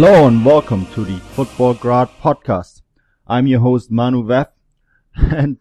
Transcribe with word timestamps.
Hello 0.00 0.28
and 0.28 0.44
welcome 0.44 0.86
to 0.94 1.04
the 1.04 1.18
Football 1.18 1.74
Grad 1.74 2.08
podcast. 2.22 2.82
I'm 3.26 3.48
your 3.48 3.58
host 3.58 3.90
Manu 3.90 4.22
Veth, 4.22 4.52
and 5.16 5.60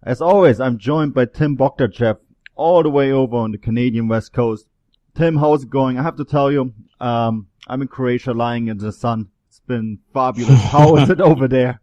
as 0.00 0.22
always, 0.22 0.60
I'm 0.60 0.78
joined 0.78 1.12
by 1.12 1.24
Tim 1.24 1.56
Bogdanov 1.56 2.18
all 2.54 2.84
the 2.84 2.88
way 2.88 3.10
over 3.10 3.34
on 3.34 3.50
the 3.50 3.58
Canadian 3.58 4.06
West 4.06 4.32
Coast. 4.32 4.68
Tim, 5.16 5.36
how's 5.36 5.64
it 5.64 5.70
going? 5.70 5.98
I 5.98 6.04
have 6.04 6.14
to 6.18 6.24
tell 6.24 6.52
you, 6.52 6.72
um, 7.00 7.48
I'm 7.66 7.82
in 7.82 7.88
Croatia 7.88 8.32
lying 8.32 8.68
in 8.68 8.78
the 8.78 8.92
sun. 8.92 9.30
It's 9.48 9.58
been 9.58 9.98
fabulous. 10.12 10.62
How 10.70 10.94
is 10.98 11.10
it 11.10 11.20
over 11.20 11.48
there? 11.48 11.80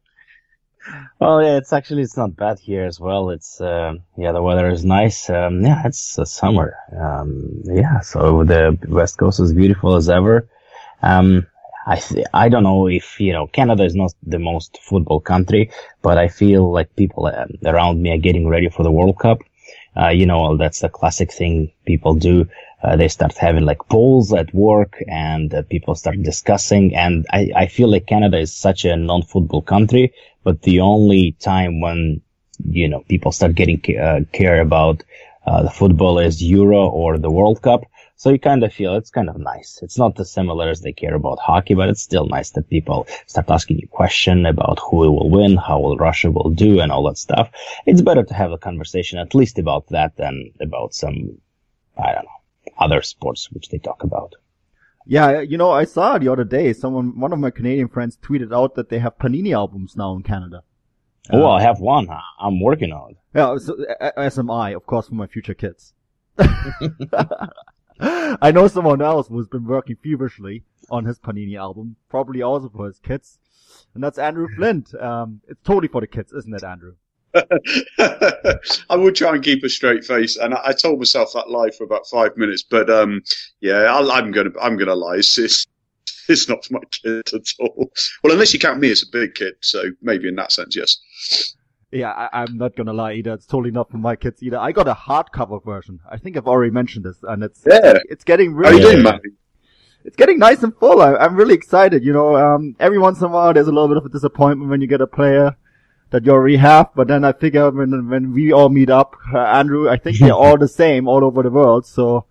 Well, 1.19 1.43
yeah, 1.43 1.57
it's 1.57 1.73
actually 1.73 2.03
it's 2.03 2.15
not 2.15 2.37
bad 2.37 2.57
here 2.59 2.85
as 2.85 3.01
well. 3.01 3.31
It's 3.31 3.59
uh, 3.59 3.95
yeah, 4.17 4.31
the 4.31 4.41
weather 4.41 4.69
is 4.69 4.85
nice. 4.85 5.29
Um, 5.29 5.59
yeah, 5.59 5.81
it's 5.83 6.17
uh, 6.17 6.23
summer. 6.23 6.73
Um, 6.97 7.63
yeah, 7.65 7.99
so 7.99 8.45
the 8.45 8.79
West 8.87 9.17
Coast 9.17 9.41
is 9.41 9.51
beautiful 9.51 9.97
as 9.97 10.07
ever. 10.07 10.47
Um, 11.03 11.47
I 11.85 11.97
th- 11.97 12.27
I 12.33 12.49
don't 12.49 12.63
know 12.63 12.87
if 12.87 13.19
you 13.19 13.33
know 13.33 13.47
Canada 13.47 13.83
is 13.83 13.95
not 13.95 14.13
the 14.23 14.39
most 14.39 14.79
football 14.81 15.19
country, 15.19 15.71
but 16.01 16.17
I 16.17 16.27
feel 16.27 16.71
like 16.71 16.95
people 16.95 17.25
uh, 17.27 17.45
around 17.65 18.01
me 18.01 18.11
are 18.11 18.17
getting 18.17 18.47
ready 18.47 18.69
for 18.69 18.83
the 18.83 18.91
World 18.91 19.17
Cup. 19.19 19.39
Uh, 19.95 20.09
you 20.09 20.25
know, 20.25 20.57
that's 20.57 20.83
a 20.83 20.89
classic 20.89 21.31
thing 21.31 21.71
people 21.85 22.13
do. 22.15 22.47
Uh, 22.81 22.95
they 22.95 23.07
start 23.07 23.37
having 23.37 23.65
like 23.65 23.79
polls 23.89 24.33
at 24.33 24.53
work 24.53 25.03
and 25.07 25.53
uh, 25.53 25.61
people 25.63 25.95
start 25.95 26.21
discussing. 26.23 26.95
And 26.95 27.25
I, 27.31 27.51
I 27.55 27.67
feel 27.67 27.89
like 27.91 28.07
Canada 28.07 28.37
is 28.39 28.55
such 28.55 28.85
a 28.85 28.95
non-football 28.95 29.61
country, 29.61 30.13
but 30.43 30.61
the 30.63 30.79
only 30.79 31.33
time 31.33 31.81
when, 31.81 32.21
you 32.63 32.87
know, 32.87 33.01
people 33.01 33.31
start 33.31 33.53
getting 33.55 33.81
uh, 33.99 34.21
care 34.31 34.61
about 34.61 35.03
uh, 35.45 35.63
the 35.63 35.69
football 35.69 36.19
is 36.19 36.41
Euro 36.43 36.87
or 36.87 37.17
the 37.17 37.29
World 37.31 37.61
Cup. 37.61 37.83
So 38.21 38.29
you 38.29 38.37
kind 38.37 38.63
of 38.63 38.71
feel 38.71 38.93
it's 38.93 39.09
kind 39.09 39.31
of 39.31 39.37
nice. 39.39 39.79
It's 39.81 39.97
not 39.97 40.19
as 40.19 40.31
similar 40.31 40.69
as 40.69 40.81
they 40.81 40.93
care 40.93 41.15
about 41.15 41.39
hockey, 41.39 41.73
but 41.73 41.89
it's 41.89 42.03
still 42.03 42.27
nice 42.27 42.51
that 42.51 42.69
people 42.69 43.07
start 43.25 43.49
asking 43.49 43.79
you 43.79 43.87
questions 43.87 44.45
about 44.47 44.77
who 44.77 44.97
will 44.97 45.31
win, 45.31 45.57
how 45.57 45.79
will 45.79 45.97
Russia 45.97 46.29
will 46.29 46.51
do, 46.51 46.81
and 46.81 46.91
all 46.91 47.03
that 47.05 47.17
stuff. 47.17 47.49
It's 47.87 48.03
better 48.03 48.21
to 48.23 48.33
have 48.35 48.51
a 48.51 48.59
conversation 48.59 49.17
at 49.17 49.33
least 49.33 49.57
about 49.57 49.87
that 49.87 50.17
than 50.17 50.51
about 50.61 50.93
some, 50.93 51.39
I 51.97 52.13
don't 52.13 52.25
know, 52.25 52.73
other 52.77 53.01
sports 53.01 53.51
which 53.51 53.69
they 53.69 53.79
talk 53.79 54.03
about. 54.03 54.35
Yeah, 55.07 55.39
you 55.39 55.57
know, 55.57 55.71
I 55.71 55.85
saw 55.85 56.19
the 56.19 56.31
other 56.31 56.43
day 56.43 56.73
someone, 56.73 57.19
one 57.19 57.33
of 57.33 57.39
my 57.39 57.49
Canadian 57.49 57.87
friends 57.87 58.19
tweeted 58.21 58.53
out 58.55 58.75
that 58.75 58.89
they 58.89 58.99
have 58.99 59.17
Panini 59.17 59.51
albums 59.51 59.97
now 59.97 60.13
in 60.13 60.21
Canada. 60.21 60.61
Oh, 61.31 61.47
uh, 61.47 61.55
I 61.57 61.63
have 61.63 61.79
one. 61.79 62.07
I'm 62.39 62.61
working 62.61 62.91
on 62.91 63.13
it. 63.13 63.17
Yeah, 63.33 63.57
so, 63.57 63.83
as 64.15 64.37
am 64.37 64.51
I, 64.51 64.75
of 64.75 64.85
course, 64.85 65.07
for 65.07 65.15
my 65.15 65.25
future 65.25 65.55
kids. 65.55 65.95
I 68.41 68.51
know 68.51 68.67
someone 68.67 68.99
else 68.99 69.27
who's 69.27 69.47
been 69.47 69.65
working 69.65 69.95
feverishly 69.95 70.63
on 70.89 71.05
his 71.05 71.19
Panini 71.19 71.55
album, 71.55 71.97
probably 72.09 72.41
also 72.41 72.67
for 72.67 72.87
his 72.87 72.97
kids, 72.97 73.37
and 73.93 74.03
that's 74.03 74.17
Andrew 74.17 74.47
Flint. 74.55 74.95
Um, 74.95 75.41
it's 75.47 75.61
totally 75.63 75.87
for 75.87 76.01
the 76.01 76.07
kids, 76.07 76.33
isn't 76.33 76.53
it, 76.53 76.63
Andrew? 76.63 76.95
I 77.99 78.95
would 78.95 79.15
try 79.15 79.35
and 79.35 79.43
keep 79.43 79.63
a 79.63 79.69
straight 79.69 80.03
face, 80.03 80.35
and 80.35 80.55
I, 80.55 80.61
I, 80.65 80.73
told 80.73 80.97
myself 80.97 81.33
that 81.33 81.49
lie 81.49 81.69
for 81.69 81.83
about 81.83 82.07
five 82.07 82.35
minutes. 82.37 82.63
But 82.63 82.89
um, 82.89 83.21
yeah, 83.59 83.83
I, 83.83 84.17
am 84.17 84.31
gonna 84.31 84.49
I'm 84.59 84.77
gonna 84.77 84.95
lie. 84.95 85.17
It's, 85.17 85.37
it's, 85.37 85.67
it's 86.27 86.49
not 86.49 86.65
for 86.65 86.73
my 86.73 86.79
kid 86.89 87.29
at 87.33 87.47
all. 87.59 87.91
Well, 88.23 88.33
unless 88.33 88.51
you 88.51 88.59
count 88.59 88.79
me 88.79 88.89
as 88.89 89.03
a 89.03 89.11
big 89.11 89.35
kid, 89.35 89.53
so 89.61 89.83
maybe 90.01 90.27
in 90.27 90.35
that 90.35 90.51
sense, 90.51 90.75
yes. 90.75 91.55
Yeah, 91.91 92.11
I, 92.11 92.43
am 92.43 92.57
not 92.57 92.75
gonna 92.75 92.93
lie 92.93 93.13
either. 93.13 93.33
It's 93.33 93.45
totally 93.45 93.71
not 93.71 93.91
for 93.91 93.97
my 93.97 94.15
kids 94.15 94.41
either. 94.41 94.57
I 94.57 94.71
got 94.71 94.87
a 94.87 94.93
hardcover 94.93 95.63
version. 95.63 95.99
I 96.09 96.17
think 96.17 96.37
I've 96.37 96.47
already 96.47 96.71
mentioned 96.71 97.03
this, 97.03 97.17
and 97.23 97.43
it's 97.43 97.63
yeah. 97.69 97.99
it's 98.09 98.23
getting 98.23 98.53
really. 98.53 98.81
How 98.81 98.89
you 98.89 99.03
doing, 99.03 99.19
It's 100.05 100.15
getting 100.15 100.39
nice 100.39 100.63
and 100.63 100.75
full. 100.77 101.01
I, 101.01 101.25
am 101.25 101.35
really 101.35 101.53
excited. 101.53 102.03
You 102.03 102.13
know, 102.13 102.35
um, 102.37 102.75
every 102.79 102.97
once 102.97 103.19
in 103.19 103.25
a 103.25 103.27
while 103.27 103.53
there's 103.53 103.67
a 103.67 103.71
little 103.71 103.89
bit 103.89 103.97
of 103.97 104.05
a 104.05 104.09
disappointment 104.09 104.69
when 104.69 104.79
you 104.79 104.87
get 104.87 105.01
a 105.01 105.07
player 105.07 105.57
that 106.11 106.25
you 106.25 106.31
already 106.31 106.57
have, 106.57 106.89
but 106.95 107.07
then 107.07 107.25
I 107.25 107.33
figure 107.33 107.69
when 107.71 108.09
when 108.09 108.33
we 108.33 108.53
all 108.53 108.69
meet 108.69 108.89
up, 108.89 109.15
uh, 109.33 109.39
Andrew, 109.39 109.89
I 109.89 109.97
think 109.97 110.19
they're 110.19 110.33
all 110.33 110.57
the 110.57 110.67
same 110.69 111.09
all 111.09 111.25
over 111.25 111.43
the 111.43 111.49
world. 111.49 111.85
So 111.85 112.25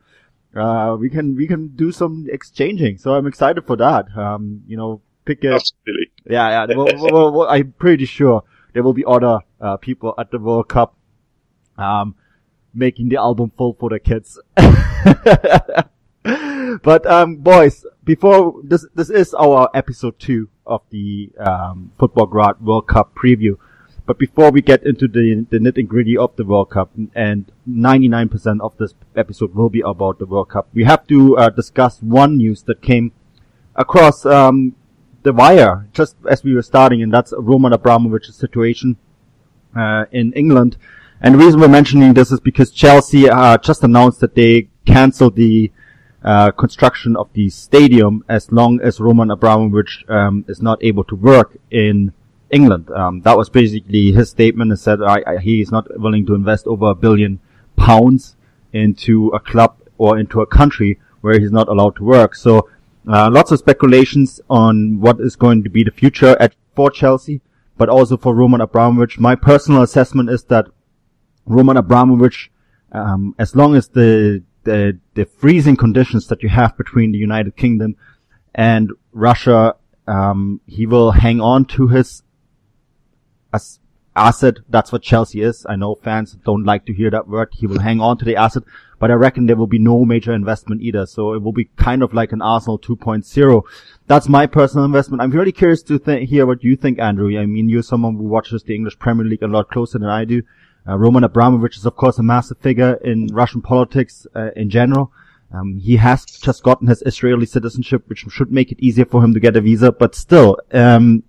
uh, 0.56 0.96
we 0.98 1.10
can 1.10 1.36
we 1.36 1.46
can 1.46 1.68
do 1.76 1.92
some 1.92 2.26
exchanging. 2.30 2.96
So 2.96 3.14
I'm 3.14 3.26
excited 3.26 3.66
for 3.66 3.76
that. 3.76 4.06
Um, 4.16 4.62
you 4.66 4.78
know, 4.78 5.02
pick 5.26 5.44
a 5.44 5.54
Absolutely. 5.54 6.10
Yeah, 6.24 6.66
yeah. 6.66 6.76
well, 6.76 6.88
well, 6.96 7.32
well, 7.32 7.48
I'm 7.48 7.74
pretty 7.78 8.06
sure 8.06 8.42
there 8.72 8.82
will 8.82 8.94
be 8.94 9.04
other 9.06 9.40
uh, 9.60 9.76
people 9.76 10.14
at 10.18 10.30
the 10.30 10.38
World 10.38 10.68
Cup 10.68 10.94
um, 11.78 12.14
making 12.74 13.08
the 13.08 13.16
album 13.16 13.52
full 13.56 13.74
for 13.74 13.90
the 13.90 13.98
kids. 13.98 14.38
but 16.82 17.06
um, 17.06 17.36
boys, 17.36 17.84
before 18.04 18.60
this, 18.62 18.86
this 18.94 19.10
is 19.10 19.34
our 19.34 19.70
episode 19.74 20.18
two 20.18 20.48
of 20.66 20.82
the 20.90 21.30
um, 21.38 21.92
Football 21.98 22.26
Grad 22.26 22.60
World 22.60 22.86
Cup 22.86 23.14
preview. 23.14 23.56
But 24.06 24.18
before 24.18 24.50
we 24.50 24.60
get 24.60 24.84
into 24.84 25.06
the, 25.06 25.46
the 25.50 25.58
nitty 25.58 25.86
gritty 25.86 26.16
of 26.16 26.34
the 26.36 26.44
World 26.44 26.70
Cup, 26.70 26.90
and 27.14 27.50
99% 27.68 28.60
of 28.60 28.76
this 28.76 28.94
episode 29.14 29.54
will 29.54 29.68
be 29.68 29.82
about 29.82 30.18
the 30.18 30.26
World 30.26 30.48
Cup, 30.48 30.68
we 30.74 30.84
have 30.84 31.06
to 31.08 31.36
uh, 31.36 31.50
discuss 31.50 32.02
one 32.02 32.38
news 32.38 32.62
that 32.64 32.82
came 32.82 33.12
across 33.76 34.26
um, 34.26 34.74
the 35.22 35.32
wire 35.32 35.86
just 35.92 36.16
as 36.28 36.42
we 36.42 36.54
were 36.54 36.62
starting, 36.62 37.02
and 37.02 37.12
that's 37.12 37.32
Roman 37.36 37.72
Abramovich's 37.72 38.34
situation 38.34 38.96
uh, 39.76 40.04
in 40.10 40.32
England. 40.32 40.76
And 41.20 41.34
the 41.34 41.38
reason 41.38 41.60
we're 41.60 41.68
mentioning 41.68 42.14
this 42.14 42.32
is 42.32 42.40
because 42.40 42.70
Chelsea 42.70 43.28
uh, 43.28 43.58
just 43.58 43.82
announced 43.84 44.20
that 44.20 44.34
they 44.34 44.68
canceled 44.86 45.36
the 45.36 45.70
uh, 46.22 46.50
construction 46.52 47.16
of 47.16 47.32
the 47.32 47.48
stadium 47.50 48.24
as 48.28 48.52
long 48.52 48.80
as 48.80 49.00
Roman 49.00 49.30
Abramovich 49.30 50.04
um, 50.08 50.44
is 50.48 50.60
not 50.60 50.82
able 50.82 51.04
to 51.04 51.16
work 51.16 51.56
in 51.70 52.12
England. 52.50 52.90
Um, 52.90 53.20
that 53.22 53.36
was 53.36 53.48
basically 53.48 54.12
his 54.12 54.30
statement. 54.30 54.72
He 54.72 54.76
said 54.76 55.02
I, 55.02 55.22
I, 55.26 55.38
he 55.38 55.60
is 55.60 55.70
not 55.70 55.86
willing 55.98 56.26
to 56.26 56.34
invest 56.34 56.66
over 56.66 56.90
a 56.90 56.94
billion 56.94 57.40
pounds 57.76 58.36
into 58.72 59.28
a 59.28 59.40
club 59.40 59.76
or 59.98 60.18
into 60.18 60.40
a 60.40 60.46
country 60.46 60.98
where 61.20 61.38
he's 61.38 61.52
not 61.52 61.68
allowed 61.68 61.96
to 61.96 62.04
work. 62.04 62.34
So 62.34 62.68
uh, 63.08 63.30
lots 63.30 63.50
of 63.50 63.58
speculations 63.58 64.40
on 64.48 65.00
what 65.00 65.20
is 65.20 65.36
going 65.36 65.62
to 65.64 65.70
be 65.70 65.84
the 65.84 65.90
future 65.90 66.36
at 66.40 66.54
for 66.74 66.90
Chelsea, 66.90 67.40
but 67.80 67.88
also 67.88 68.18
for 68.18 68.34
Roman 68.34 68.60
Abramovich. 68.60 69.18
My 69.18 69.34
personal 69.34 69.80
assessment 69.82 70.28
is 70.28 70.44
that 70.44 70.66
Roman 71.46 71.78
Abramovich, 71.78 72.52
um, 72.92 73.34
as 73.38 73.56
long 73.56 73.74
as 73.74 73.88
the, 73.88 74.44
the 74.64 74.98
the 75.14 75.24
freezing 75.24 75.78
conditions 75.78 76.26
that 76.26 76.42
you 76.42 76.50
have 76.50 76.76
between 76.76 77.10
the 77.10 77.16
United 77.16 77.56
Kingdom 77.56 77.96
and 78.54 78.90
Russia, 79.12 79.76
um, 80.06 80.60
he 80.66 80.84
will 80.84 81.12
hang 81.12 81.40
on 81.40 81.64
to 81.76 81.88
his 81.88 82.22
as 83.50 83.79
asset. 84.16 84.56
That's 84.68 84.92
what 84.92 85.02
Chelsea 85.02 85.40
is. 85.42 85.66
I 85.68 85.76
know 85.76 85.94
fans 85.94 86.32
don't 86.44 86.64
like 86.64 86.86
to 86.86 86.92
hear 86.92 87.10
that 87.10 87.28
word. 87.28 87.48
He 87.52 87.66
will 87.66 87.80
hang 87.80 88.00
on 88.00 88.18
to 88.18 88.24
the 88.24 88.36
asset, 88.36 88.64
but 88.98 89.10
I 89.10 89.14
reckon 89.14 89.46
there 89.46 89.56
will 89.56 89.66
be 89.66 89.78
no 89.78 90.04
major 90.04 90.32
investment 90.32 90.82
either. 90.82 91.06
So 91.06 91.34
it 91.34 91.42
will 91.42 91.52
be 91.52 91.70
kind 91.76 92.02
of 92.02 92.12
like 92.12 92.32
an 92.32 92.42
Arsenal 92.42 92.78
2.0. 92.78 93.62
That's 94.06 94.28
my 94.28 94.46
personal 94.46 94.84
investment. 94.84 95.22
I'm 95.22 95.30
really 95.30 95.52
curious 95.52 95.82
to 95.84 95.98
th- 95.98 96.28
hear 96.28 96.46
what 96.46 96.64
you 96.64 96.76
think, 96.76 96.98
Andrew. 96.98 97.38
I 97.38 97.46
mean, 97.46 97.68
you're 97.68 97.82
someone 97.82 98.16
who 98.16 98.24
watches 98.24 98.62
the 98.62 98.74
English 98.74 98.98
Premier 98.98 99.24
League 99.24 99.42
a 99.42 99.46
lot 99.46 99.70
closer 99.70 99.98
than 99.98 100.08
I 100.08 100.24
do. 100.24 100.42
Uh, 100.88 100.96
Roman 100.96 101.24
Abramovich 101.24 101.76
is 101.76 101.86
of 101.86 101.94
course 101.94 102.18
a 102.18 102.22
massive 102.22 102.58
figure 102.58 102.94
in 103.04 103.26
Russian 103.28 103.62
politics 103.62 104.26
uh, 104.34 104.50
in 104.56 104.70
general. 104.70 105.12
Um, 105.52 105.78
he 105.78 105.96
has 105.96 106.24
just 106.24 106.62
gotten 106.62 106.86
his 106.86 107.02
Israeli 107.04 107.46
citizenship, 107.46 108.08
which 108.08 108.24
should 108.28 108.52
make 108.52 108.70
it 108.70 108.78
easier 108.80 109.04
for 109.04 109.22
him 109.22 109.34
to 109.34 109.40
get 109.40 109.56
a 109.56 109.60
visa. 109.60 109.90
But 109.90 110.14
still, 110.14 110.58
um, 110.72 111.24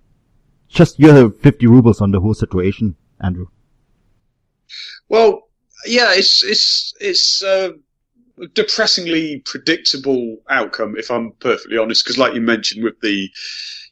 just 0.72 0.98
you 0.98 1.10
have 1.10 1.38
50 1.40 1.66
rubles 1.66 2.00
on 2.00 2.10
the 2.10 2.20
whole 2.20 2.34
situation, 2.34 2.96
Andrew. 3.20 3.46
Well, 5.08 5.48
yeah, 5.86 6.12
it's 6.14 6.42
it's 6.42 6.94
it's 7.00 7.42
a 7.42 7.74
depressingly 8.54 9.42
predictable 9.44 10.38
outcome, 10.48 10.96
if 10.96 11.10
I'm 11.10 11.32
perfectly 11.32 11.78
honest. 11.78 12.04
Because, 12.04 12.18
like 12.18 12.34
you 12.34 12.40
mentioned, 12.40 12.82
with 12.82 13.00
the 13.00 13.28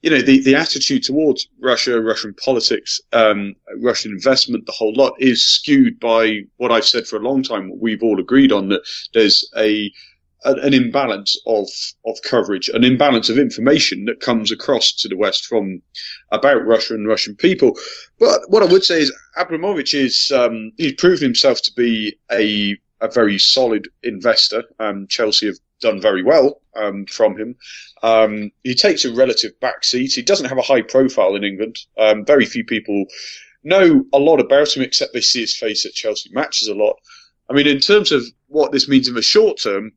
you 0.03 0.11
know 0.11 0.23
the 0.23 0.43
the 0.43 0.55
attitude 0.55 1.03
towards 1.03 1.49
Russia, 1.61 2.01
Russian 2.01 2.35
politics, 2.35 3.01
um, 3.13 3.55
Russian 3.79 4.13
investment, 4.13 4.67
the 4.67 4.73
whole 4.73 4.95
lot 4.95 5.15
is 5.19 5.45
skewed 5.45 6.01
by 6.01 6.41
what 6.57 6.73
I've 6.73 6.87
said 6.87 7.07
for 7.07 7.17
a 7.17 7.29
long 7.29 7.43
time. 7.43 7.69
What 7.69 7.81
we've 7.81 8.03
all 8.03 8.19
agreed 8.19 8.53
on 8.53 8.69
that 8.71 8.83
there's 9.13 9.49
a 9.57 9.93
an 10.45 10.73
imbalance 10.75 11.41
of 11.47 11.69
of 12.07 12.21
coverage, 12.23 12.69
an 12.71 12.85
imbalance 12.85 13.29
of 13.29 13.39
information 13.39 14.07
that 14.07 14.21
comes 14.21 14.51
across 14.51 14.93
to 14.93 15.09
the 15.09 15.17
West 15.17 15.47
from 15.47 15.83
about 16.33 16.67
Russia 16.67 16.95
and 16.95 17.07
Russian 17.07 17.37
people. 17.37 17.77
But 18.19 18.49
what 18.49 18.63
I 18.63 18.67
would 18.67 18.85
say 18.85 19.01
is 19.01 19.13
Abramovich 19.37 19.95
is 19.95 20.31
um, 20.35 20.73
he's 20.77 20.95
proven 20.95 21.25
himself 21.25 21.63
to 21.63 21.73
be 21.75 22.19
a 22.31 22.79
a 23.01 23.09
very 23.09 23.39
solid 23.39 23.89
investor. 24.03 24.65
Um, 24.79 25.07
Chelsea 25.09 25.47
have 25.47 25.57
done 25.81 26.01
very 26.01 26.23
well 26.23 26.61
um, 26.77 27.07
from 27.07 27.37
him. 27.39 27.57
Um, 28.03 28.51
he 28.63 28.75
takes 28.75 29.05
a 29.05 29.15
relative 29.15 29.53
backseat. 29.61 30.13
He 30.13 30.23
doesn't 30.23 30.49
have 30.49 30.59
a 30.59 30.63
high 30.63 30.83
profile 30.83 31.35
in 31.35 31.45
England. 31.45 31.79
Um, 31.99 32.25
very 32.25 32.45
few 32.45 32.65
people 32.65 33.07
know 33.65 34.05
a 34.13 34.19
lot 34.19 34.41
about 34.41 34.77
him 34.77 34.83
except 34.83 35.13
they 35.13 35.21
see 35.21 35.41
his 35.41 35.57
face 35.57 35.85
at 35.87 35.93
Chelsea 35.93 36.31
matches 36.33 36.69
a 36.69 36.75
lot. 36.75 36.97
I 37.49 37.53
mean, 37.53 37.67
in 37.67 37.81
terms 37.81 38.13
of 38.13 38.25
what 38.47 38.73
this 38.73 38.89
means 38.89 39.09
in 39.09 39.15
the 39.15 39.23
short 39.23 39.59
term, 39.59 39.93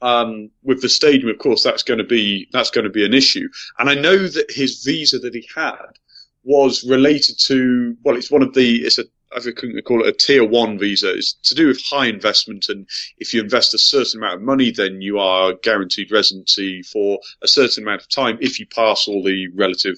um, 0.00 0.50
with 0.62 0.82
the 0.82 0.88
stadium, 0.88 1.28
of 1.28 1.38
course, 1.38 1.62
that's 1.62 1.82
going 1.82 1.98
to 1.98 2.04
be 2.04 2.48
that's 2.52 2.70
going 2.70 2.84
to 2.84 2.90
be 2.90 3.04
an 3.04 3.14
issue. 3.14 3.48
And 3.78 3.90
I 3.90 3.94
know 3.94 4.16
that 4.16 4.50
his 4.50 4.82
visa 4.84 5.18
that 5.18 5.34
he 5.34 5.48
had 5.54 5.98
was 6.44 6.84
related 6.84 7.38
to 7.46 7.96
well, 8.04 8.16
it's 8.16 8.30
one 8.30 8.42
of 8.42 8.54
the 8.54 8.76
it's 8.76 8.98
a 8.98 9.04
I 9.36 9.40
think 9.40 9.60
we 9.60 9.82
call 9.82 10.02
it 10.02 10.08
a 10.08 10.12
tier 10.12 10.44
one 10.44 10.78
visa. 10.78 11.12
It's 11.12 11.34
to 11.44 11.54
do 11.54 11.66
with 11.66 11.82
high 11.84 12.06
investment, 12.06 12.68
and 12.68 12.88
if 13.18 13.34
you 13.34 13.42
invest 13.42 13.74
a 13.74 13.78
certain 13.78 14.20
amount 14.20 14.36
of 14.36 14.42
money, 14.42 14.70
then 14.70 15.02
you 15.02 15.18
are 15.18 15.52
guaranteed 15.52 16.10
residency 16.10 16.82
for 16.82 17.20
a 17.42 17.48
certain 17.48 17.84
amount 17.84 18.02
of 18.02 18.08
time 18.08 18.38
if 18.40 18.58
you 18.58 18.66
pass 18.66 19.06
all 19.06 19.22
the 19.22 19.48
relative 19.48 19.96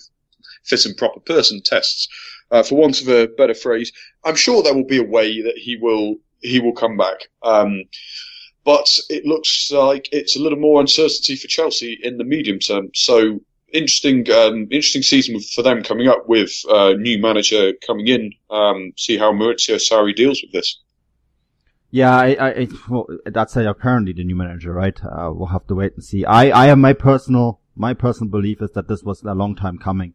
fit 0.64 0.84
and 0.84 0.96
proper 0.96 1.20
person 1.20 1.62
tests. 1.62 2.08
Uh, 2.50 2.64
for 2.64 2.74
want 2.74 3.00
of 3.00 3.08
a 3.08 3.28
better 3.28 3.54
phrase, 3.54 3.92
I'm 4.24 4.34
sure 4.34 4.62
there 4.62 4.74
will 4.74 4.84
be 4.84 4.98
a 4.98 5.04
way 5.04 5.40
that 5.42 5.56
he 5.56 5.76
will 5.76 6.16
he 6.40 6.58
will 6.58 6.72
come 6.72 6.96
back. 6.96 7.28
Um, 7.42 7.84
but 8.64 8.98
it 9.08 9.24
looks 9.24 9.70
like 9.70 10.08
it's 10.12 10.36
a 10.36 10.42
little 10.42 10.58
more 10.58 10.80
uncertainty 10.80 11.36
for 11.36 11.48
Chelsea 11.48 11.98
in 12.02 12.18
the 12.18 12.24
medium 12.24 12.58
term. 12.58 12.90
So 12.94 13.40
interesting, 13.72 14.30
um, 14.30 14.62
interesting 14.70 15.02
season 15.02 15.40
for 15.40 15.62
them 15.62 15.82
coming 15.82 16.08
up 16.08 16.28
with 16.28 16.50
a 16.68 16.74
uh, 16.74 16.92
new 16.94 17.18
manager 17.18 17.72
coming 17.86 18.08
in. 18.08 18.32
Um, 18.50 18.92
see 18.96 19.16
how 19.16 19.32
Maurizio 19.32 19.76
Sarri 19.76 20.14
deals 20.14 20.42
with 20.42 20.52
this. 20.52 20.80
Yeah, 21.92 22.16
I, 22.16 22.48
I, 22.48 22.68
well, 22.88 23.06
that's 23.26 23.56
apparently 23.56 24.12
the 24.12 24.22
new 24.22 24.36
manager, 24.36 24.72
right? 24.72 24.98
Uh, 25.02 25.32
we'll 25.32 25.48
have 25.48 25.66
to 25.66 25.74
wait 25.74 25.94
and 25.94 26.04
see. 26.04 26.24
I, 26.24 26.64
I 26.64 26.66
have 26.66 26.78
my 26.78 26.92
personal, 26.92 27.60
my 27.74 27.94
personal 27.94 28.30
belief 28.30 28.62
is 28.62 28.70
that 28.72 28.86
this 28.86 29.02
was 29.02 29.22
a 29.24 29.34
long 29.34 29.56
time 29.56 29.76
coming. 29.76 30.14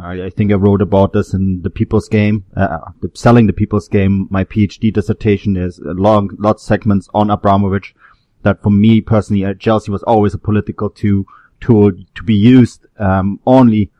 I, 0.00 0.24
I 0.24 0.30
think 0.30 0.50
I 0.50 0.54
wrote 0.54 0.80
about 0.80 1.12
this 1.12 1.34
in 1.34 1.62
the 1.62 1.70
People's 1.70 2.08
Game, 2.08 2.44
uh, 2.56 2.78
the, 3.00 3.10
selling 3.14 3.46
the 3.46 3.52
People's 3.52 3.88
Game. 3.88 4.26
My 4.30 4.44
PhD 4.44 4.92
dissertation 4.92 5.56
is 5.56 5.78
long, 5.82 6.30
lots 6.38 6.62
of 6.62 6.66
segments 6.66 7.08
on 7.12 7.30
Abramovich. 7.30 7.94
That 8.42 8.62
for 8.62 8.70
me 8.70 9.00
personally, 9.00 9.44
uh, 9.44 9.54
Chelsea 9.54 9.92
was 9.92 10.02
always 10.02 10.34
a 10.34 10.38
political 10.38 10.90
tool 10.90 11.24
to 11.60 12.22
be 12.24 12.34
used 12.34 12.86
um, 12.98 13.38
only 13.46 13.90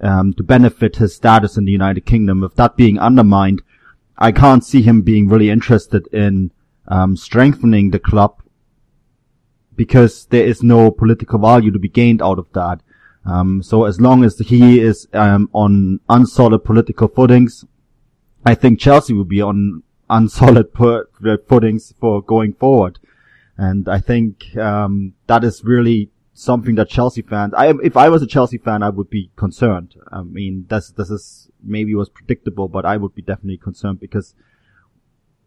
um, 0.00 0.32
to 0.34 0.42
benefit 0.42 0.96
his 0.96 1.14
status 1.14 1.56
in 1.56 1.64
the 1.64 1.72
United 1.72 2.04
Kingdom. 2.04 2.40
With 2.40 2.56
that 2.56 2.76
being 2.76 2.98
undermined, 2.98 3.62
I 4.18 4.32
can't 4.32 4.64
see 4.64 4.82
him 4.82 5.02
being 5.02 5.28
really 5.28 5.50
interested 5.50 6.06
in 6.12 6.50
um, 6.88 7.16
strengthening 7.16 7.90
the 7.90 7.98
club 7.98 8.42
because 9.76 10.26
there 10.26 10.44
is 10.44 10.62
no 10.62 10.90
political 10.90 11.38
value 11.38 11.70
to 11.70 11.78
be 11.78 11.88
gained 11.88 12.20
out 12.22 12.38
of 12.38 12.52
that. 12.52 12.80
Um, 13.24 13.62
so 13.62 13.84
as 13.84 14.00
long 14.00 14.24
as 14.24 14.38
he 14.38 14.80
is 14.80 15.08
um, 15.12 15.48
on 15.52 16.00
unsolid 16.08 16.64
political 16.64 17.08
footings, 17.08 17.64
I 18.44 18.54
think 18.54 18.80
Chelsea 18.80 19.14
will 19.14 19.24
be 19.24 19.40
on 19.40 19.82
unsolid 20.10 20.72
footings 20.72 21.94
for 22.00 22.22
going 22.22 22.54
forward. 22.54 22.98
And 23.56 23.88
I 23.88 24.00
think 24.00 24.56
um, 24.56 25.14
that 25.26 25.44
is 25.44 25.62
really 25.64 26.10
something 26.34 26.74
that 26.76 26.88
Chelsea 26.88 27.22
fans, 27.22 27.54
I, 27.54 27.72
if 27.82 27.96
I 27.96 28.08
was 28.08 28.22
a 28.22 28.26
Chelsea 28.26 28.58
fan, 28.58 28.82
I 28.82 28.88
would 28.88 29.10
be 29.10 29.30
concerned. 29.36 29.94
I 30.10 30.22
mean, 30.22 30.66
this, 30.68 30.90
this 30.90 31.10
is 31.10 31.50
maybe 31.62 31.94
was 31.94 32.08
predictable, 32.08 32.68
but 32.68 32.84
I 32.84 32.96
would 32.96 33.14
be 33.14 33.22
definitely 33.22 33.58
concerned 33.58 34.00
because 34.00 34.34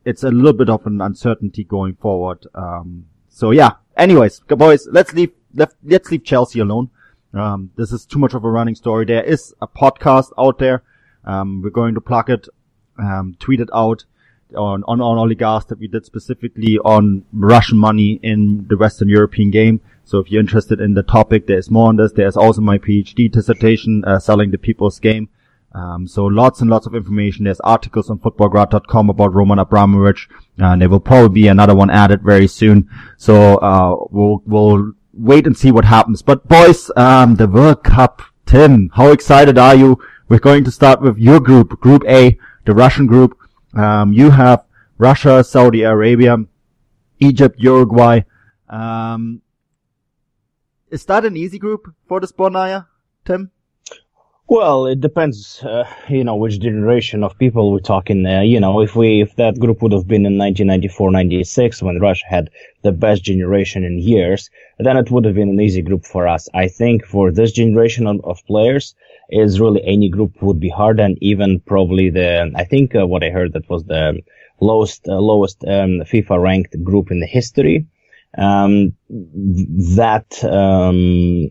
it's 0.06 0.24
a 0.24 0.30
little 0.30 0.54
bit 0.54 0.70
of 0.70 0.86
an 0.86 1.02
uncertainty 1.02 1.64
going 1.64 1.96
forward. 1.96 2.46
Um, 2.54 3.08
so 3.28 3.52
yeah. 3.52 3.72
Anyways, 3.98 4.40
boys, 4.42 4.88
let's 4.92 5.14
leave, 5.14 5.32
let, 5.54 5.74
let's 5.84 6.12
leave 6.12 6.24
Chelsea 6.24 6.60
alone. 6.60 6.90
Um, 7.36 7.72
this 7.76 7.92
is 7.92 8.06
too 8.06 8.20
much 8.20 8.34
of 8.34 8.44
a 8.44 8.50
running 8.50 8.76
story. 8.76 9.06
There 9.06 9.24
is 9.24 9.54
a 9.62 9.68
podcast 9.68 10.32
out 10.38 10.58
there. 10.58 10.84
Um, 11.26 11.62
we're 11.62 11.70
going 11.70 11.96
to 11.96 12.02
plug 12.02 12.30
it, 12.30 12.48
um, 12.98 13.36
tweet 13.40 13.60
it 13.60 13.70
out 13.74 14.06
on, 14.56 14.84
on, 14.88 15.02
on 15.02 15.18
oligarchs 15.18 15.66
that 15.66 15.80
we 15.80 15.88
did 15.88 16.06
specifically 16.06 16.78
on 16.80 17.26
Russian 17.34 17.78
money 17.78 18.20
in 18.24 18.66
the 18.70 18.78
Western 18.78 19.10
European 19.10 19.52
game. 19.52 19.82
So 20.06 20.20
if 20.20 20.32
you're 20.32 20.40
interested 20.40 20.80
in 20.80 20.94
the 20.94 21.04
topic, 21.04 21.48
there's 21.48 21.70
more 21.70 21.90
on 21.90 21.98
this. 21.98 22.14
There's 22.14 22.38
also 22.38 22.62
my 22.62 22.78
PhD 22.78 23.30
dissertation, 23.30 24.06
uh, 24.06 24.20
selling 24.20 24.52
the 24.52 24.58
people's 24.58 25.00
game. 25.00 25.30
Um, 25.74 26.08
so 26.08 26.26
lots 26.26 26.62
and 26.62 26.70
lots 26.70 26.86
of 26.86 26.96
information. 26.96 27.44
There's 27.44 27.60
articles 27.62 28.10
on 28.10 28.20
footballgrad.com 28.20 29.10
about 29.10 29.34
Roman 29.34 29.60
Abramovich, 29.60 30.30
and 30.58 30.82
there 30.82 30.88
will 30.88 31.02
probably 31.02 31.42
be 31.42 31.48
another 31.50 31.76
one 31.76 31.90
added 31.90 32.22
very 32.22 32.48
soon. 32.48 32.90
So, 33.18 33.58
uh, 33.58 34.06
we'll, 34.10 34.42
we'll 34.46 34.94
wait 35.16 35.48
and 35.48 35.58
see 35.58 35.72
what 35.72 35.86
happens. 35.86 36.22
But 36.22 36.48
boys, 36.48 36.92
um, 36.96 37.36
the 37.36 37.48
World 37.48 37.84
Cup, 37.84 38.22
Tim, 38.46 38.90
how 38.94 39.12
excited 39.12 39.58
are 39.58 39.76
you? 39.76 39.98
We're 40.28 40.40
going 40.40 40.64
to 40.66 40.72
start 40.72 41.02
with 41.02 41.18
your 41.18 41.40
group, 41.40 41.80
Group 41.80 42.04
A, 42.08 42.38
the 42.66 42.74
Russian 42.74 43.08
group. 43.08 43.38
Um, 43.74 44.14
you 44.14 44.32
have 44.32 44.66
Russia, 44.98 45.44
Saudi 45.44 45.84
Arabia, 45.84 46.38
Egypt, 47.20 47.60
Uruguay. 47.60 48.22
Um, 48.70 49.42
is 50.90 51.06
that 51.06 51.26
an 51.26 51.38
easy 51.38 51.60
group 51.60 51.94
for 52.08 52.20
the 52.20 52.28
Sbornaya, 52.28 52.88
Tim? 53.24 53.52
Well, 54.48 54.86
it 54.86 55.02
depends, 55.02 55.64
uh, 55.64 55.86
you 56.08 56.24
know, 56.24 56.36
which 56.36 56.60
generation 56.60 57.24
of 57.24 57.38
people 57.40 57.72
we're 57.72 57.80
talking. 57.80 58.28
Uh, 58.28 58.42
you 58.42 58.60
know, 58.60 58.80
if 58.82 58.96
we, 58.96 59.22
if 59.22 59.36
that 59.38 59.60
group 59.60 59.82
would 59.82 59.92
have 59.92 60.08
been 60.08 60.26
in 60.28 60.38
1994, 60.38 61.10
96, 61.10 61.82
when 61.82 62.00
Russia 62.00 62.26
had 62.30 62.52
the 62.84 62.92
best 62.92 63.24
generation 63.24 63.84
in 63.84 63.98
years, 63.98 64.52
then 64.78 64.98
it 64.98 65.10
would 65.10 65.26
have 65.26 65.34
been 65.34 65.50
an 65.50 65.60
easy 65.60 65.82
group 65.82 66.06
for 66.06 66.28
us. 66.28 66.48
I 66.54 66.68
think 66.68 67.08
for 67.08 67.32
this 67.32 67.54
generation 67.54 68.06
of, 68.06 68.24
of 68.24 68.46
players, 68.46 68.94
is 69.32 69.60
really 69.60 69.82
any 69.84 70.10
group 70.10 70.40
would 70.44 70.60
be 70.60 70.70
hard, 70.70 71.00
and 71.00 71.18
even 71.22 71.60
probably 71.62 72.12
the, 72.12 72.52
I 72.56 72.66
think 72.66 72.96
uh, 72.96 73.08
what 73.08 73.24
I 73.24 73.32
heard 73.32 73.54
that 73.54 73.68
was 73.68 73.84
the 73.86 74.22
lowest, 74.62 75.08
uh, 75.08 75.20
lowest 75.20 75.64
um, 75.64 76.02
FIFA 76.02 76.40
ranked 76.40 76.84
group 76.84 77.10
in 77.10 77.20
the 77.20 77.26
history. 77.26 77.88
Um, 78.38 78.94
that, 79.10 80.44
um, 80.44 81.50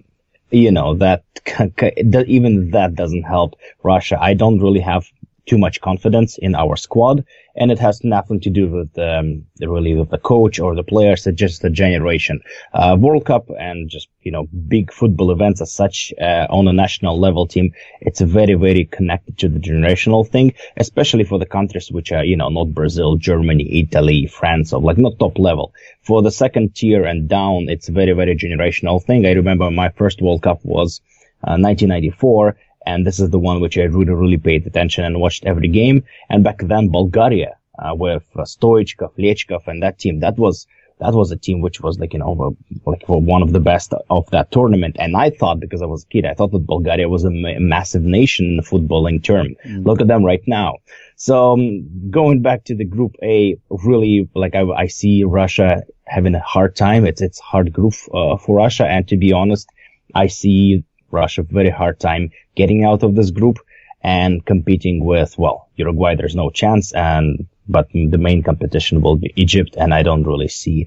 you 0.54 0.70
know, 0.70 0.94
that 0.94 1.24
even 2.26 2.70
that 2.70 2.94
doesn't 2.94 3.24
help 3.24 3.54
Russia. 3.82 4.18
I 4.20 4.34
don't 4.34 4.60
really 4.60 4.80
have 4.80 5.06
too 5.46 5.58
much 5.58 5.80
confidence 5.80 6.38
in 6.38 6.54
our 6.54 6.76
squad, 6.76 7.24
and 7.56 7.70
it 7.70 7.78
has 7.78 8.02
nothing 8.02 8.40
to 8.40 8.50
do 8.50 8.68
with 8.68 8.98
um, 8.98 9.44
really 9.60 9.94
with 9.94 10.10
the 10.10 10.18
coach 10.18 10.58
or 10.58 10.74
the 10.74 10.82
players. 10.82 11.26
It's 11.26 11.38
just 11.38 11.62
the 11.62 11.70
generation. 11.70 12.40
Uh, 12.72 12.96
World 12.98 13.26
Cup 13.26 13.48
and 13.58 13.88
just 13.88 14.08
you 14.22 14.32
know 14.32 14.46
big 14.68 14.92
football 14.92 15.30
events 15.30 15.60
as 15.60 15.72
such 15.72 16.12
uh, 16.20 16.46
on 16.50 16.66
a 16.68 16.72
national 16.72 17.18
level 17.18 17.46
team. 17.46 17.72
It's 18.00 18.20
very 18.20 18.54
very 18.54 18.84
connected 18.86 19.38
to 19.38 19.48
the 19.48 19.60
generational 19.60 20.26
thing, 20.26 20.54
especially 20.76 21.24
for 21.24 21.38
the 21.38 21.46
countries 21.46 21.90
which 21.90 22.12
are 22.12 22.24
you 22.24 22.36
know 22.36 22.48
not 22.48 22.74
Brazil, 22.74 23.16
Germany, 23.16 23.80
Italy, 23.80 24.26
France, 24.26 24.72
or 24.72 24.80
like 24.80 24.98
not 24.98 25.18
top 25.18 25.38
level. 25.38 25.74
For 26.02 26.22
the 26.22 26.30
second 26.30 26.74
tier 26.74 27.04
and 27.04 27.28
down, 27.28 27.66
it's 27.68 27.88
very 27.88 28.12
very 28.12 28.36
generational 28.36 29.02
thing. 29.02 29.26
I 29.26 29.32
remember 29.32 29.70
my 29.70 29.90
first 29.90 30.22
World 30.22 30.42
Cup 30.42 30.64
was. 30.64 31.00
Uh, 31.46 31.60
1994 31.60 32.56
and 32.86 33.06
this 33.06 33.20
is 33.20 33.30
the 33.30 33.38
one 33.38 33.60
which 33.60 33.78
I 33.78 33.82
really, 33.82 34.12
really 34.12 34.36
paid 34.36 34.66
attention 34.66 35.04
and 35.04 35.20
watched 35.20 35.44
every 35.44 35.68
game. 35.68 36.04
And 36.28 36.44
back 36.44 36.58
then, 36.58 36.90
Bulgaria, 36.90 37.56
uh, 37.78 37.94
with 37.94 38.24
uh, 38.36 38.42
Stoichkov, 38.42 39.12
Lechkov, 39.18 39.66
and 39.66 39.82
that 39.82 39.98
team, 39.98 40.20
that 40.20 40.36
was 40.38 40.66
that 41.00 41.12
was 41.12 41.32
a 41.32 41.36
team 41.36 41.60
which 41.60 41.80
was 41.80 41.98
like, 41.98 42.12
you 42.12 42.20
know, 42.20 42.56
like 42.86 43.02
one 43.08 43.42
of 43.42 43.52
the 43.52 43.60
best 43.60 43.92
of 44.10 44.30
that 44.30 44.52
tournament. 44.52 44.96
And 44.98 45.16
I 45.16 45.30
thought, 45.30 45.58
because 45.58 45.82
I 45.82 45.86
was 45.86 46.04
a 46.04 46.06
kid, 46.06 46.24
I 46.24 46.34
thought 46.34 46.52
that 46.52 46.66
Bulgaria 46.66 47.08
was 47.08 47.24
a, 47.24 47.30
ma- 47.30 47.58
massive 47.58 48.02
nation 48.02 48.46
in 48.46 48.56
the 48.56 48.62
footballing 48.62 49.22
term. 49.22 49.56
Mm. 49.66 49.84
Look 49.84 50.00
at 50.00 50.06
them 50.06 50.24
right 50.24 50.42
now. 50.46 50.76
So 51.16 51.54
um, 51.54 52.10
going 52.10 52.42
back 52.42 52.64
to 52.64 52.76
the 52.76 52.84
group 52.84 53.16
A, 53.22 53.58
really, 53.70 54.28
like 54.34 54.54
I, 54.54 54.62
I, 54.62 54.86
see 54.86 55.24
Russia 55.24 55.82
having 56.06 56.34
a 56.36 56.40
hard 56.40 56.76
time. 56.76 57.06
It's, 57.06 57.20
it's 57.20 57.40
hard 57.40 57.72
group 57.72 57.94
uh, 58.12 58.36
for 58.36 58.56
Russia. 58.56 58.86
And 58.86 59.06
to 59.08 59.16
be 59.16 59.32
honest, 59.32 59.68
I 60.14 60.28
see 60.28 60.84
Russia 61.14 61.40
a 61.42 61.44
very 61.44 61.70
hard 61.70 61.98
time 61.98 62.30
getting 62.54 62.84
out 62.84 63.02
of 63.02 63.14
this 63.14 63.30
group 63.30 63.58
and 64.02 64.44
competing 64.44 65.04
with, 65.04 65.38
well, 65.38 65.68
Uruguay, 65.76 66.14
there's 66.14 66.36
no 66.36 66.50
chance. 66.50 66.92
And 66.92 67.46
but 67.66 67.88
the 67.92 68.18
main 68.18 68.42
competition 68.42 69.00
will 69.00 69.16
be 69.16 69.32
Egypt, 69.36 69.74
and 69.78 69.94
I 69.94 70.02
don't 70.02 70.24
really 70.24 70.48
see 70.48 70.86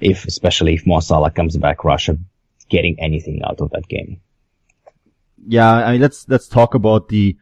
if, 0.00 0.26
especially 0.26 0.74
if 0.74 0.86
Mo 0.86 1.00
Salah 1.00 1.30
comes 1.30 1.56
back, 1.56 1.84
Russia 1.84 2.18
getting 2.68 3.00
anything 3.00 3.40
out 3.44 3.60
of 3.60 3.70
that 3.70 3.88
game. 3.88 4.20
Yeah, 5.46 5.72
I 5.72 5.92
mean, 5.92 6.00
let's 6.02 6.28
let's 6.28 6.48
talk 6.48 6.74
about 6.74 7.08
the 7.08 7.36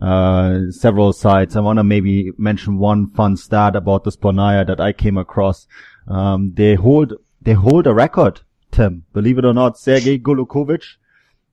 uh, 0.00 0.70
several 0.70 1.12
sides. 1.14 1.56
I 1.56 1.60
want 1.60 1.78
to 1.78 1.84
maybe 1.84 2.32
mention 2.36 2.78
one 2.78 3.10
fun 3.12 3.36
stat 3.36 3.74
about 3.74 4.04
the 4.04 4.10
Sbornaya 4.10 4.66
that 4.66 4.80
I 4.80 4.92
came 4.92 5.16
across. 5.16 5.66
Um, 6.06 6.52
they 6.54 6.74
hold 6.74 7.14
they 7.40 7.54
hold 7.54 7.86
a 7.86 7.94
record, 7.94 8.42
Tim. 8.70 9.04
Believe 9.14 9.38
it 9.38 9.46
or 9.46 9.54
not, 9.54 9.78
Sergei 9.78 10.18
Gorlukovich 10.18 10.96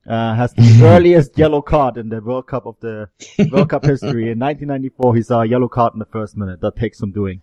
uh, 0.08 0.34
has 0.34 0.52
the 0.54 0.80
earliest 0.84 1.36
yellow 1.38 1.62
card 1.62 1.96
in 1.96 2.08
the 2.08 2.20
World 2.20 2.46
Cup 2.46 2.66
of 2.66 2.76
the 2.80 3.08
World 3.50 3.70
Cup 3.70 3.84
history. 3.84 4.30
In 4.30 4.38
1994, 4.38 5.16
he 5.16 5.22
saw 5.22 5.42
a 5.42 5.46
yellow 5.46 5.68
card 5.68 5.94
in 5.94 5.98
the 5.98 6.06
first 6.06 6.36
minute. 6.36 6.60
That 6.60 6.76
takes 6.76 6.98
some 6.98 7.12
doing. 7.12 7.42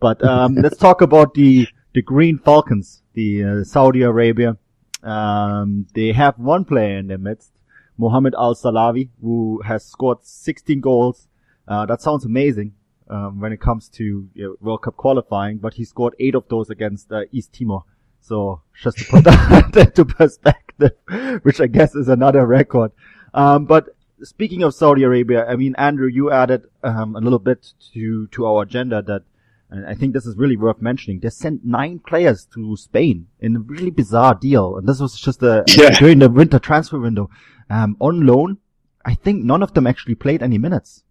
But 0.00 0.22
um, 0.24 0.54
let's 0.54 0.76
talk 0.76 1.00
about 1.00 1.34
the 1.34 1.68
the 1.92 2.02
Green 2.02 2.38
Falcons, 2.38 3.02
the 3.14 3.44
uh, 3.44 3.64
Saudi 3.64 4.02
Arabia. 4.02 4.56
Um, 5.02 5.86
they 5.94 6.12
have 6.12 6.38
one 6.38 6.64
player 6.64 6.98
in 6.98 7.08
their 7.08 7.18
midst, 7.18 7.52
Mohammed 7.96 8.34
Al 8.34 8.54
Sahlawi, 8.54 9.08
who 9.20 9.62
has 9.64 9.84
scored 9.84 10.18
16 10.22 10.80
goals. 10.80 11.28
Uh, 11.66 11.86
that 11.86 12.02
sounds 12.02 12.24
amazing 12.24 12.74
um, 13.08 13.40
when 13.40 13.52
it 13.52 13.60
comes 13.60 13.88
to 13.88 14.28
you 14.34 14.44
know, 14.44 14.56
World 14.60 14.82
Cup 14.82 14.96
qualifying, 14.96 15.58
but 15.58 15.74
he 15.74 15.84
scored 15.84 16.14
eight 16.20 16.34
of 16.34 16.48
those 16.48 16.70
against 16.70 17.10
uh, 17.12 17.22
East 17.32 17.52
Timor. 17.52 17.84
So 18.20 18.62
just 18.80 18.98
to 18.98 19.04
put 19.04 19.24
that 19.24 19.76
into 19.76 20.04
perspective, 20.04 20.69
which 21.42 21.60
I 21.60 21.66
guess 21.66 21.94
is 21.94 22.08
another 22.08 22.46
record. 22.46 22.92
Um, 23.34 23.64
but 23.64 23.88
speaking 24.22 24.62
of 24.62 24.74
Saudi 24.74 25.02
Arabia, 25.02 25.46
I 25.46 25.56
mean, 25.56 25.74
Andrew, 25.76 26.08
you 26.08 26.30
added 26.30 26.66
um, 26.82 27.16
a 27.16 27.20
little 27.20 27.38
bit 27.38 27.72
to 27.94 28.26
to 28.28 28.46
our 28.46 28.62
agenda 28.62 29.02
that, 29.02 29.22
and 29.70 29.86
I 29.86 29.94
think 29.94 30.12
this 30.12 30.26
is 30.26 30.36
really 30.36 30.56
worth 30.56 30.80
mentioning. 30.80 31.20
They 31.20 31.30
sent 31.30 31.64
nine 31.64 32.00
players 32.00 32.46
to 32.54 32.76
Spain 32.76 33.28
in 33.40 33.56
a 33.56 33.60
really 33.60 33.90
bizarre 33.90 34.34
deal, 34.34 34.76
and 34.76 34.88
this 34.88 35.00
was 35.00 35.18
just 35.18 35.42
a, 35.42 35.64
yeah. 35.68 35.98
during 35.98 36.18
the 36.18 36.28
winter 36.28 36.58
transfer 36.58 36.98
window 36.98 37.30
um, 37.68 37.96
on 38.00 38.26
loan. 38.26 38.58
I 39.04 39.14
think 39.14 39.44
none 39.44 39.62
of 39.62 39.72
them 39.74 39.86
actually 39.86 40.16
played 40.16 40.42
any 40.42 40.58
minutes. 40.58 41.04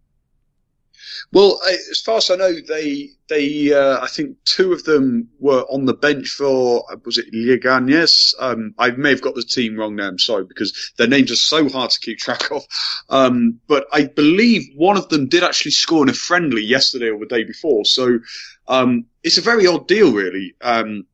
Well, 1.32 1.60
as 1.68 2.01
far 2.01 2.18
as 2.18 2.29
I 2.29 2.36
know, 2.36 2.53
they 2.68 3.10
they 3.27 3.74
uh, 3.74 4.00
I 4.01 4.08
think 4.08 4.38
two 4.46 4.74
of 4.74 4.84
them 4.84 5.29
were 5.39 5.62
on 5.63 5.86
the 5.86 5.94
bench 5.94 6.29
for 6.29 6.86
was 7.06 7.18
it 7.18 7.34
Leganés? 7.34 8.34
Um, 8.39 8.74
I 8.77 8.91
may 8.91 9.10
have 9.10 9.22
got 9.22 9.36
the 9.36 9.44
team 9.44 9.77
wrong 9.77 9.96
now. 9.96 10.08
I'm 10.08 10.20
sorry 10.20 10.46
because 10.46 10.94
their 10.98 11.08
names 11.08 11.32
are 11.32 11.36
so 11.36 11.70
hard 11.70 11.91
to 11.91 12.00
keep 12.00 12.18
track 12.18 12.51
of. 12.51 12.63
Um, 13.10 13.60
but 13.68 13.88
I 13.91 14.06
believe 14.06 14.70
one 14.75 14.98
of 14.98 15.10
them 15.10 15.27
did 15.27 15.44
actually 15.44 15.72
score 15.72 16.03
in 16.03 16.10
a 16.10 16.13
friendly 16.13 16.63
yesterday 16.63 17.10
or 17.10 17.20
the 17.20 17.25
day 17.25 17.44
before. 17.44 17.86
So 17.86 18.20
um, 18.68 19.06
it's 19.24 19.38
a 19.38 19.41
very 19.41 19.68
odd 19.68 19.88
deal, 19.88 20.12
really. 20.13 20.56
Um, 20.62 21.06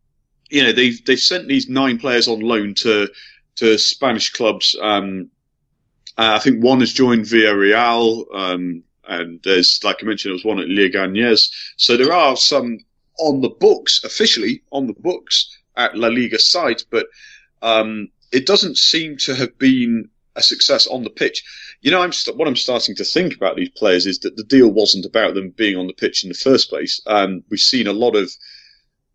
you 0.49 0.63
know, 0.63 0.71
they've 0.71 1.03
they've 1.05 1.19
sent 1.19 1.47
these 1.47 1.69
nine 1.69 1.97
players 1.97 2.27
on 2.27 2.39
loan 2.39 2.73
to 2.75 3.09
to 3.55 3.77
Spanish 3.77 4.31
clubs. 4.31 4.75
Um, 4.81 5.29
uh, 6.17 6.35
I 6.35 6.39
think 6.39 6.63
one 6.63 6.79
has 6.79 6.93
joined 6.93 7.25
Villarreal. 7.25 8.25
Um, 8.33 8.83
and 9.07 9.39
there's, 9.43 9.79
like 9.83 9.97
I 10.01 10.05
mentioned, 10.05 10.31
there 10.31 10.35
was 10.35 10.45
one 10.45 10.59
at 10.59 10.67
Leganés. 10.67 11.51
So 11.77 11.97
there 11.97 12.13
are 12.13 12.35
some 12.35 12.79
on 13.17 13.41
the 13.41 13.49
books, 13.49 14.03
officially 14.03 14.61
on 14.71 14.87
the 14.87 14.93
books 14.93 15.57
at 15.77 15.97
La 15.97 16.07
Liga 16.07 16.39
side, 16.39 16.83
but 16.89 17.07
um, 17.61 18.09
it 18.31 18.45
doesn't 18.45 18.77
seem 18.77 19.17
to 19.17 19.35
have 19.35 19.57
been 19.57 20.09
a 20.35 20.41
success 20.41 20.87
on 20.87 21.03
the 21.03 21.09
pitch. 21.09 21.43
You 21.81 21.91
know, 21.91 22.01
I'm 22.01 22.11
st- 22.11 22.37
what 22.37 22.47
I'm 22.47 22.55
starting 22.55 22.95
to 22.95 23.05
think 23.05 23.35
about 23.35 23.55
these 23.55 23.69
players 23.69 24.05
is 24.05 24.19
that 24.19 24.35
the 24.35 24.43
deal 24.43 24.69
wasn't 24.69 25.05
about 25.05 25.33
them 25.33 25.51
being 25.51 25.77
on 25.77 25.87
the 25.87 25.93
pitch 25.93 26.23
in 26.23 26.29
the 26.29 26.35
first 26.35 26.69
place. 26.69 27.01
Um, 27.07 27.43
we've 27.49 27.59
seen 27.59 27.87
a 27.87 27.93
lot 27.93 28.15
of, 28.15 28.31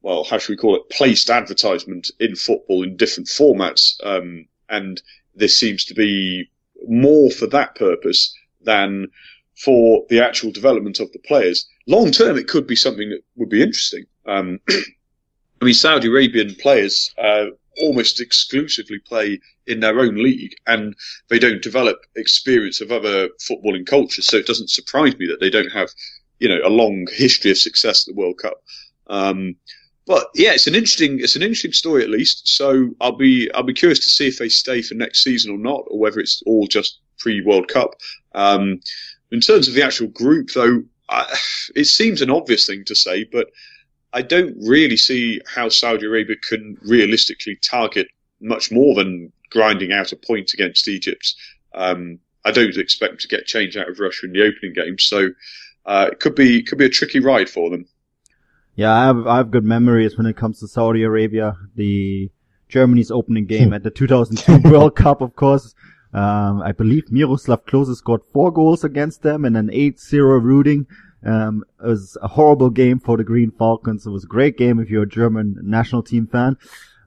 well, 0.03 0.25
how 0.25 0.39
should 0.39 0.53
we 0.53 0.57
call 0.57 0.77
it, 0.77 0.89
placed 0.91 1.29
advertisement 1.29 2.11
in 2.19 2.37
football 2.37 2.83
in 2.83 2.97
different 2.97 3.29
formats, 3.29 3.95
um, 4.03 4.47
and 4.69 5.03
this 5.35 5.59
seems 5.59 5.85
to 5.87 5.95
be 5.95 6.51
more 6.89 7.31
for 7.31 7.47
that 7.49 7.75
purpose 7.75 8.35
than 8.63 9.09
for 9.65 10.07
the 10.09 10.25
actual 10.25 10.51
development 10.51 11.01
of 11.01 11.13
the 11.13 11.19
players. 11.19 11.69
Long 11.87 12.11
term, 12.11 12.39
it 12.39 12.49
could 12.49 12.67
be 12.67 12.77
something 12.77 13.11
that 13.11 13.23
would 13.37 13.51
be 13.51 13.63
interesting. 13.63 14.05
Um, 14.27 14.61
I 14.71 15.65
mean, 15.65 15.75
Saudi 15.75 16.09
Arabian 16.09 16.55
players 16.55 17.13
uh, 17.23 17.47
almost 17.83 18.21
exclusively 18.21 18.99
play 18.99 19.41
in 19.67 19.81
their 19.81 20.01
own 20.01 20.17
league, 20.23 20.55
and 20.67 20.95
they 21.29 21.39
don't 21.39 21.63
develop 21.63 21.99
experience 22.17 22.81
of 22.81 22.91
other 22.91 23.29
footballing 23.39 23.87
cultures. 23.87 24.27
So 24.27 24.39
it 24.39 24.47
doesn't 24.47 24.71
surprise 24.71 25.17
me 25.19 25.27
that 25.27 25.41
they 25.41 25.51
don't 25.51 25.73
have, 25.73 25.91
you 26.39 26.49
know, 26.49 26.61
a 26.65 26.71
long 26.71 27.07
history 27.13 27.51
of 27.51 27.59
success 27.59 28.09
at 28.09 28.15
the 28.15 28.19
World 28.19 28.39
Cup. 28.39 28.63
Um, 29.09 29.57
but 30.07 30.29
yeah, 30.35 30.53
it's 30.53 30.67
an 30.67 30.75
interesting 30.75 31.21
it's 31.21 31.37
an 31.37 31.43
interesting 31.43 31.73
story 31.73 32.03
at 32.03 32.11
least. 32.11 32.49
So 32.49 32.91
I'll 33.01 33.17
be 33.17 33.51
I'll 33.53 33.63
be 33.63 33.75
curious 33.75 34.01
to 34.01 34.11
see 34.11 34.27
if 34.27 34.39
they 34.39 34.49
stay 34.49 34.81
for 34.81 34.95
next 34.95 35.23
season 35.23 35.53
or 35.53 35.59
not, 35.59 35.85
or 35.89 35.99
whether 35.99 36.19
it's 36.19 36.43
all 36.47 36.67
just 36.67 36.99
pre 37.19 37.43
World 37.43 37.69
Cup. 37.69 37.95
Um, 38.35 38.81
in 39.31 39.41
terms 39.41 39.69
of 39.69 39.75
the 39.75 39.85
actual 39.85 40.09
group, 40.09 40.51
though, 40.55 40.83
I, 41.09 41.37
it 41.75 41.87
seems 41.87 42.23
an 42.23 42.31
obvious 42.31 42.67
thing 42.67 42.85
to 42.87 42.95
say, 42.95 43.25
but 43.25 43.51
I 44.13 44.23
don't 44.23 44.57
really 44.61 44.97
see 44.97 45.41
how 45.47 45.69
Saudi 45.69 46.07
Arabia 46.07 46.37
can 46.37 46.77
realistically 46.83 47.57
target 47.63 48.09
much 48.41 48.73
more 48.73 48.95
than 48.95 49.33
grinding 49.51 49.93
out 49.93 50.13
a 50.13 50.17
point 50.17 50.53
against 50.55 50.89
Egypt. 50.89 51.35
Um, 51.75 52.19
I 52.45 52.51
don't 52.51 52.77
expect 52.77 53.21
to 53.21 53.29
get 53.29 53.47
change 53.47 53.77
out 53.77 53.89
of 53.89 54.01
Russia 54.01 54.27
in 54.27 54.33
the 54.33 54.43
opening 54.43 54.73
game, 54.75 54.99
so 54.99 55.29
uh, 55.87 56.09
it 56.13 56.21
could 56.21 56.35
be 56.35 56.63
could 56.63 56.79
be 56.79 56.87
a 56.87 56.91
tricky 56.91 57.21
ride 57.21 57.51
for 57.51 57.71
them. 57.71 57.87
Yeah, 58.75 58.93
I 58.93 59.05
have 59.05 59.27
I 59.27 59.37
have 59.37 59.51
good 59.51 59.65
memories 59.65 60.17
when 60.17 60.27
it 60.27 60.37
comes 60.37 60.61
to 60.61 60.69
Saudi 60.69 61.03
Arabia. 61.03 61.57
The 61.75 62.31
Germany's 62.69 63.11
opening 63.11 63.47
game 63.47 63.73
at 63.73 63.83
the 63.83 63.91
2002 63.91 64.71
World 64.71 64.97
Cup, 64.97 65.21
of 65.21 65.37
course, 65.37 65.75
um, 66.13 66.63
I 66.63 66.73
believe 66.73 67.11
Miroslav 67.11 67.65
Klose 67.67 67.95
scored 67.97 68.23
four 68.33 68.53
goals 68.53 68.85
against 68.85 69.23
them 69.23 69.45
in 69.45 69.57
an 69.57 69.69
8-0 69.69 70.43
rooting. 70.43 70.87
Um, 71.25 71.65
it 71.83 71.87
was 71.87 72.17
a 72.23 72.29
horrible 72.29 72.71
game 72.71 72.99
for 72.99 73.17
the 73.17 73.25
Green 73.25 73.51
Falcons. 73.53 74.07
It 74.07 74.11
was 74.11 74.25
a 74.25 74.29
great 74.29 74.57
game 74.57 74.81
if 74.81 74.91
you're 74.91 75.05
a 75.05 75.09
German 75.09 75.59
national 75.63 76.03
team 76.03 76.27
fan. 76.27 76.57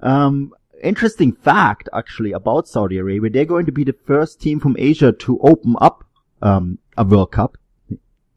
Um, 0.02 0.54
interesting 0.82 1.34
fact 1.34 1.90
actually 1.94 2.32
about 2.32 2.68
Saudi 2.68 2.98
Arabia. 2.98 3.30
They're 3.30 3.46
going 3.46 3.66
to 3.66 3.72
be 3.72 3.84
the 3.84 3.96
first 4.06 4.40
team 4.40 4.60
from 4.60 4.76
Asia 4.78 5.12
to 5.12 5.40
open 5.40 5.76
up, 5.82 6.06
um, 6.42 6.78
a 6.98 7.04
World 7.04 7.32
Cup. 7.32 7.58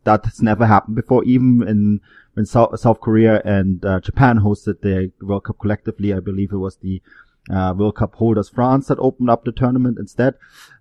That 0.04 0.24
has 0.24 0.40
never 0.40 0.66
happened 0.66 0.96
before, 0.96 1.24
even 1.24 1.66
in 1.66 2.00
when 2.34 2.46
South, 2.46 2.78
South 2.78 3.00
Korea 3.00 3.40
and 3.44 3.84
uh, 3.84 3.98
Japan 4.00 4.38
hosted 4.38 4.80
the 4.80 5.10
World 5.20 5.44
Cup 5.44 5.58
collectively. 5.58 6.12
I 6.12 6.20
believe 6.20 6.52
it 6.52 6.58
was 6.58 6.76
the 6.76 7.02
uh, 7.50 7.74
World 7.76 7.96
Cup 7.96 8.14
holders 8.16 8.48
France 8.48 8.88
that 8.88 8.98
opened 8.98 9.30
up 9.30 9.44
the 9.44 9.52
tournament 9.52 9.98
instead. 9.98 10.34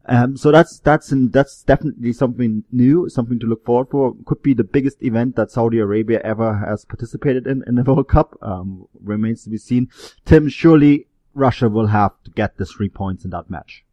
Um, 0.07 0.38
so 0.38 0.51
that's 0.51 0.79
that's 0.79 1.12
in, 1.12 1.29
that's 1.29 1.63
definitely 1.63 2.13
something 2.13 2.63
new, 2.72 3.10
something 3.10 3.39
to 3.39 3.48
look 3.48 3.65
forward 3.65 3.89
for. 3.89 4.15
Could 4.25 4.41
be 4.41 4.53
the 4.53 4.63
biggest 4.63 5.01
event 5.01 5.36
that 5.36 5.51
Saudi 5.51 5.79
Arabia 5.79 6.22
ever 6.24 6.57
has 6.57 6.86
participated 6.86 7.48
in 7.48 7.63
in 7.67 7.75
the 7.75 7.84
World 7.88 8.07
Cup. 8.07 8.38
Um, 8.41 8.88
remains 9.03 9.43
to 9.43 9.50
be 9.50 9.57
seen. 9.57 9.89
Tim, 10.25 10.50
surely 10.50 11.07
Russia 11.34 11.69
will 11.69 11.88
have 11.88 12.12
to 12.24 12.31
get 12.31 12.57
the 12.57 12.65
three 12.65 12.89
points 12.89 13.25
in 13.25 13.31
that 13.31 13.50
match. 13.50 13.84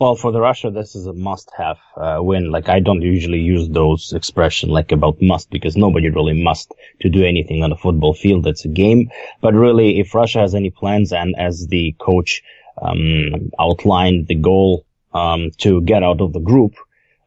Well, 0.00 0.16
for 0.16 0.32
the 0.32 0.40
Russia, 0.40 0.70
this 0.70 0.94
is 0.94 1.06
a 1.06 1.12
must-have 1.12 1.76
uh, 1.94 2.20
win. 2.22 2.50
Like 2.50 2.70
I 2.70 2.80
don't 2.80 3.02
usually 3.02 3.40
use 3.40 3.68
those 3.68 4.14
expression 4.14 4.70
like 4.70 4.92
about 4.92 5.20
must 5.20 5.50
because 5.50 5.76
nobody 5.76 6.08
really 6.08 6.42
must 6.42 6.72
to 7.02 7.10
do 7.10 7.22
anything 7.22 7.62
on 7.62 7.70
a 7.70 7.76
football 7.76 8.14
field. 8.14 8.46
It's 8.46 8.64
a 8.64 8.68
game. 8.68 9.10
But 9.42 9.52
really, 9.52 10.00
if 10.00 10.14
Russia 10.14 10.38
has 10.38 10.54
any 10.54 10.70
plans 10.70 11.12
and 11.12 11.34
as 11.36 11.66
the 11.66 11.94
coach 12.00 12.42
um, 12.80 13.50
outlined 13.60 14.28
the 14.28 14.36
goal 14.36 14.86
um, 15.12 15.50
to 15.58 15.82
get 15.82 16.02
out 16.02 16.22
of 16.22 16.32
the 16.32 16.40
group, 16.40 16.76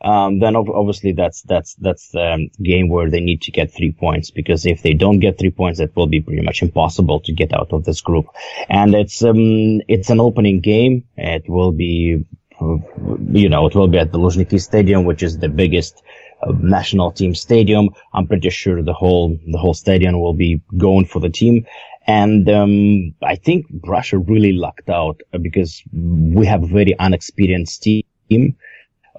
um, 0.01 0.39
then 0.39 0.55
obviously 0.55 1.11
that's 1.11 1.43
that's 1.43 1.75
that's 1.75 2.09
the 2.09 2.49
game 2.61 2.89
where 2.89 3.11
they 3.11 3.21
need 3.21 3.43
to 3.43 3.51
get 3.51 3.71
three 3.71 3.91
points 3.91 4.31
because 4.31 4.65
if 4.65 4.81
they 4.81 4.95
don't 4.95 5.19
get 5.19 5.37
three 5.37 5.51
points, 5.51 5.79
it 5.79 5.95
will 5.95 6.07
be 6.07 6.21
pretty 6.21 6.41
much 6.41 6.63
impossible 6.63 7.19
to 7.21 7.33
get 7.33 7.53
out 7.53 7.71
of 7.71 7.85
this 7.85 8.01
group. 8.01 8.25
And 8.67 8.95
it's 8.95 9.23
um 9.23 9.81
it's 9.87 10.09
an 10.09 10.19
opening 10.19 10.59
game. 10.59 11.03
It 11.15 11.47
will 11.47 11.71
be 11.71 12.25
you 12.61 13.49
know, 13.49 13.65
it 13.67 13.75
will 13.75 13.87
be 13.87 13.97
at 13.97 14.11
the 14.11 14.19
Luzhniki 14.19 14.61
Stadium, 14.61 15.03
which 15.05 15.23
is 15.23 15.37
the 15.37 15.49
biggest 15.49 16.03
uh, 16.41 16.51
national 16.59 17.11
team 17.11 17.35
stadium. 17.35 17.89
I'm 18.13 18.27
pretty 18.27 18.49
sure 18.49 18.81
the 18.81 18.93
whole 18.93 19.39
the 19.47 19.57
whole 19.57 19.73
stadium 19.73 20.19
will 20.19 20.33
be 20.33 20.61
going 20.77 21.05
for 21.05 21.19
the 21.19 21.29
team, 21.29 21.65
And 22.05 22.49
um, 22.49 23.15
I 23.23 23.35
think 23.35 23.65
Russia 23.85 24.17
really 24.17 24.53
lucked 24.53 24.89
out 24.89 25.21
because 25.41 25.81
we 25.93 26.45
have 26.45 26.63
a 26.63 26.67
very 26.67 26.97
unexperienced 26.99 27.83
team 27.83 28.55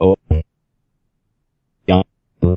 of 0.00 0.19
young 1.87 2.05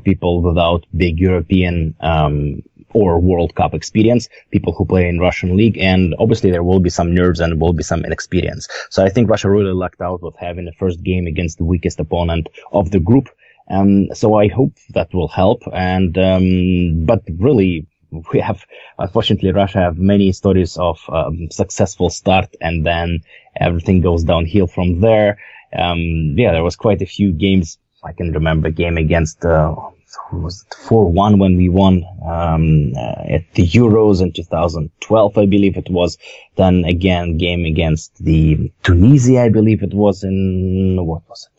people 0.04 0.42
without 0.42 0.84
big 0.94 1.18
European 1.18 1.94
um, 2.00 2.62
or 2.92 3.20
World 3.20 3.54
Cup 3.54 3.74
experience, 3.74 4.28
people 4.50 4.72
who 4.72 4.84
play 4.84 5.08
in 5.08 5.18
Russian 5.20 5.56
league, 5.56 5.78
and 5.78 6.14
obviously 6.18 6.50
there 6.50 6.62
will 6.62 6.80
be 6.80 6.90
some 6.90 7.14
nerves 7.14 7.40
and 7.40 7.60
will 7.60 7.72
be 7.72 7.82
some 7.82 8.04
inexperience. 8.04 8.68
So 8.90 9.04
I 9.04 9.08
think 9.08 9.30
Russia 9.30 9.50
really 9.50 9.72
lucked 9.72 10.00
out 10.00 10.22
with 10.22 10.36
having 10.36 10.64
the 10.64 10.72
first 10.72 11.02
game 11.02 11.26
against 11.26 11.58
the 11.58 11.64
weakest 11.64 12.00
opponent 12.00 12.48
of 12.72 12.90
the 12.90 13.00
group. 13.00 13.28
Um, 13.70 14.14
so 14.14 14.34
I 14.34 14.48
hope 14.48 14.72
that 14.90 15.12
will 15.12 15.28
help. 15.28 15.62
And 15.72 16.16
um, 16.16 17.04
but 17.04 17.22
really, 17.38 17.86
we 18.32 18.40
have 18.40 18.64
unfortunately 18.98 19.52
Russia 19.52 19.80
have 19.80 19.98
many 19.98 20.32
stories 20.32 20.76
of 20.76 20.98
um, 21.08 21.50
successful 21.50 22.10
start 22.10 22.54
and 22.60 22.86
then 22.86 23.20
everything 23.56 24.00
goes 24.00 24.24
downhill 24.24 24.66
from 24.66 25.00
there. 25.00 25.38
Um, 25.76 26.34
yeah, 26.36 26.52
there 26.52 26.64
was 26.64 26.76
quite 26.76 27.02
a 27.02 27.06
few 27.06 27.32
games. 27.32 27.78
I 28.02 28.12
can 28.12 28.32
remember 28.32 28.70
game 28.70 28.96
against 28.96 29.44
uh, 29.44 29.74
was 30.32 30.64
it 30.64 30.74
4-1 30.86 31.38
when 31.38 31.56
we 31.56 31.68
won 31.68 32.04
um, 32.24 32.92
uh, 32.96 33.34
at 33.34 33.52
the 33.54 33.66
Euros 33.66 34.20
in 34.20 34.32
2012, 34.32 35.38
I 35.38 35.46
believe 35.46 35.76
it 35.76 35.90
was. 35.90 36.18
Then 36.56 36.84
again, 36.84 37.38
game 37.38 37.64
against 37.64 38.22
the 38.22 38.72
Tunisia, 38.82 39.42
I 39.42 39.48
believe 39.48 39.82
it 39.82 39.94
was 39.94 40.24
in 40.24 40.98
what 41.04 41.28
was 41.28 41.48
it? 41.50 41.58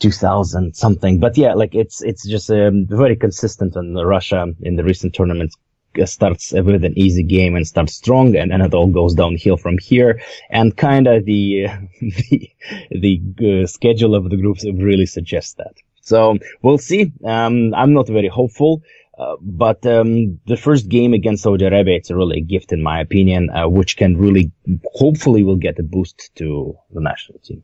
2000 0.00 0.74
something. 0.74 1.18
But 1.18 1.36
yeah, 1.38 1.54
like 1.54 1.74
it's 1.74 2.02
it's 2.02 2.26
just 2.28 2.50
um, 2.50 2.86
very 2.88 3.16
consistent. 3.16 3.76
And 3.76 3.96
Russia 3.96 4.46
in 4.60 4.76
the 4.76 4.84
recent 4.84 5.14
tournaments 5.14 5.56
starts 6.04 6.52
with 6.52 6.84
an 6.84 6.98
easy 6.98 7.22
game 7.22 7.54
and 7.54 7.66
starts 7.66 7.94
strong, 7.94 8.34
and 8.36 8.50
then 8.50 8.60
it 8.60 8.74
all 8.74 8.88
goes 8.88 9.14
downhill 9.14 9.56
from 9.56 9.78
here. 9.78 10.20
And 10.50 10.76
kind 10.76 11.06
of 11.06 11.24
the 11.24 11.66
the 12.00 12.50
the 12.90 13.62
uh, 13.62 13.66
schedule 13.66 14.14
of 14.14 14.28
the 14.28 14.36
groups 14.36 14.64
really 14.64 15.06
suggests 15.06 15.54
that. 15.54 15.74
So 16.04 16.38
we'll 16.62 16.78
see. 16.78 17.12
Um, 17.24 17.74
I'm 17.74 17.92
not 17.92 18.06
very 18.08 18.28
hopeful. 18.28 18.82
Uh, 19.16 19.36
but 19.40 19.86
um, 19.86 20.40
the 20.46 20.56
first 20.56 20.88
game 20.88 21.14
against 21.14 21.44
Saudi 21.44 21.64
Arabia, 21.64 21.96
it's 21.96 22.10
a 22.10 22.16
really 22.16 22.38
a 22.38 22.40
gift 22.40 22.72
in 22.72 22.82
my 22.82 23.00
opinion, 23.00 23.48
uh, 23.50 23.68
which 23.68 23.96
can 23.96 24.16
really, 24.16 24.50
hopefully, 24.92 25.44
will 25.44 25.56
get 25.56 25.78
a 25.78 25.84
boost 25.84 26.34
to 26.34 26.76
the 26.92 27.00
national 27.00 27.38
team. 27.38 27.62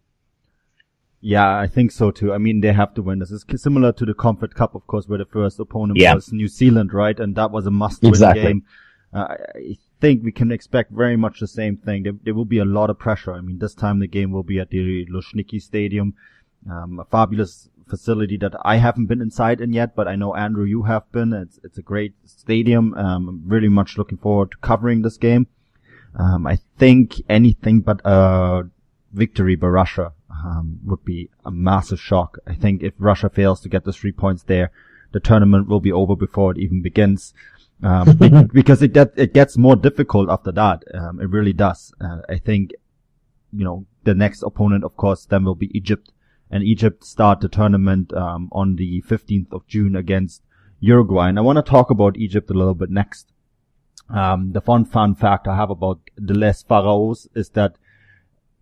Yeah, 1.21 1.59
I 1.59 1.67
think 1.67 1.91
so 1.91 2.13
too. 2.13 2.33
I 2.33 2.39
mean, 2.39 2.61
they 2.61 2.73
have 2.73 2.95
to 2.95 3.03
win. 3.03 3.19
This 3.19 3.33
is 3.33 3.45
similar 3.57 3.93
to 3.93 4.07
the 4.07 4.15
Confed 4.15 4.55
Cup, 4.55 4.75
of 4.75 4.87
course, 4.87 5.09
where 5.09 5.19
the 5.19 5.25
first 5.25 5.59
opponent 5.59 5.99
yeah. 5.99 6.15
was 6.15 6.33
New 6.33 6.49
Zealand, 6.49 6.95
right? 6.95 7.19
And 7.19 7.35
that 7.35 7.51
was 7.51 7.67
a 7.67 7.71
must-win 7.71 8.11
exactly. 8.11 8.43
game. 8.43 8.65
Uh, 9.13 9.35
I 9.57 9.77
think 10.01 10.23
we 10.23 10.31
can 10.31 10.53
expect 10.53 10.93
very 10.93 11.17
much 11.17 11.41
the 11.41 11.49
same 11.49 11.77
thing. 11.77 12.05
There, 12.05 12.13
there, 12.23 12.35
will 12.35 12.45
be 12.45 12.59
a 12.59 12.65
lot 12.65 12.91
of 12.91 12.99
pressure. 12.99 13.35
I 13.35 13.41
mean, 13.41 13.59
this 13.59 13.75
time 13.75 13.99
the 13.99 14.07
game 14.07 14.31
will 14.31 14.45
be 14.45 14.61
at 14.61 14.71
the 14.71 15.05
Luzhniki 15.07 15.61
Stadium, 15.61 16.15
um, 16.71 17.01
a 17.01 17.05
fabulous 17.05 17.69
facility 17.91 18.37
that 18.39 18.55
I 18.65 18.77
haven't 18.77 19.07
been 19.07 19.21
inside 19.21 19.61
in 19.61 19.73
yet, 19.73 19.95
but 19.95 20.09
I 20.09 20.17
know 20.17 20.35
Andrew, 20.35 20.65
you 20.65 20.85
have 20.85 21.11
been. 21.13 21.33
It's 21.33 21.59
it's 21.65 21.79
a 21.79 21.83
great 21.83 22.15
stadium. 22.25 22.95
Um, 22.95 23.29
I'm 23.29 23.43
really 23.47 23.69
much 23.69 23.99
looking 23.99 24.19
forward 24.19 24.53
to 24.53 24.57
covering 24.59 25.03
this 25.03 25.17
game. 25.17 25.49
Um, 26.19 26.47
I 26.47 26.59
think 26.79 27.21
anything 27.29 27.81
but 27.81 28.01
a 28.05 28.69
victory 29.13 29.57
by 29.57 29.69
Russia 29.69 30.13
um, 30.31 30.81
would 30.85 31.05
be 31.05 31.31
a 31.45 31.51
massive 31.51 32.01
shock. 32.01 32.39
I 32.47 32.55
think 32.55 32.83
if 32.83 32.95
Russia 32.99 33.29
fails 33.29 33.61
to 33.61 33.69
get 33.69 33.85
the 33.85 33.93
three 33.93 34.13
points 34.13 34.43
there, 34.45 34.71
the 35.13 35.21
tournament 35.21 35.69
will 35.69 35.81
be 35.81 35.93
over 35.93 36.17
before 36.17 36.53
it 36.53 36.59
even 36.59 36.83
begins. 36.83 37.35
Um, 37.83 38.49
because 38.53 38.83
it 38.83 38.93
get, 38.93 39.13
it 39.17 39.33
gets 39.33 39.57
more 39.57 39.77
difficult 39.77 40.31
after 40.31 40.53
that. 40.53 40.85
Um, 40.93 41.21
it 41.21 41.31
really 41.31 41.53
does. 41.53 41.93
Uh, 42.01 42.21
I 42.29 42.39
think, 42.39 42.73
you 43.53 43.65
know, 43.65 43.87
the 44.05 44.15
next 44.15 44.43
opponent, 44.43 44.85
of 44.85 44.97
course, 44.97 45.27
then 45.27 45.45
will 45.45 45.55
be 45.55 45.77
Egypt, 45.77 46.13
and 46.51 46.65
Egypt 46.65 47.05
start 47.05 47.41
the 47.41 47.49
tournament 47.49 48.13
um, 48.13 48.49
on 48.53 48.77
the 48.77 49.03
15th 49.03 49.53
of 49.53 49.67
June 49.67 49.95
against 49.95 50.43
Uruguay. 50.81 51.29
And 51.29 51.39
I 51.39 51.43
want 51.43 51.57
to 51.57 51.63
talk 51.63 51.91
about 51.91 52.17
Egypt 52.17 52.51
a 52.51 52.55
little 52.55 52.75
bit 52.75 52.91
next. 52.91 53.33
Um, 54.09 54.53
the 54.53 54.61
fun 54.61 54.85
fun 54.85 55.15
fact 55.15 55.47
I 55.47 55.55
have 55.55 55.71
about 55.71 56.01
the 56.17 56.35
Les 56.35 56.63
Pharaohs 56.65 57.29
is 57.35 57.51
that 57.51 57.77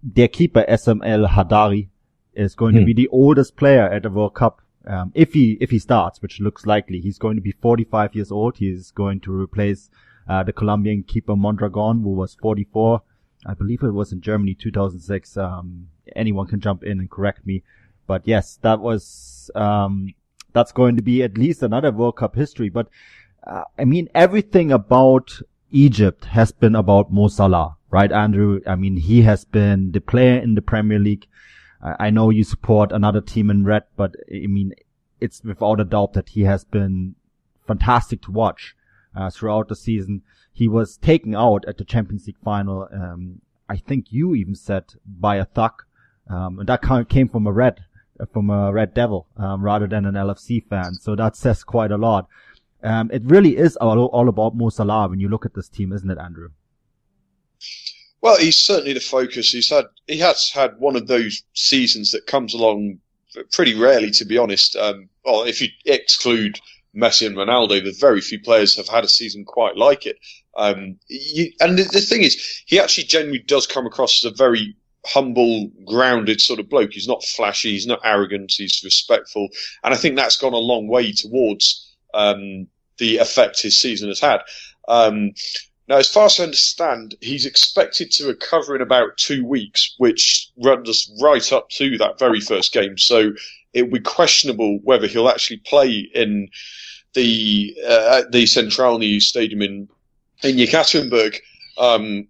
their 0.02 0.28
keeper 0.28 0.64
Essam 0.68 1.00
El 1.04 1.26
Hadary 1.26 1.88
is 2.34 2.54
going 2.54 2.74
hmm. 2.74 2.80
to 2.80 2.84
be 2.84 2.92
the 2.92 3.08
oldest 3.08 3.56
player 3.56 3.88
at 3.88 4.02
the 4.02 4.10
World 4.10 4.34
Cup. 4.34 4.60
Um, 4.86 5.12
if 5.14 5.32
he 5.32 5.56
if 5.60 5.70
he 5.70 5.78
starts, 5.78 6.20
which 6.20 6.40
looks 6.40 6.66
likely, 6.66 7.00
he's 7.00 7.18
going 7.18 7.36
to 7.36 7.42
be 7.42 7.52
45 7.52 8.14
years 8.14 8.30
old. 8.30 8.58
He's 8.58 8.90
going 8.90 9.20
to 9.20 9.32
replace 9.32 9.90
uh, 10.28 10.42
the 10.42 10.52
Colombian 10.52 11.02
keeper 11.02 11.34
Mondragon, 11.34 12.02
who 12.02 12.10
was 12.10 12.34
44. 12.34 13.02
I 13.46 13.54
believe 13.54 13.82
it 13.82 13.92
was 13.92 14.12
in 14.12 14.20
Germany 14.20 14.54
2006. 14.54 15.36
Um, 15.36 15.88
anyone 16.14 16.46
can 16.46 16.60
jump 16.60 16.82
in 16.82 16.98
and 16.98 17.10
correct 17.10 17.46
me, 17.46 17.62
but 18.08 18.26
yes, 18.26 18.58
that 18.62 18.80
was 18.80 19.52
um, 19.54 20.12
that's 20.52 20.72
going 20.72 20.96
to 20.96 21.02
be 21.02 21.22
at 21.22 21.38
least 21.38 21.62
another 21.62 21.92
World 21.92 22.16
Cup 22.16 22.34
history. 22.34 22.70
But 22.70 22.88
uh, 23.46 23.62
I 23.78 23.84
mean, 23.84 24.08
everything 24.16 24.72
about 24.72 25.30
Egypt 25.70 26.24
has 26.24 26.50
been 26.50 26.74
about 26.74 27.12
Mo 27.12 27.28
Salah 27.28 27.76
right, 27.90 28.12
Andrew? 28.12 28.60
I 28.66 28.74
mean, 28.74 28.96
he 28.96 29.22
has 29.22 29.44
been 29.44 29.92
the 29.92 30.00
player 30.00 30.38
in 30.38 30.54
the 30.54 30.62
Premier 30.62 30.98
League. 30.98 31.26
I 31.80 32.10
know 32.10 32.30
you 32.30 32.42
support 32.42 32.90
another 32.90 33.20
team 33.20 33.50
in 33.50 33.64
red, 33.64 33.84
but 33.96 34.16
I 34.32 34.48
mean, 34.48 34.72
it's 35.20 35.44
without 35.44 35.78
a 35.78 35.84
doubt 35.84 36.12
that 36.14 36.30
he 36.30 36.42
has 36.42 36.64
been 36.64 37.14
fantastic 37.68 38.20
to 38.22 38.32
watch 38.32 38.74
uh, 39.14 39.30
throughout 39.30 39.68
the 39.68 39.76
season. 39.76 40.22
He 40.52 40.66
was 40.66 40.96
taken 40.96 41.36
out 41.36 41.64
at 41.68 41.78
the 41.78 41.84
Champions 41.84 42.26
League 42.26 42.38
final. 42.42 42.88
Um, 42.92 43.42
I 43.68 43.76
think 43.76 44.06
you 44.10 44.34
even 44.34 44.56
said 44.56 44.86
by 45.06 45.36
a 45.36 45.44
thug, 45.44 45.84
um, 46.28 46.58
and 46.58 46.68
that 46.68 47.08
came 47.08 47.28
from 47.28 47.46
a 47.46 47.52
red, 47.52 47.84
from 48.32 48.50
a 48.50 48.72
red 48.72 48.94
devil, 48.94 49.26
um, 49.36 49.62
rather 49.62 49.86
than 49.86 50.04
an 50.04 50.14
LFC 50.14 50.66
fan. 50.68 50.94
So 50.94 51.14
that 51.16 51.36
says 51.36 51.64
quite 51.64 51.90
a 51.90 51.96
lot. 51.96 52.28
Um, 52.82 53.10
it 53.12 53.22
really 53.24 53.56
is 53.56 53.76
all, 53.76 54.06
all 54.06 54.28
about 54.28 54.54
Mo 54.54 54.68
Salah 54.70 55.08
when 55.08 55.20
you 55.20 55.28
look 55.28 55.44
at 55.44 55.54
this 55.54 55.68
team, 55.68 55.92
isn't 55.92 56.10
it, 56.10 56.18
Andrew? 56.18 56.50
Well, 58.20 58.36
he's 58.36 58.58
certainly 58.58 58.92
the 58.92 59.00
focus. 59.00 59.50
He's 59.50 59.70
had 59.70 59.86
he 60.06 60.18
has 60.18 60.50
had 60.50 60.78
one 60.78 60.96
of 60.96 61.06
those 61.06 61.44
seasons 61.54 62.10
that 62.12 62.26
comes 62.26 62.54
along 62.54 62.98
pretty 63.52 63.74
rarely, 63.74 64.10
to 64.12 64.24
be 64.24 64.38
honest. 64.38 64.76
Um, 64.76 65.08
well, 65.24 65.44
if 65.44 65.60
you 65.60 65.68
exclude 65.84 66.58
Messi 66.96 67.26
and 67.26 67.36
Ronaldo, 67.36 67.82
the 67.82 67.96
very 67.98 68.20
few 68.20 68.40
players 68.40 68.76
have 68.76 68.88
had 68.88 69.04
a 69.04 69.08
season 69.08 69.44
quite 69.44 69.76
like 69.76 70.06
it. 70.06 70.18
Um, 70.56 70.98
you, 71.08 71.52
and 71.60 71.78
the, 71.78 71.84
the, 71.84 72.00
thing 72.00 72.22
is, 72.22 72.62
he 72.66 72.80
actually 72.80 73.04
genuinely 73.04 73.44
does 73.46 73.66
come 73.66 73.86
across 73.86 74.24
as 74.24 74.32
a 74.32 74.34
very 74.34 74.76
humble, 75.06 75.70
grounded 75.86 76.40
sort 76.40 76.60
of 76.60 76.68
bloke. 76.68 76.92
He's 76.92 77.08
not 77.08 77.24
flashy, 77.24 77.72
he's 77.72 77.86
not 77.86 78.00
arrogant, 78.04 78.52
he's 78.56 78.82
respectful, 78.84 79.48
and 79.84 79.94
I 79.94 79.96
think 79.96 80.16
that's 80.16 80.36
gone 80.36 80.52
a 80.52 80.58
long 80.58 80.88
way 80.88 81.12
towards 81.12 81.96
um, 82.14 82.66
the 82.98 83.18
effect 83.18 83.62
his 83.62 83.78
season 83.78 84.08
has 84.08 84.20
had. 84.20 84.40
Um, 84.88 85.32
now, 85.88 85.96
as 85.96 86.08
far 86.08 86.26
as 86.26 86.38
I 86.38 86.44
understand, 86.44 87.14
he's 87.20 87.46
expected 87.46 88.10
to 88.12 88.26
recover 88.26 88.76
in 88.76 88.82
about 88.82 89.16
two 89.16 89.44
weeks, 89.44 89.94
which 89.96 90.50
runs 90.62 90.88
us 90.88 91.10
right 91.22 91.52
up 91.52 91.70
to 91.70 91.96
that 91.96 92.18
very 92.18 92.40
first 92.40 92.74
game. 92.74 92.98
So 92.98 93.32
it 93.72 93.82
would 93.82 93.92
be 93.92 94.00
questionable 94.00 94.80
whether 94.82 95.06
he'll 95.06 95.30
actually 95.30 95.58
play 95.58 96.10
in 96.14 96.48
the 97.14 97.74
uh, 97.86 98.22
the 98.30 98.46
Stadium 98.46 99.62
in 99.62 99.88
in 100.42 100.56
Yekaterinburg. 100.56 101.36
Um, 101.78 102.28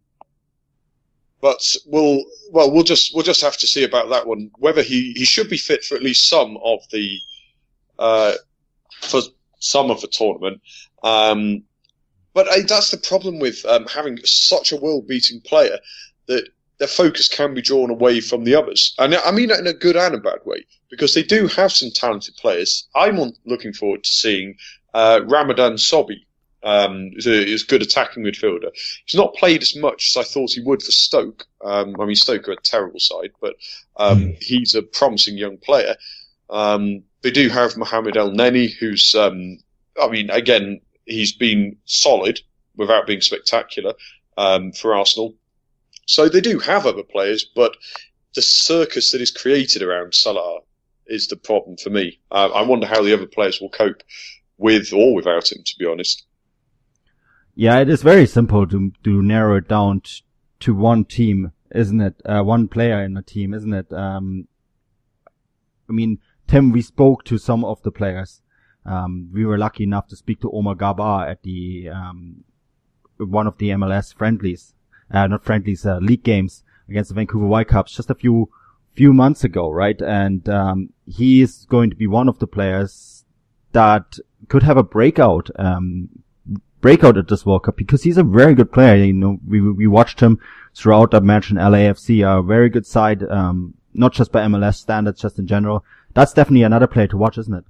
but 1.41 1.77
we'll 1.87 2.25
well 2.51 2.71
we'll 2.71 2.83
just 2.83 3.15
we'll 3.15 3.25
just 3.25 3.41
have 3.41 3.57
to 3.59 3.67
see 3.67 3.85
about 3.85 4.09
that 4.11 4.27
one. 4.27 4.51
Whether 4.59 4.83
he, 4.83 5.13
he 5.13 5.25
should 5.25 5.49
be 5.49 5.57
fit 5.57 5.85
for 5.85 5.95
at 5.95 6.03
least 6.03 6.29
some 6.29 6.57
of 6.65 6.81
the 6.91 7.19
uh, 7.99 8.35
for 9.01 9.21
some 9.59 9.91
of 9.91 10.01
the 10.01 10.09
tournament. 10.09 10.61
Um, 11.03 11.65
but 12.35 12.49
uh, 12.49 12.63
that's 12.67 12.91
the 12.91 12.99
problem 12.99 13.39
with 13.39 13.65
um, 13.67 13.87
having 13.87 14.19
such 14.25 14.71
a 14.71 14.77
world-beating 14.77 15.41
player 15.41 15.79
that 16.27 16.49
their 16.79 16.89
focus 16.89 17.29
can 17.29 17.55
be 17.55 17.63
drawn 17.63 17.91
away 17.91 18.21
from 18.21 18.45
the 18.45 18.55
others. 18.55 18.95
And 18.99 19.15
I 19.17 19.33
mean 19.33 19.49
that 19.49 19.59
in 19.59 19.67
a 19.67 19.73
good 19.73 19.97
and 19.97 20.15
a 20.15 20.19
bad 20.19 20.39
way, 20.45 20.65
because 20.91 21.15
they 21.15 21.25
do 21.25 21.49
have 21.49 21.73
some 21.73 21.91
talented 21.91 22.37
players. 22.37 22.87
I'm 22.95 23.19
looking 23.45 23.73
forward 23.73 24.05
to 24.05 24.11
seeing 24.11 24.55
uh, 24.95 25.21
Ramadan 25.27 25.73
Sobhi. 25.75 26.21
Um, 26.61 27.13
is 27.15 27.27
a, 27.29 27.47
is 27.47 27.63
a 27.63 27.67
good 27.67 27.83
attacking 27.83 28.25
midfielder. 28.25 28.71
He's 29.05 29.19
not 29.19 29.35
played 29.35 29.63
as 29.63 29.77
much 29.77 30.11
as 30.11 30.17
I 30.17 30.29
thought 30.29 30.51
he 30.51 30.61
would 30.61 30.83
for 30.83 30.91
Stoke. 30.91 31.47
Um, 31.65 31.95
I 32.01 32.05
mean, 32.05 32.17
Stoke 32.17 32.49
are 32.49 32.53
a 32.53 32.61
terrible 32.61 32.99
side, 32.99 33.31
but 33.41 33.55
um, 33.97 34.21
mm. 34.21 34.43
he's 34.43 34.75
a 34.75 34.83
promising 34.83 35.39
young 35.39 35.59
player. 35.59 35.95
Um, 36.51 37.05
they 37.23 37.31
do 37.31 37.49
have 37.49 37.77
Mohamed 37.77 38.15
Elneny, 38.15 38.73
who's, 38.73 39.15
um, 39.15 39.59
I 40.01 40.09
mean, 40.09 40.31
again, 40.31 40.81
he's 41.05 41.33
been 41.33 41.77
solid 41.85 42.41
without 42.77 43.07
being 43.07 43.21
spectacular 43.21 43.95
um, 44.37 44.73
for 44.73 44.95
Arsenal. 44.95 45.35
So 46.07 46.29
they 46.29 46.41
do 46.41 46.59
have 46.59 46.87
other 46.87 47.03
players, 47.03 47.45
but 47.45 47.77
the 48.35 48.43
circus 48.43 49.13
that 49.13 49.21
is 49.21 49.31
created 49.31 49.83
around 49.83 50.15
Salah 50.15 50.61
is 51.07 51.29
the 51.29 51.37
problem 51.37 51.77
for 51.77 51.91
me. 51.91 52.19
Uh, 52.31 52.51
I 52.55 52.63
wonder 52.63 52.87
how 52.87 53.03
the 53.03 53.15
other 53.15 53.27
players 53.27 53.61
will 53.61 53.71
cope 53.71 54.03
with 54.57 54.93
or 54.93 55.15
without 55.15 55.51
him, 55.51 55.63
to 55.65 55.75
be 55.79 55.87
honest. 55.87 56.25
Yeah, 57.61 57.81
it 57.81 57.89
is 57.91 58.05
very 58.05 58.25
simple 58.25 58.69
to 58.69 58.93
to 59.03 59.21
narrow 59.21 59.57
it 59.57 59.67
down 59.67 60.03
t- 60.03 60.23
to 60.61 60.77
one 60.77 61.05
team, 61.05 61.51
isn't 61.75 62.01
it? 62.01 62.23
Uh, 62.25 62.45
one 62.45 62.69
player 62.69 63.03
in 63.03 63.17
a 63.17 63.23
team, 63.23 63.53
isn't 63.53 63.75
it? 63.75 63.93
Um, 63.93 64.47
I 65.89 65.93
mean, 65.93 66.21
Tim, 66.47 66.71
we 66.71 66.83
spoke 66.83 67.25
to 67.25 67.37
some 67.37 67.65
of 67.65 67.83
the 67.83 67.91
players. 67.91 68.43
Um, 68.87 69.31
we 69.35 69.45
were 69.45 69.59
lucky 69.59 69.83
enough 69.83 70.07
to 70.11 70.17
speak 70.17 70.41
to 70.43 70.53
Omar 70.53 70.77
Gaber 70.77 71.29
at 71.29 71.43
the 71.43 71.89
um, 71.93 72.45
one 73.17 73.49
of 73.49 73.59
the 73.59 73.71
MLS 73.71 74.15
friendlies, 74.15 74.75
uh, 75.11 75.27
not 75.27 75.45
friendlies, 75.45 75.85
uh, 75.85 75.99
league 75.99 76.23
games 76.23 76.63
against 76.89 77.09
the 77.09 77.17
Vancouver 77.17 77.49
Whitecaps 77.49 77.97
just 77.97 78.09
a 78.09 78.15
few 78.15 78.51
few 78.95 79.13
months 79.13 79.43
ago, 79.43 79.69
right? 79.69 80.01
And 80.01 80.49
um, 80.49 80.91
he 81.07 81.43
is 81.43 81.67
going 81.69 81.91
to 81.91 81.97
be 81.97 82.07
one 82.07 82.29
of 82.29 82.39
the 82.39 82.47
players 82.47 83.25
that 83.73 84.21
could 84.47 84.63
have 84.63 84.77
a 84.77 84.85
breakout 84.85 85.51
um, 85.59 86.23
breakout 86.81 87.19
at 87.19 87.29
this 87.29 87.45
World 87.45 87.65
Cup 87.65 87.77
because 87.77 88.03
he's 88.03 88.19
a 88.19 88.23
very 88.23 88.55
good 88.55 88.73
player. 88.73 88.97
You 88.97 89.13
know, 89.13 89.39
we 89.47 89.61
we 89.61 89.87
watched 89.87 90.21
him 90.21 90.39
throughout 90.75 91.11
that 91.11 91.25
match 91.25 91.51
in 91.51 91.57
LAFC, 91.57 92.23
a 92.27 92.43
very 92.43 92.69
good 92.69 92.87
side, 92.87 93.23
um, 93.25 93.75
not 93.95 94.13
just 94.13 94.33
by 94.33 94.43
MLS 94.43 94.77
standards, 94.77 95.21
just 95.21 95.39
in 95.39 95.47
general. 95.47 95.85
That's 96.15 96.33
definitely 96.33 96.63
another 96.63 96.87
player 96.87 97.09
to 97.09 97.17
watch, 97.17 97.39
isn't 97.39 97.55
it? 97.55 97.65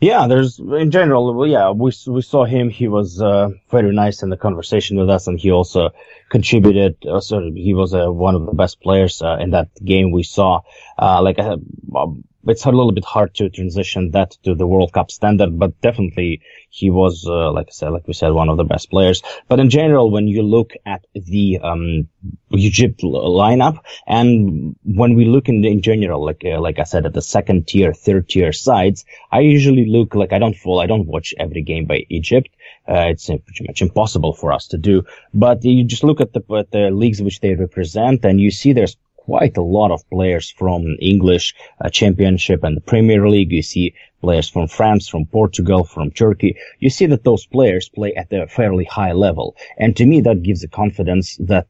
Yeah, 0.00 0.26
there's 0.26 0.58
in 0.58 0.90
general. 0.90 1.32
Well, 1.34 1.48
yeah, 1.48 1.70
we 1.70 1.90
we 2.06 2.22
saw 2.22 2.44
him. 2.44 2.68
He 2.68 2.86
was 2.86 3.20
uh, 3.20 3.50
very 3.70 3.94
nice 3.94 4.22
in 4.22 4.28
the 4.28 4.36
conversation 4.36 4.98
with 4.98 5.08
us, 5.08 5.26
and 5.26 5.38
he 5.38 5.50
also 5.50 5.90
contributed. 6.28 6.96
Uh, 7.06 7.20
sort 7.20 7.44
of, 7.44 7.54
he 7.54 7.72
was 7.72 7.94
uh, 7.94 8.12
one 8.12 8.34
of 8.34 8.44
the 8.44 8.52
best 8.52 8.80
players 8.82 9.22
uh, 9.22 9.38
in 9.40 9.50
that 9.50 9.68
game 9.82 10.10
we 10.10 10.22
saw. 10.22 10.60
Uh, 10.98 11.22
like 11.22 11.38
um, 11.38 12.24
it's 12.46 12.64
a 12.64 12.70
little 12.70 12.92
bit 12.92 13.04
hard 13.04 13.34
to 13.34 13.50
transition 13.50 14.10
that 14.12 14.32
to 14.44 14.54
the 14.54 14.66
World 14.66 14.92
Cup 14.92 15.10
standard, 15.10 15.58
but 15.58 15.80
definitely 15.80 16.40
he 16.70 16.90
was, 16.90 17.26
uh, 17.26 17.50
like 17.52 17.68
I 17.68 17.72
said, 17.72 17.88
like 17.90 18.06
we 18.06 18.14
said, 18.14 18.30
one 18.30 18.48
of 18.48 18.56
the 18.56 18.64
best 18.64 18.90
players. 18.90 19.22
But 19.48 19.60
in 19.60 19.70
general, 19.70 20.10
when 20.10 20.28
you 20.28 20.42
look 20.42 20.72
at 20.84 21.04
the 21.14 21.58
um, 21.62 22.08
Egypt 22.52 23.00
lineup, 23.00 23.78
and 24.06 24.76
when 24.84 25.14
we 25.14 25.24
look 25.24 25.48
in, 25.48 25.64
in 25.64 25.82
general, 25.82 26.24
like 26.24 26.42
uh, 26.44 26.60
like 26.60 26.78
I 26.78 26.84
said, 26.84 27.06
at 27.06 27.14
the 27.14 27.22
second 27.22 27.66
tier, 27.66 27.92
third 27.92 28.28
tier 28.28 28.52
sides, 28.52 29.04
I 29.32 29.40
usually 29.40 29.86
look 29.86 30.14
like 30.14 30.32
I 30.32 30.38
don't 30.38 30.56
follow, 30.56 30.80
I 30.80 30.86
don't 30.86 31.06
watch 31.06 31.34
every 31.38 31.62
game 31.62 31.86
by 31.86 32.06
Egypt. 32.08 32.50
Uh, 32.88 33.06
it's 33.10 33.26
pretty 33.26 33.66
much 33.66 33.82
impossible 33.82 34.32
for 34.32 34.52
us 34.52 34.68
to 34.68 34.78
do. 34.78 35.04
But 35.34 35.64
you 35.64 35.84
just 35.84 36.04
look 36.04 36.20
at 36.20 36.32
the, 36.32 36.42
at 36.54 36.70
the 36.70 36.90
leagues 36.90 37.20
which 37.20 37.40
they 37.40 37.54
represent, 37.54 38.24
and 38.24 38.40
you 38.40 38.50
see 38.50 38.72
there's 38.72 38.96
quite 39.26 39.56
a 39.56 39.68
lot 39.78 39.90
of 39.90 40.08
players 40.08 40.46
from 40.50 40.80
English 41.00 41.54
uh, 41.80 41.90
Championship 41.90 42.62
and 42.62 42.76
the 42.76 42.86
Premier 42.92 43.28
League. 43.28 43.52
You 43.52 43.62
see 43.62 43.94
players 44.20 44.48
from 44.48 44.68
France, 44.68 45.08
from 45.08 45.26
Portugal, 45.26 45.82
from 45.84 46.10
Turkey. 46.10 46.56
You 46.78 46.90
see 46.90 47.06
that 47.06 47.24
those 47.24 47.44
players 47.44 47.88
play 47.88 48.14
at 48.14 48.32
a 48.32 48.46
fairly 48.46 48.84
high 48.84 49.12
level. 49.12 49.56
And 49.76 49.96
to 49.96 50.06
me, 50.06 50.20
that 50.22 50.42
gives 50.42 50.62
a 50.64 50.68
confidence 50.68 51.36
that, 51.50 51.66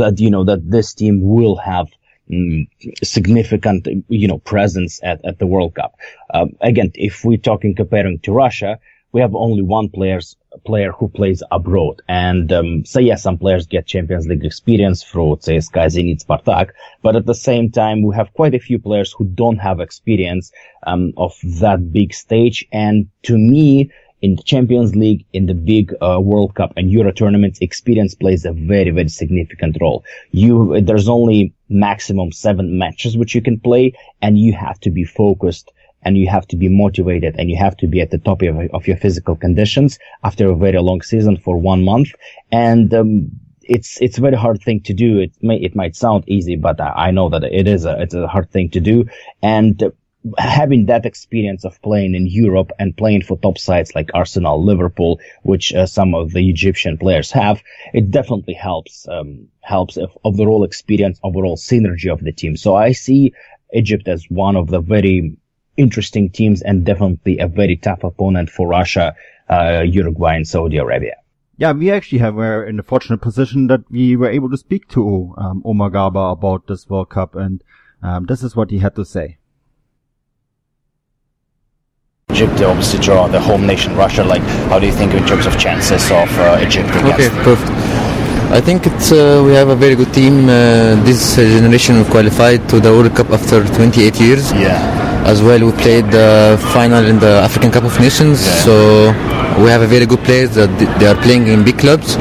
that, 0.00 0.20
you 0.20 0.30
know, 0.30 0.44
that 0.44 0.70
this 0.70 0.94
team 0.94 1.20
will 1.20 1.56
have 1.56 1.88
mm, 2.30 2.68
significant, 3.02 3.88
you 4.08 4.28
know, 4.28 4.38
presence 4.38 5.00
at, 5.02 5.18
at 5.24 5.38
the 5.40 5.46
World 5.46 5.74
Cup. 5.74 5.92
Uh, 6.32 6.46
again, 6.60 6.92
if 6.94 7.24
we're 7.24 7.38
talking 7.50 7.74
comparing 7.74 8.20
to 8.20 8.32
Russia, 8.32 8.78
we 9.12 9.20
have 9.20 9.34
only 9.34 9.62
one 9.62 9.88
players 9.88 10.36
player 10.64 10.92
who 10.92 11.08
plays 11.08 11.42
abroad. 11.50 12.02
And 12.08 12.52
um, 12.52 12.84
so 12.84 13.00
yes, 13.00 13.22
some 13.22 13.38
players 13.38 13.66
get 13.66 13.86
Champions 13.86 14.26
League 14.26 14.44
experience 14.44 15.02
through 15.02 15.36
CSKA, 15.36 15.86
Zenit, 15.86 16.24
Spartak, 16.24 16.70
but 17.02 17.16
at 17.16 17.26
the 17.26 17.34
same 17.34 17.70
time, 17.70 18.02
we 18.02 18.14
have 18.16 18.32
quite 18.34 18.54
a 18.54 18.58
few 18.58 18.78
players 18.78 19.12
who 19.12 19.24
don't 19.24 19.58
have 19.58 19.80
experience 19.80 20.52
um, 20.86 21.12
of 21.16 21.34
that 21.60 21.92
big 21.92 22.14
stage. 22.14 22.66
And 22.72 23.08
to 23.24 23.36
me, 23.38 23.90
in 24.20 24.34
the 24.34 24.42
Champions 24.42 24.96
League, 24.96 25.24
in 25.32 25.46
the 25.46 25.54
big 25.54 25.94
uh, 26.00 26.18
World 26.20 26.54
Cup 26.54 26.72
and 26.76 26.90
Euro 26.90 27.12
tournaments, 27.12 27.60
experience 27.60 28.14
plays 28.14 28.44
a 28.44 28.52
very, 28.52 28.90
very 28.90 29.08
significant 29.08 29.78
role. 29.80 30.04
You, 30.32 30.80
there's 30.80 31.08
only 31.08 31.54
maximum 31.68 32.32
seven 32.32 32.78
matches 32.78 33.16
which 33.16 33.34
you 33.34 33.42
can 33.42 33.60
play, 33.60 33.92
and 34.20 34.38
you 34.38 34.54
have 34.54 34.80
to 34.80 34.90
be 34.90 35.04
focused 35.04 35.72
and 36.02 36.16
you 36.16 36.28
have 36.28 36.46
to 36.48 36.56
be 36.56 36.68
motivated 36.68 37.36
and 37.38 37.50
you 37.50 37.56
have 37.56 37.76
to 37.78 37.86
be 37.86 38.00
at 38.00 38.10
the 38.10 38.18
top 38.18 38.42
of, 38.42 38.58
of 38.72 38.86
your 38.86 38.96
physical 38.96 39.36
conditions 39.36 39.98
after 40.24 40.50
a 40.50 40.56
very 40.56 40.80
long 40.80 41.02
season 41.02 41.36
for 41.36 41.58
one 41.58 41.84
month. 41.84 42.10
And, 42.50 42.92
um, 42.94 43.30
it's 43.68 44.00
it's 44.00 44.16
a 44.16 44.22
very 44.22 44.36
hard 44.36 44.62
thing 44.62 44.80
to 44.80 44.94
do. 44.94 45.18
It 45.18 45.32
may 45.42 45.56
it 45.56 45.76
might 45.76 45.94
sound 45.94 46.24
easy, 46.26 46.56
but 46.56 46.80
I 46.80 47.10
know 47.10 47.28
that 47.28 47.44
it 47.44 47.68
is 47.68 47.84
a 47.84 48.00
it's 48.00 48.14
a 48.14 48.26
hard 48.26 48.50
thing 48.50 48.70
to 48.70 48.80
do. 48.80 49.04
And 49.42 49.92
having 50.36 50.86
that 50.86 51.06
experience 51.06 51.64
of 51.64 51.80
playing 51.82 52.14
in 52.14 52.26
Europe 52.26 52.72
and 52.78 52.96
playing 52.96 53.22
for 53.22 53.38
top 53.38 53.58
sides 53.58 53.94
like 53.94 54.10
Arsenal, 54.14 54.64
Liverpool, 54.64 55.20
which 55.42 55.72
uh, 55.74 55.86
some 55.86 56.14
of 56.14 56.32
the 56.32 56.48
Egyptian 56.48 56.98
players 56.98 57.30
have, 57.30 57.62
it 57.94 58.10
definitely 58.10 58.54
helps 58.54 59.06
um, 59.08 59.48
helps 59.60 59.96
of 59.96 60.16
overall 60.24 60.64
experience, 60.64 61.20
overall 61.22 61.56
synergy 61.56 62.10
of 62.10 62.20
the 62.20 62.32
team. 62.32 62.56
So 62.56 62.74
I 62.74 62.92
see 62.92 63.32
Egypt 63.72 64.08
as 64.08 64.24
one 64.28 64.56
of 64.56 64.68
the 64.68 64.80
very 64.80 65.36
interesting 65.78 66.28
teams 66.28 66.60
and 66.60 66.84
definitely 66.84 67.38
a 67.38 67.46
very 67.46 67.76
tough 67.76 68.04
opponent 68.04 68.50
for 68.50 68.68
Russia, 68.68 69.14
uh, 69.48 69.82
Uruguay 69.86 70.34
and 70.36 70.46
Saudi 70.46 70.76
Arabia. 70.76 71.14
Yeah, 71.56 71.72
we 71.72 71.90
actually 71.90 72.18
have 72.18 72.34
were 72.34 72.64
in 72.64 72.78
a 72.78 72.82
fortunate 72.82 73.20
position 73.20 73.66
that 73.68 73.80
we 73.90 74.16
were 74.16 74.30
able 74.30 74.50
to 74.50 74.56
speak 74.56 74.88
to 74.88 75.34
um, 75.38 75.62
Omar 75.64 75.90
Gaber 75.90 76.32
about 76.32 76.66
this 76.66 76.88
World 76.88 77.10
Cup, 77.10 77.34
and 77.34 77.64
um, 78.02 78.26
this 78.26 78.42
is 78.42 78.54
what 78.54 78.70
he 78.70 78.78
had 78.78 78.94
to 78.94 79.04
say. 79.04 79.38
Egypt 82.30 82.60
obviously 82.62 83.00
draw 83.00 83.26
the 83.26 83.40
home 83.40 83.66
nation 83.66 83.96
Russia. 83.96 84.22
Like, 84.22 84.42
how 84.70 84.78
do 84.78 84.86
you 84.86 84.92
think 84.92 85.14
in 85.14 85.26
terms 85.26 85.46
of 85.46 85.58
chances 85.58 86.04
of 86.12 86.38
uh, 86.38 86.60
Egypt 86.60 86.90
against? 86.90 87.14
Okay, 87.14 87.28
perfect. 87.42 87.72
I 88.52 88.60
think 88.60 88.86
it's 88.86 89.10
uh, 89.10 89.42
we 89.44 89.52
have 89.54 89.68
a 89.68 89.76
very 89.76 89.96
good 89.96 90.14
team. 90.14 90.44
Uh, 90.44 90.94
this 91.04 91.36
generation 91.36 92.04
qualified 92.04 92.68
to 92.68 92.78
the 92.78 92.90
World 92.92 93.16
Cup 93.16 93.30
after 93.30 93.64
28 93.64 94.20
years. 94.20 94.52
Yeah 94.52 95.07
as 95.28 95.42
well. 95.42 95.60
We 95.68 95.72
played 95.84 96.06
the 96.10 96.58
final 96.72 97.04
in 97.04 97.18
the 97.18 97.32
African 97.48 97.70
Cup 97.70 97.84
of 97.84 97.94
Nations, 98.00 98.38
yeah. 98.40 98.64
so 98.66 98.74
we 99.62 99.68
have 99.74 99.82
a 99.82 99.86
very 99.86 100.06
good 100.06 100.22
players 100.28 100.54
that 100.54 100.70
they 100.98 101.06
are 101.06 101.20
playing 101.26 101.48
in 101.48 101.64
big 101.64 101.78
clubs. 101.78 102.16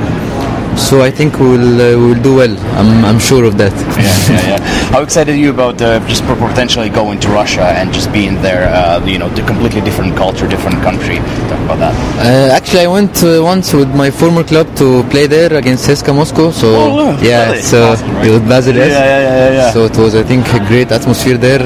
So 0.78 1.02
I 1.02 1.12
think 1.12 1.40
we'll 1.40 1.82
uh, 1.82 1.98
we'll 2.00 2.22
do 2.22 2.36
well. 2.36 2.56
I'm, 2.78 3.04
I'm 3.04 3.20
sure 3.20 3.44
of 3.44 3.58
that. 3.58 3.74
Yeah, 3.98 4.13
yeah, 4.30 4.48
yeah. 4.52 4.92
How 4.94 5.02
excited 5.02 5.34
are 5.34 5.38
you 5.38 5.50
about 5.50 5.82
uh, 5.82 6.00
just 6.08 6.24
potentially 6.24 6.90
going 6.90 7.20
to 7.22 7.30
Russia 7.30 7.66
and 7.80 7.92
just 7.92 8.13
being 8.13 8.36
there? 8.42 8.70
Uh, 8.70 9.04
you 9.06 9.18
know, 9.18 9.28
the 9.30 9.42
completely 9.42 9.82
different 9.82 10.16
culture, 10.16 10.48
different 10.48 10.82
country. 10.84 11.18
Talk 11.50 11.60
about 11.66 11.80
that. 11.80 11.96
Uh, 12.20 12.56
actually, 12.56 12.82
I 12.82 12.88
went 12.88 13.22
uh, 13.24 13.42
once 13.44 13.74
with 13.74 13.94
my 13.96 14.12
former 14.12 14.44
club 14.44 14.68
to 14.78 15.04
play 15.10 15.26
there 15.28 15.54
against 15.56 15.90
CSKA 15.90 16.16
Moscow. 16.16 16.52
So 16.52 16.68
oh, 16.76 17.20
yeah, 17.22 17.50
really? 17.50 17.62
so 17.63 17.92
awesome, 17.92 18.16
right? 18.16 18.32
with 18.32 18.48
Basel. 18.48 18.76
Yeah, 18.76 18.86
yeah, 18.86 19.20
yeah, 19.20 19.52
yeah, 19.52 19.72
So 19.72 19.86
it 19.86 19.98
was, 19.98 20.16
I 20.16 20.24
think, 20.24 20.46
a 20.54 20.60
great 20.68 20.92
atmosphere 20.92 21.38
there. 21.38 21.63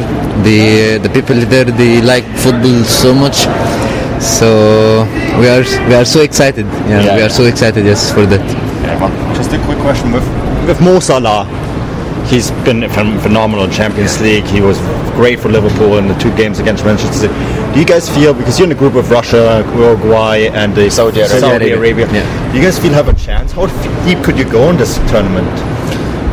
The 0.48 0.98
the 1.04 1.10
people 1.10 1.36
there 1.36 1.66
they 1.66 2.02
like 2.02 2.26
football 2.44 2.84
so 2.86 3.14
much. 3.14 3.46
So 4.22 5.06
we 5.40 5.48
are 5.50 5.64
we 5.90 5.96
are 5.96 6.06
so 6.06 6.22
excited. 6.22 6.66
Yeah, 6.66 7.04
yeah. 7.04 7.16
we 7.18 7.22
are 7.24 7.30
so 7.30 7.44
excited. 7.46 7.86
Yes, 7.86 8.12
for 8.14 8.26
that. 8.26 8.61
Yeah, 9.42 9.48
Just 9.48 9.62
a 9.62 9.66
quick 9.66 9.80
question 9.80 10.12
with 10.12 10.28
with 10.68 10.82
Mo 10.82 11.00
Salah. 11.00 11.46
He's 12.28 12.52
been 12.64 12.88
phenomenal 12.90 13.66
in 13.66 13.72
Champions 13.72 14.22
League. 14.22 14.46
He 14.46 14.62
was 14.62 14.78
great 15.16 15.40
for 15.40 15.50
Liverpool 15.50 15.98
in 15.98 16.08
the 16.08 16.14
two 16.16 16.34
games 16.36 16.60
against 16.60 16.86
Manchester 16.86 17.28
City. 17.28 17.34
Do 17.74 17.80
you 17.80 17.86
guys 17.86 18.08
feel 18.10 18.34
because 18.34 18.60
you're 18.60 18.68
in 18.68 18.72
a 18.72 18.80
group 18.80 18.96
of 18.96 19.10
Russia, 19.10 19.64
Uruguay, 19.76 20.50
and 20.54 20.76
the 20.76 20.90
Saudi 20.90 21.22
Arabia? 21.22 21.40
Saudi 21.40 21.72
Arabia 21.72 22.06
yeah. 22.14 22.52
Do 22.52 22.58
you 22.60 22.64
guys 22.64 22.78
feel 22.78 22.94
have 22.94 23.08
a 23.08 23.14
chance? 23.14 23.52
How 23.52 23.68
deep 24.06 24.24
could 24.24 24.38
you 24.38 24.46
go 24.46 24.70
in 24.70 24.78
this 24.78 24.98
tournament? 25.10 25.50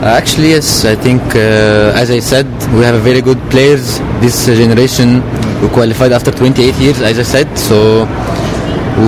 Uh, 0.03 0.07
actually, 0.21 0.51
yes. 0.51 0.85
I 0.85 0.95
think, 0.95 1.23
uh, 1.35 2.03
as 2.03 2.11
I 2.11 2.21
said, 2.21 2.47
we 2.75 2.83
have 2.85 2.95
a 2.95 3.01
very 3.01 3.21
good 3.21 3.41
players. 3.51 3.99
This 4.21 4.47
generation 4.47 5.23
we 5.61 5.69
qualified 5.69 6.13
after 6.13 6.31
28 6.31 6.75
years, 6.77 7.01
as 7.01 7.19
I 7.19 7.23
said. 7.23 7.59
So 7.59 8.07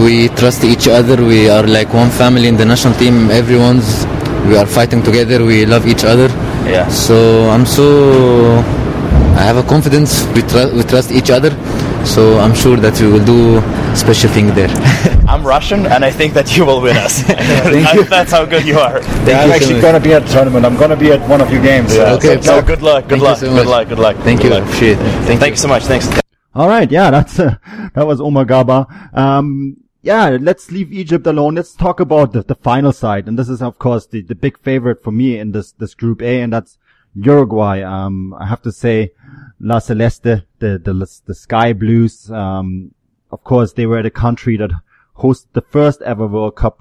we 0.04 0.28
trust 0.40 0.64
each 0.64 0.88
other. 0.88 1.16
We 1.24 1.48
are 1.48 1.66
like 1.66 1.92
one 1.92 2.10
family 2.10 2.48
in 2.48 2.56
the 2.56 2.64
national 2.64 2.94
team. 2.94 3.30
Everyone's 3.30 4.04
we 4.46 4.56
are 4.56 4.66
fighting 4.66 5.02
together. 5.02 5.44
We 5.44 5.66
love 5.66 5.86
each 5.86 6.04
other. 6.04 6.28
Yeah. 6.68 6.88
So 6.88 7.48
I'm 7.50 7.66
so 7.66 8.58
I 9.36 9.42
have 9.42 9.56
a 9.56 9.62
confidence. 9.62 10.26
We, 10.34 10.42
tr- 10.42 10.72
we 10.74 10.82
trust 10.82 11.10
each 11.12 11.30
other. 11.30 11.50
So 12.04 12.38
I'm 12.38 12.54
sure 12.54 12.76
that 12.76 12.98
we 13.00 13.08
will 13.10 13.24
do 13.24 13.60
special 13.94 14.30
thing 14.30 14.48
there. 14.54 14.68
I'm 15.28 15.46
Russian, 15.46 15.86
and 15.86 16.04
I 16.04 16.10
think 16.10 16.34
that 16.34 16.56
you 16.56 16.64
will 16.64 16.80
win 16.80 16.96
us. 16.96 17.22
I, 17.28 18.02
That's 18.08 18.32
how 18.32 18.44
good 18.46 18.64
you 18.64 18.78
are. 18.78 19.00
Yeah, 19.28 19.42
I'm 19.42 19.50
actually 19.52 19.76
so 19.76 19.82
going 19.82 19.94
to 19.94 20.00
be 20.00 20.14
at 20.14 20.22
the 20.22 20.32
tournament. 20.32 20.64
I'm 20.64 20.76
going 20.76 20.90
to 20.90 20.96
be 20.96 21.12
at 21.12 21.20
one 21.28 21.40
of 21.40 21.52
your 21.52 21.62
games. 21.62 21.94
Yeah. 21.94 22.14
okay. 22.14 22.40
So, 22.40 22.60
so, 22.60 22.62
good 22.62 22.82
luck. 22.82 23.04
Good 23.04 23.20
Thank 23.20 23.22
luck. 23.22 23.38
So 23.38 23.54
good 23.54 23.66
luck. 23.66 23.88
Good 23.88 23.98
luck. 23.98 24.16
Thank 24.18 24.40
good 24.40 24.48
you. 24.48 24.54
Luck. 24.54 24.64
Appreciate 24.64 24.92
it. 24.92 25.24
Thank, 25.26 25.40
Thank 25.40 25.42
you. 25.42 25.50
you 25.50 25.56
so 25.56 25.68
much. 25.68 25.84
Thanks. 25.84 26.20
All 26.54 26.68
right. 26.68 26.90
Yeah, 26.90 27.10
that's 27.10 27.38
uh, 27.38 27.56
that 27.94 28.06
was 28.06 28.20
Omar 28.20 28.44
Gaber. 28.44 29.16
Um, 29.16 29.76
yeah, 30.02 30.38
let's 30.40 30.70
leave 30.70 30.92
Egypt 30.92 31.26
alone. 31.26 31.56
Let's 31.56 31.74
talk 31.74 32.00
about 32.00 32.32
the, 32.32 32.42
the 32.42 32.54
final 32.54 32.92
side. 32.92 33.28
And 33.28 33.38
this 33.38 33.48
is, 33.48 33.60
of 33.60 33.78
course, 33.78 34.06
the, 34.06 34.22
the 34.22 34.34
big 34.34 34.58
favorite 34.58 35.02
for 35.02 35.12
me 35.12 35.38
in 35.38 35.52
this, 35.52 35.72
this 35.72 35.94
group 35.94 36.22
A, 36.22 36.40
and 36.40 36.52
that's 36.52 36.78
Uruguay. 37.14 37.82
Um, 37.82 38.34
I 38.34 38.46
have 38.46 38.62
to 38.62 38.72
say, 38.72 39.12
La 39.60 39.78
Celeste, 39.78 40.22
the, 40.22 40.44
the, 40.58 41.20
the 41.26 41.34
Sky 41.34 41.74
Blues, 41.74 42.30
um, 42.30 42.94
of 43.30 43.44
course, 43.44 43.74
they 43.74 43.86
were 43.86 44.02
the 44.02 44.10
country 44.10 44.56
that 44.56 44.70
hosted 45.18 45.52
the 45.52 45.60
first 45.60 46.00
ever 46.02 46.26
World 46.26 46.56
Cup 46.56 46.80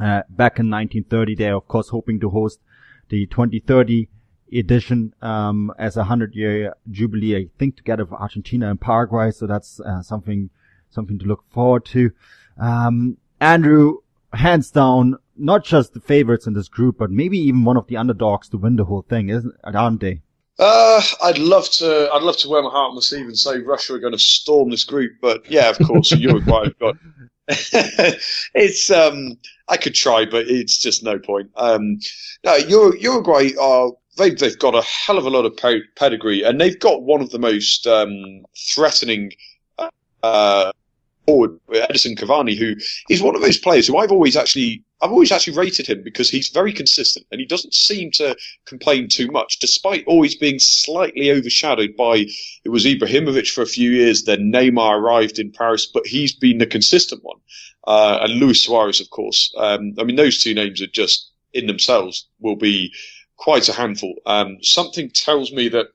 uh, 0.00 0.22
back 0.28 0.58
in 0.58 0.70
1930. 0.70 1.34
They're 1.34 1.56
of 1.56 1.68
course 1.68 1.88
hoping 1.88 2.20
to 2.20 2.30
host 2.30 2.60
the 3.08 3.26
2030 3.26 4.08
edition 4.58 5.14
um, 5.22 5.72
as 5.78 5.96
a 5.96 6.04
hundred 6.04 6.34
year 6.34 6.74
jubilee. 6.90 7.36
I 7.36 7.46
think 7.58 7.76
together 7.76 8.04
with 8.04 8.20
Argentina 8.20 8.70
and 8.70 8.80
Paraguay. 8.80 9.30
So 9.30 9.46
that's 9.46 9.80
uh, 9.80 10.02
something 10.02 10.50
something 10.90 11.18
to 11.18 11.26
look 11.26 11.44
forward 11.50 11.84
to. 11.86 12.12
Um, 12.60 13.16
Andrew, 13.40 13.98
hands 14.32 14.70
down, 14.70 15.16
not 15.36 15.64
just 15.64 15.94
the 15.94 16.00
favorites 16.00 16.46
in 16.46 16.52
this 16.54 16.68
group, 16.68 16.98
but 16.98 17.10
maybe 17.10 17.38
even 17.38 17.64
one 17.64 17.76
of 17.76 17.86
the 17.86 17.96
underdogs 17.96 18.48
to 18.50 18.58
win 18.58 18.76
the 18.76 18.84
whole 18.84 19.02
thing, 19.02 19.28
isn't 19.28 19.54
aren't 19.64 20.00
they? 20.00 20.22
Uh, 20.58 21.02
I'd 21.22 21.38
love 21.38 21.68
to. 21.70 22.10
I'd 22.12 22.22
love 22.22 22.36
to 22.38 22.48
wear 22.48 22.62
my 22.62 22.70
heart 22.70 22.90
on 22.90 22.94
the 22.94 23.02
sleeve 23.02 23.26
and 23.26 23.36
say 23.36 23.58
Russia 23.58 23.94
are 23.94 23.98
going 23.98 24.12
to 24.12 24.18
storm 24.18 24.70
this 24.70 24.84
group, 24.84 25.12
but 25.20 25.50
yeah, 25.50 25.70
of 25.70 25.78
course, 25.78 26.12
Uruguay 26.12 26.64
have 26.64 26.78
got. 26.78 26.96
it's 28.54 28.90
um, 28.90 29.38
I 29.68 29.76
could 29.76 29.94
try, 29.94 30.26
but 30.26 30.46
it's 30.48 30.78
just 30.78 31.02
no 31.02 31.18
point. 31.18 31.50
Um, 31.56 31.98
no, 32.44 32.56
Uruguay 32.56 33.50
are 33.60 33.92
they've 34.16 34.38
they've 34.38 34.58
got 34.58 34.74
a 34.74 34.82
hell 34.82 35.18
of 35.18 35.26
a 35.26 35.30
lot 35.30 35.44
of 35.44 35.56
pedigree, 35.96 36.42
and 36.42 36.60
they've 36.60 36.78
got 36.78 37.02
one 37.02 37.20
of 37.20 37.30
the 37.30 37.38
most 37.38 37.86
um, 37.86 38.44
threatening 38.56 39.32
uh, 40.22 40.72
forward, 41.26 41.58
Edinson 41.70 42.16
Cavani, 42.16 42.56
who 42.56 42.74
is 43.08 43.22
one 43.22 43.34
of 43.34 43.42
those 43.42 43.58
players 43.58 43.86
who 43.86 43.96
I've 43.96 44.12
always 44.12 44.36
actually 44.36 44.84
I've 45.00 45.10
always 45.10 45.32
actually 45.32 45.56
rated 45.56 45.88
him 45.88 46.02
because 46.04 46.30
he's 46.30 46.48
very 46.48 46.72
consistent 46.72 47.26
and 47.32 47.40
he 47.40 47.46
doesn't 47.46 47.74
seem 47.74 48.12
to 48.12 48.36
complain 48.66 49.08
too 49.08 49.28
much, 49.32 49.58
despite 49.58 50.04
always 50.06 50.36
being 50.36 50.60
slightly 50.60 51.32
overshadowed 51.32 51.96
by 51.96 52.26
it 52.64 52.68
was 52.68 52.84
Ibrahimovic 52.84 53.50
for 53.50 53.62
a 53.62 53.66
few 53.66 53.90
years, 53.90 54.24
then 54.24 54.52
Neymar 54.52 54.96
arrived 54.96 55.40
in 55.40 55.50
Paris, 55.50 55.86
but 55.86 56.06
he's 56.06 56.32
been 56.32 56.58
the 56.58 56.66
consistent 56.66 57.24
one. 57.24 57.38
Uh, 57.84 58.20
and 58.22 58.34
Luis 58.34 58.62
Suarez, 58.62 59.00
of 59.00 59.10
course. 59.10 59.52
Um, 59.56 59.94
I 59.98 60.04
mean, 60.04 60.14
those 60.14 60.40
two 60.40 60.54
names 60.54 60.80
are 60.80 60.86
just 60.86 61.32
in 61.52 61.66
themselves 61.66 62.28
will 62.38 62.56
be 62.56 62.92
quite 63.42 63.68
a 63.68 63.72
handful. 63.72 64.14
Um, 64.24 64.58
something 64.62 65.10
tells 65.10 65.50
me 65.52 65.68
that 65.70 65.88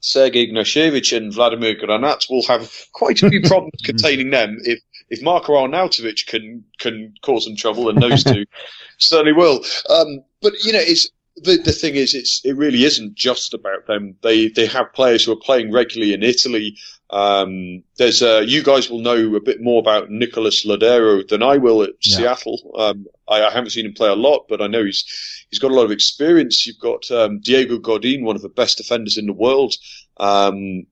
Sergei 0.00 0.48
Ignashevich 0.48 1.16
and 1.16 1.32
Vladimir 1.32 1.76
Granat 1.76 2.28
will 2.28 2.42
have 2.48 2.74
quite 2.92 3.22
a 3.22 3.30
few 3.30 3.40
problems 3.46 3.80
containing 3.84 4.30
them 4.30 4.58
if 4.64 4.80
if 5.08 5.22
Marko 5.22 5.52
Arnautovic 5.52 6.26
can 6.26 6.64
can 6.78 7.14
cause 7.22 7.44
some 7.44 7.54
trouble, 7.54 7.88
and 7.88 8.02
those 8.02 8.24
two 8.24 8.44
certainly 8.98 9.32
will. 9.32 9.64
Um, 9.88 10.24
but 10.42 10.52
you 10.64 10.72
know, 10.72 10.80
it's 10.80 11.08
the 11.42 11.56
the 11.56 11.72
thing 11.72 11.94
is, 11.94 12.14
it's 12.14 12.40
it 12.44 12.56
really 12.56 12.84
isn't 12.84 13.14
just 13.14 13.54
about 13.54 13.86
them. 13.86 14.16
They 14.22 14.48
they 14.48 14.66
have 14.66 14.92
players 14.92 15.24
who 15.24 15.32
are 15.32 15.36
playing 15.36 15.72
regularly 15.72 16.14
in 16.14 16.22
Italy. 16.22 16.76
Um, 17.10 17.82
there's 17.96 18.22
uh, 18.22 18.44
you 18.46 18.62
guys 18.62 18.88
will 18.88 19.00
know 19.00 19.34
a 19.34 19.40
bit 19.40 19.60
more 19.60 19.80
about 19.80 20.10
Nicolas 20.10 20.64
Lodeiro 20.64 21.26
than 21.26 21.42
I 21.42 21.56
will 21.56 21.82
at 21.82 21.90
yeah. 22.02 22.16
Seattle. 22.16 22.74
Um, 22.76 23.06
I, 23.28 23.42
I, 23.42 23.50
haven't 23.50 23.70
seen 23.70 23.86
him 23.86 23.94
play 23.94 24.08
a 24.08 24.14
lot, 24.14 24.46
but 24.48 24.62
I 24.62 24.68
know 24.68 24.84
he's 24.84 25.04
he's 25.50 25.58
got 25.58 25.72
a 25.72 25.74
lot 25.74 25.84
of 25.84 25.90
experience. 25.90 26.66
You've 26.66 26.78
got 26.78 27.10
um, 27.10 27.40
Diego 27.40 27.78
Godin, 27.78 28.24
one 28.24 28.36
of 28.36 28.42
the 28.42 28.48
best 28.48 28.78
defenders 28.78 29.18
in 29.18 29.26
the 29.26 29.32
world, 29.32 29.74
um, 30.18 30.86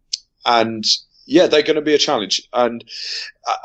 and 0.44 0.84
yeah, 1.26 1.46
they're 1.46 1.62
going 1.62 1.76
to 1.76 1.82
be 1.82 1.94
a 1.94 1.98
challenge. 1.98 2.48
And 2.54 2.82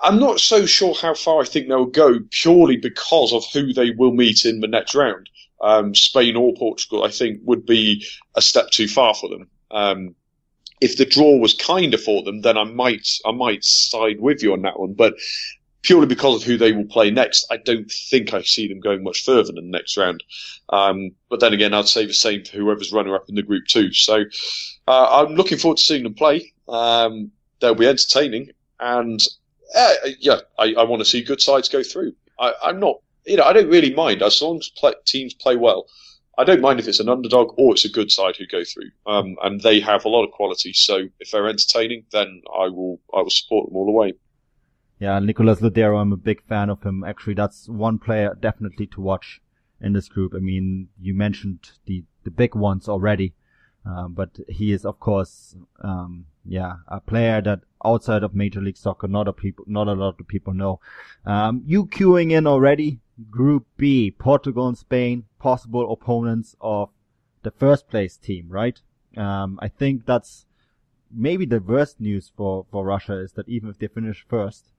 I'm 0.03 0.19
not 0.19 0.41
so 0.41 0.65
sure 0.65 0.93
how 0.93 1.13
far 1.13 1.41
I 1.41 1.45
think 1.45 1.69
they'll 1.69 1.85
go 1.85 2.19
purely 2.29 2.75
because 2.75 3.31
of 3.31 3.45
who 3.53 3.71
they 3.71 3.91
will 3.91 4.13
meet 4.13 4.45
in 4.45 4.59
the 4.59 4.67
next 4.67 4.93
round. 4.93 5.29
Um, 5.63 5.95
Spain 5.95 6.35
or 6.35 6.53
Portugal, 6.53 7.03
I 7.03 7.09
think, 7.09 7.39
would 7.43 7.65
be 7.65 8.05
a 8.35 8.41
step 8.41 8.69
too 8.69 8.87
far 8.87 9.13
for 9.15 9.29
them. 9.29 9.49
Um, 9.71 10.15
if 10.81 10.97
the 10.97 11.05
draw 11.05 11.37
was 11.37 11.53
kinder 11.53 11.97
for 11.97 12.23
them, 12.23 12.41
then 12.41 12.57
I 12.57 12.65
might 12.65 13.07
I 13.25 13.31
might 13.31 13.63
side 13.63 14.19
with 14.19 14.43
you 14.43 14.51
on 14.51 14.63
that 14.63 14.79
one. 14.79 14.93
But 14.93 15.15
purely 15.81 16.07
because 16.07 16.35
of 16.35 16.43
who 16.43 16.57
they 16.57 16.73
will 16.73 16.85
play 16.85 17.09
next, 17.09 17.45
I 17.49 17.57
don't 17.57 17.89
think 17.89 18.33
I 18.33 18.41
see 18.41 18.67
them 18.67 18.81
going 18.81 19.03
much 19.03 19.23
further 19.23 19.53
than 19.53 19.71
the 19.71 19.77
next 19.77 19.95
round. 19.95 20.23
Um, 20.69 21.11
but 21.29 21.39
then 21.39 21.53
again, 21.53 21.73
I'd 21.73 21.87
say 21.87 22.05
the 22.05 22.13
same 22.13 22.43
for 22.43 22.57
whoever's 22.57 22.91
runner 22.91 23.15
up 23.15 23.29
in 23.29 23.35
the 23.35 23.43
group 23.43 23.65
too. 23.67 23.93
So 23.93 24.23
uh, 24.87 25.25
I'm 25.25 25.35
looking 25.35 25.57
forward 25.57 25.77
to 25.77 25.83
seeing 25.83 26.03
them 26.03 26.15
play. 26.15 26.53
Um, 26.67 27.31
they'll 27.59 27.75
be 27.75 27.87
entertaining, 27.87 28.51
and 28.79 29.21
uh, 29.75 29.93
yeah, 30.19 30.39
I, 30.57 30.73
I 30.73 30.83
want 30.83 31.01
to 31.01 31.05
see 31.05 31.23
good 31.23 31.41
sides 31.41 31.69
go 31.69 31.83
through. 31.83 32.13
I, 32.39 32.53
am 32.65 32.79
not, 32.79 32.97
you 33.25 33.37
know, 33.37 33.43
I 33.43 33.53
don't 33.53 33.69
really 33.69 33.93
mind 33.93 34.21
as 34.21 34.41
long 34.41 34.57
as 34.57 34.69
play, 34.69 34.93
teams 35.05 35.33
play 35.33 35.55
well. 35.55 35.85
I 36.37 36.43
don't 36.43 36.61
mind 36.61 36.79
if 36.79 36.87
it's 36.87 36.99
an 36.99 37.09
underdog 37.09 37.53
or 37.57 37.73
it's 37.73 37.85
a 37.85 37.89
good 37.89 38.11
side 38.11 38.35
who 38.35 38.47
go 38.47 38.63
through, 38.63 38.89
um, 39.05 39.35
and 39.43 39.61
they 39.61 39.79
have 39.81 40.03
a 40.03 40.09
lot 40.09 40.23
of 40.23 40.31
quality. 40.31 40.73
So 40.73 41.07
if 41.19 41.31
they're 41.31 41.47
entertaining, 41.47 42.05
then 42.11 42.41
I 42.51 42.69
will 42.69 42.99
I 43.13 43.21
will 43.21 43.29
support 43.29 43.67
them 43.67 43.77
all 43.77 43.85
the 43.85 43.91
way. 43.91 44.13
Yeah, 44.99 45.19
Nicolas 45.19 45.59
Lodeiro, 45.59 46.01
I'm 46.01 46.13
a 46.13 46.17
big 46.17 46.41
fan 46.43 46.69
of 46.69 46.81
him. 46.81 47.03
Actually, 47.03 47.35
that's 47.35 47.69
one 47.69 47.99
player 47.99 48.35
definitely 48.39 48.87
to 48.87 49.01
watch 49.01 49.41
in 49.79 49.93
this 49.93 50.07
group. 50.07 50.33
I 50.35 50.39
mean, 50.39 50.89
you 50.99 51.13
mentioned 51.13 51.71
the 51.85 52.03
the 52.23 52.31
big 52.31 52.55
ones 52.55 52.89
already, 52.89 53.35
uh, 53.85 54.07
but 54.07 54.39
he 54.47 54.71
is 54.71 54.85
of 54.85 54.99
course, 54.99 55.55
um, 55.83 56.25
yeah, 56.45 56.77
a 56.87 56.99
player 56.99 57.41
that 57.41 57.59
outside 57.85 58.23
of 58.23 58.33
Major 58.33 58.61
League 58.61 58.77
Soccer, 58.77 59.07
not 59.07 59.27
a 59.27 59.33
people, 59.33 59.65
not 59.67 59.87
a 59.87 59.93
lot 59.93 60.19
of 60.19 60.27
people 60.27 60.53
know. 60.53 60.79
Um, 61.25 61.63
you 61.65 61.85
queuing 61.85 62.31
in 62.31 62.47
already? 62.47 62.99
Group 63.29 63.67
B, 63.77 64.11
Portugal 64.11 64.67
and 64.67 64.77
Spain, 64.77 65.25
possible 65.39 65.91
opponents 65.91 66.55
of 66.59 66.89
the 67.43 67.51
first 67.51 67.87
place 67.87 68.17
team, 68.17 68.47
right? 68.49 68.79
Um, 69.15 69.59
I 69.61 69.67
think 69.67 70.05
that's 70.05 70.45
maybe 71.11 71.45
the 71.45 71.59
worst 71.59 71.99
news 71.99 72.31
for, 72.35 72.65
for 72.71 72.83
Russia 72.83 73.13
is 73.13 73.33
that 73.33 73.47
even 73.47 73.69
if 73.69 73.77
they 73.77 73.87
finish 73.87 74.25
first, 74.27 74.71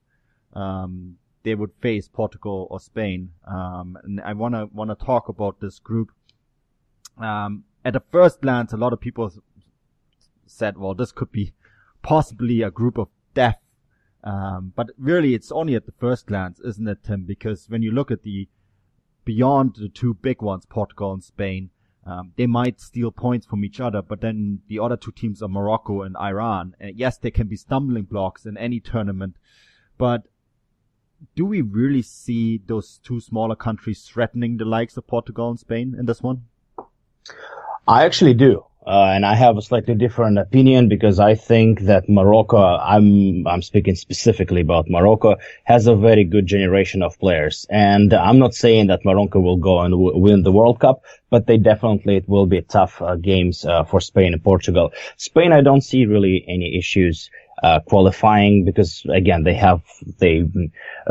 um, 0.53 1.17
they 1.43 1.55
would 1.55 1.71
face 1.79 2.09
Portugal 2.09 2.67
or 2.69 2.79
Spain. 2.79 3.31
Um, 3.47 3.97
and 4.03 4.19
I 4.21 4.33
wanna, 4.33 4.67
wanna 4.73 4.95
talk 4.95 5.29
about 5.29 5.61
this 5.61 5.79
group. 5.79 6.11
Um, 7.17 7.63
at 7.85 7.95
a 7.95 8.01
first 8.11 8.41
glance, 8.41 8.73
a 8.73 8.77
lot 8.77 8.91
of 8.91 8.99
people 8.99 9.31
said, 10.45 10.77
well, 10.77 10.93
this 10.93 11.11
could 11.11 11.31
be 11.31 11.53
possibly 12.05 12.61
a 12.61 12.69
group 12.69 12.97
of 12.97 13.09
death 13.33 13.59
um, 14.25 14.73
but 14.75 14.89
really, 14.97 15.35
it's 15.35 15.51
only 15.51 15.75
at 15.75 15.85
the 15.85 15.93
first 15.99 16.25
glance, 16.25 16.59
isn't 16.59 16.87
it, 16.87 17.03
Tim? 17.03 17.25
Because 17.25 17.69
when 17.69 17.83
you 17.83 17.91
look 17.91 18.09
at 18.09 18.23
the 18.23 18.49
beyond 19.23 19.75
the 19.75 19.87
two 19.87 20.15
big 20.15 20.41
ones, 20.41 20.65
Portugal 20.65 21.13
and 21.13 21.23
Spain, 21.23 21.69
um, 22.05 22.31
they 22.35 22.47
might 22.47 22.81
steal 22.81 23.11
points 23.11 23.45
from 23.45 23.63
each 23.63 23.79
other, 23.79 24.01
but 24.01 24.21
then 24.21 24.61
the 24.67 24.79
other 24.79 24.97
two 24.97 25.11
teams 25.11 25.43
are 25.43 25.47
Morocco 25.47 26.01
and 26.01 26.17
Iran. 26.17 26.75
And 26.79 26.95
yes, 26.95 27.17
they 27.17 27.31
can 27.31 27.47
be 27.47 27.55
stumbling 27.55 28.03
blocks 28.03 28.45
in 28.47 28.57
any 28.57 28.79
tournament, 28.79 29.35
but 29.97 30.23
do 31.35 31.45
we 31.45 31.61
really 31.61 32.01
see 32.01 32.61
those 32.65 32.99
two 33.03 33.19
smaller 33.19 33.55
countries 33.55 34.03
threatening 34.03 34.57
the 34.57 34.65
likes 34.65 34.97
of 34.97 35.07
Portugal 35.07 35.49
and 35.49 35.59
Spain 35.59 35.95
in 35.97 36.05
this 36.05 36.21
one? 36.21 36.45
I 37.87 38.05
actually 38.05 38.33
do. 38.33 38.65
Uh, 38.85 39.11
and 39.15 39.25
I 39.25 39.33
have 39.33 39.57
a 39.57 39.63
slightly 39.63 39.95
different 39.95 40.37
opinion 40.37 40.89
because 40.89 41.19
I 41.19 41.33
think 41.33 41.81
that 41.81 42.07
Morocco, 42.07 42.57
I'm, 42.57 43.47
I'm 43.47 43.63
speaking 43.63 43.95
specifically 43.95 44.61
about 44.61 44.89
Morocco, 44.89 45.37
has 45.63 45.87
a 45.87 45.95
very 45.95 46.23
good 46.23 46.45
generation 46.45 47.01
of 47.01 47.17
players. 47.19 47.65
And 47.71 48.13
I'm 48.13 48.37
not 48.37 48.53
saying 48.53 48.87
that 48.87 49.03
Morocco 49.03 49.39
will 49.39 49.57
go 49.57 49.81
and 49.81 49.91
w- 49.91 50.17
win 50.17 50.43
the 50.43 50.51
World 50.51 50.79
Cup, 50.79 51.03
but 51.31 51.47
they 51.47 51.57
definitely, 51.57 52.17
it 52.17 52.29
will 52.29 52.45
be 52.45 52.61
tough 52.61 53.01
uh, 53.01 53.15
games 53.15 53.65
uh, 53.65 53.83
for 53.85 53.99
Spain 53.99 54.33
and 54.33 54.43
Portugal. 54.43 54.91
Spain, 55.17 55.51
I 55.51 55.61
don't 55.61 55.81
see 55.81 56.05
really 56.05 56.45
any 56.47 56.77
issues 56.77 57.31
uh, 57.63 57.79
qualifying 57.81 58.65
because 58.65 59.05
again 59.09 59.43
they 59.43 59.53
have 59.53 59.81
they 60.19 60.43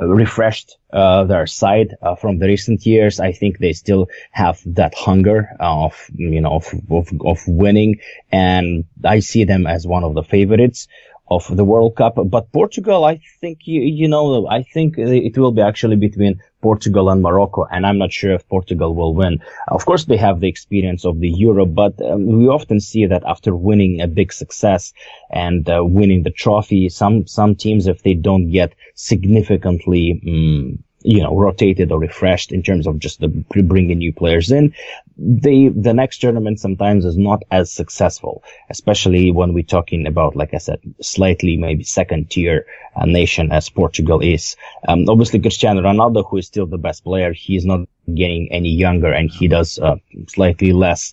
uh, 0.00 0.06
refreshed 0.06 0.76
uh, 0.92 1.24
their 1.24 1.46
side 1.46 1.96
uh, 2.02 2.14
from 2.14 2.38
the 2.38 2.46
recent 2.46 2.84
years. 2.86 3.18
I 3.20 3.32
think 3.32 3.58
they 3.58 3.72
still 3.72 4.08
have 4.30 4.60
that 4.66 4.94
hunger 4.94 5.50
of 5.58 5.94
you 6.14 6.40
know 6.40 6.52
of, 6.52 6.72
of, 6.90 7.08
of 7.24 7.40
winning, 7.46 8.00
and 8.30 8.84
I 9.04 9.20
see 9.20 9.44
them 9.44 9.66
as 9.66 9.86
one 9.86 10.04
of 10.04 10.14
the 10.14 10.22
favorites 10.22 10.88
of 11.28 11.44
the 11.56 11.64
World 11.64 11.96
Cup. 11.96 12.18
But 12.26 12.52
Portugal, 12.52 13.04
I 13.04 13.20
think 13.40 13.66
you 13.66 13.80
you 13.80 14.08
know 14.08 14.46
I 14.46 14.62
think 14.62 14.98
it 14.98 15.38
will 15.38 15.52
be 15.52 15.62
actually 15.62 15.96
between 15.96 16.40
Portugal 16.60 17.10
and 17.10 17.22
Morocco, 17.22 17.66
and 17.70 17.86
I'm 17.86 17.98
not 17.98 18.12
sure 18.12 18.32
if 18.32 18.48
Portugal 18.48 18.94
will 18.94 19.14
win. 19.14 19.40
Of 19.68 19.84
course, 19.86 20.04
they 20.04 20.16
have 20.16 20.40
the 20.40 20.48
experience 20.48 21.04
of 21.04 21.20
the 21.20 21.28
Euro, 21.28 21.66
but 21.66 22.00
um, 22.02 22.26
we 22.26 22.48
often 22.48 22.80
see 22.80 23.06
that 23.06 23.24
after 23.26 23.54
winning 23.54 24.00
a 24.00 24.06
big 24.06 24.32
success 24.32 24.92
and 25.30 25.68
uh, 25.68 25.82
winning 25.84 26.22
the 26.22 26.30
trophy, 26.30 26.88
some 26.88 27.26
some 27.26 27.54
teams, 27.54 27.86
if 27.86 28.02
they 28.02 28.14
don't 28.14 28.50
get 28.50 28.74
significantly 28.94 30.20
um, 30.26 30.84
you 31.04 31.22
know, 31.22 31.36
rotated 31.36 31.92
or 31.92 31.98
refreshed 31.98 32.50
in 32.50 32.62
terms 32.62 32.86
of 32.86 32.98
just 32.98 33.20
the 33.20 33.28
bringing 33.28 33.98
new 33.98 34.12
players 34.12 34.50
in, 34.50 34.74
the 35.16 35.68
the 35.68 35.92
next 35.92 36.18
tournament 36.18 36.58
sometimes 36.58 37.04
is 37.04 37.16
not 37.16 37.42
as 37.50 37.70
successful, 37.70 38.42
especially 38.70 39.30
when 39.30 39.52
we're 39.52 39.62
talking 39.62 40.06
about, 40.06 40.34
like 40.34 40.54
I 40.54 40.58
said, 40.58 40.80
slightly 41.00 41.56
maybe 41.56 41.84
second 41.84 42.30
tier 42.30 42.66
uh, 42.96 43.04
nation 43.04 43.52
as 43.52 43.68
Portugal 43.68 44.20
is. 44.20 44.56
Um, 44.88 45.04
obviously, 45.08 45.40
Cristiano 45.40 45.82
Ronaldo, 45.82 46.28
who 46.28 46.38
is 46.38 46.46
still 46.46 46.66
the 46.66 46.78
best 46.78 47.04
player, 47.04 47.32
he's 47.32 47.66
not 47.66 47.80
getting 48.14 48.50
any 48.50 48.70
younger 48.70 49.12
and 49.12 49.30
he 49.30 49.46
does 49.46 49.78
uh, 49.78 49.96
slightly 50.28 50.72
less 50.72 51.12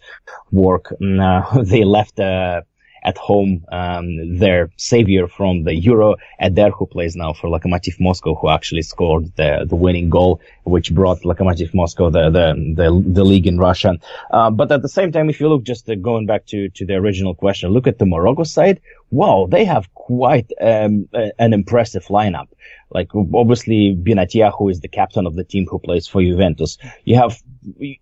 work. 0.51 0.93
Uh, 1.01 1.61
they 1.63 1.83
left 1.83 2.19
uh, 2.19 2.61
at 3.03 3.17
home, 3.17 3.65
um, 3.71 4.37
their 4.37 4.69
savior 4.77 5.27
from 5.27 5.63
the 5.63 5.73
Euro, 5.73 6.15
Eder, 6.39 6.69
who 6.71 6.85
plays 6.85 7.15
now 7.15 7.33
for 7.33 7.49
Lokomotiv 7.49 7.99
Moscow, 7.99 8.35
who 8.35 8.49
actually 8.49 8.83
scored 8.83 9.35
the, 9.35 9.65
the 9.67 9.75
winning 9.75 10.09
goal, 10.09 10.39
which 10.63 10.93
brought 10.93 11.21
Lokomotiv 11.21 11.73
Moscow 11.73 12.09
the, 12.09 12.29
the, 12.29 12.73
the, 12.75 13.03
the 13.07 13.23
league 13.23 13.47
in 13.47 13.57
Russia. 13.57 13.97
Uh, 14.31 14.49
but 14.49 14.71
at 14.71 14.81
the 14.81 14.89
same 14.89 15.11
time, 15.11 15.29
if 15.29 15.39
you 15.39 15.49
look 15.49 15.63
just 15.63 15.89
uh, 15.89 15.95
going 15.95 16.25
back 16.25 16.45
to, 16.47 16.69
to 16.69 16.85
the 16.85 16.95
original 16.95 17.33
question, 17.33 17.71
look 17.71 17.87
at 17.87 17.99
the 17.99 18.05
Morocco 18.05 18.43
side. 18.43 18.81
Wow, 19.09 19.47
they 19.49 19.65
have 19.65 19.93
quite 19.93 20.51
um, 20.61 21.09
an 21.13 21.53
impressive 21.53 22.05
lineup. 22.05 22.47
Like 22.89 23.09
obviously 23.15 23.95
Benatia, 23.95 24.51
who 24.57 24.69
is 24.69 24.81
the 24.81 24.87
captain 24.87 25.25
of 25.25 25.35
the 25.35 25.43
team 25.43 25.65
who 25.69 25.79
plays 25.79 26.07
for 26.07 26.21
Juventus. 26.21 26.77
You 27.05 27.15
have, 27.15 27.41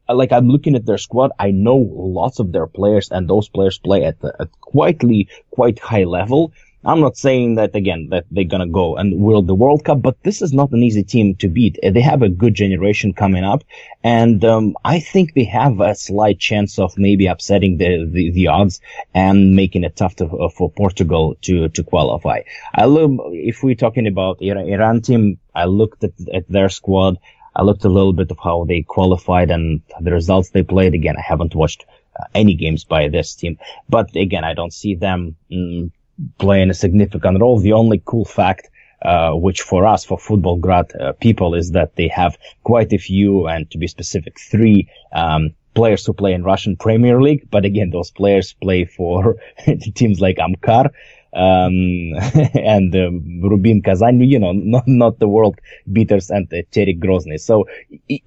like 0.08 0.32
I'm 0.32 0.50
looking 0.50 0.76
at 0.76 0.86
their 0.86 0.98
squad. 0.98 1.32
I 1.39 1.52
know 1.52 1.76
lots 1.76 2.39
of 2.39 2.52
their 2.52 2.67
players 2.67 3.10
and 3.12 3.30
those 3.30 3.50
players 3.50 3.78
play 3.78 4.06
at, 4.06 4.17
a 4.24 4.48
quietly 4.62 5.28
quite 5.52 5.80
high 5.80 6.06
level. 6.06 6.52
I'm 6.86 7.02
not 7.02 7.18
saying 7.18 7.56
that 7.56 7.76
again 7.76 8.08
that 8.12 8.26
they're 8.32 8.46
gonna 8.46 8.68
go 8.68 8.96
and 8.96 9.22
win 9.22 9.46
the 9.46 9.56
World 9.56 9.84
Cup, 9.84 10.02
but 10.02 10.24
this 10.24 10.42
is 10.42 10.54
not 10.54 10.72
an 10.72 10.82
easy 10.82 11.04
team 11.04 11.36
to 11.36 11.50
beat. 11.50 11.78
They 11.84 12.00
have 12.00 12.22
a 12.22 12.30
good 12.30 12.54
generation 12.54 13.12
coming 13.12 13.44
up, 13.44 13.65
and 14.02 14.44
um, 14.46 14.78
I 14.86 15.02
think 15.02 15.34
they 15.34 15.44
have 15.44 15.82
a 15.82 15.94
slight 15.94 16.39
chance 16.39 16.80
of 16.80 16.98
maybe 16.98 17.28
upsetting 17.28 17.78
the 17.78 18.10
the, 18.10 18.32
the 18.32 18.48
odds 18.48 18.80
and 19.13 19.58
making 19.58 19.84
it 19.84 19.98
tough 19.98 20.15
to, 20.18 20.26
uh, 20.26 20.50
for 20.50 20.72
Portugal 20.72 21.36
to 21.42 21.68
to 21.68 21.84
qualify. 21.84 22.44
I 22.74 22.86
look 22.86 23.12
if 23.34 23.62
we're 23.62 23.76
talking 23.76 24.08
about 24.08 24.42
Iran, 24.42 24.70
Iran 24.70 25.02
team. 25.02 25.39
I 25.54 25.65
looked 25.65 26.06
at, 26.06 26.13
at 26.34 26.48
their 26.48 26.70
squad. 26.70 27.18
I 27.54 27.63
looked 27.63 27.84
a 27.84 27.89
little 27.89 28.13
bit 28.13 28.32
of 28.32 28.38
how 28.42 28.63
they 28.63 28.84
qualified 28.84 29.52
and 29.52 29.82
the 30.00 30.13
results 30.13 30.52
they 30.52 30.63
played. 30.63 30.94
Again, 30.94 31.18
I 31.18 31.22
haven't 31.22 31.56
watched 31.56 31.86
uh, 32.18 32.24
any 32.34 32.54
games 32.54 32.86
by 32.86 33.10
this 33.10 33.36
team, 33.36 33.58
but 33.89 34.15
again, 34.15 34.46
I 34.46 34.54
don't 34.54 34.74
see 34.74 34.96
them. 34.96 35.36
Mm, 35.52 35.92
playing 36.38 36.69
a 36.69 36.73
significant 36.73 37.39
role. 37.39 37.60
The 37.60 37.73
only 37.73 38.01
cool 38.05 38.25
fact, 38.25 38.69
uh, 39.01 39.32
which 39.34 39.62
for 39.62 39.86
us, 39.86 40.05
for 40.05 40.17
Futbolgrad 40.17 40.99
uh, 40.99 41.13
people, 41.13 41.55
is 41.55 41.71
that 41.71 41.95
they 41.95 42.08
have 42.10 42.38
quite 42.63 42.91
a 42.93 42.97
few, 42.97 43.47
and 43.47 43.69
to 43.71 43.77
be 43.77 43.88
specific, 43.88 44.39
three 44.39 44.89
um, 45.13 45.55
players 45.73 46.05
who 46.05 46.13
play 46.13 46.34
in 46.34 46.43
Russian 46.43 46.75
Premier 46.75 47.21
League. 47.21 47.49
But 47.49 47.65
again, 47.65 47.89
those 47.91 48.12
players 48.12 48.53
play 48.53 48.86
for 48.86 49.38
teams 49.95 50.19
like 50.19 50.38
Amkar. 50.38 50.91
Um, 51.32 52.15
and 52.55 52.95
um, 52.95 53.41
Rubin 53.41 53.84
Kazan, 53.84 54.19
you 54.21 54.39
know, 54.39 54.51
not, 54.51 54.88
not 54.88 55.19
the 55.19 55.27
world 55.27 55.60
beaters 55.91 56.32
and 56.32 56.51
uh, 56.51 56.63
Terek 56.71 56.99
Grozny. 56.99 57.39
So 57.39 57.67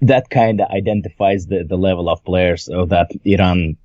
that 0.01 0.29
kind 0.29 0.61
of 0.61 0.69
identifies 0.69 1.47
the, 1.47 1.63
the 1.63 1.75
level 1.75 2.09
of 2.09 2.23
players 2.23 2.69
uh, 2.69 2.85
that 2.85 3.11
Iran 3.25 3.75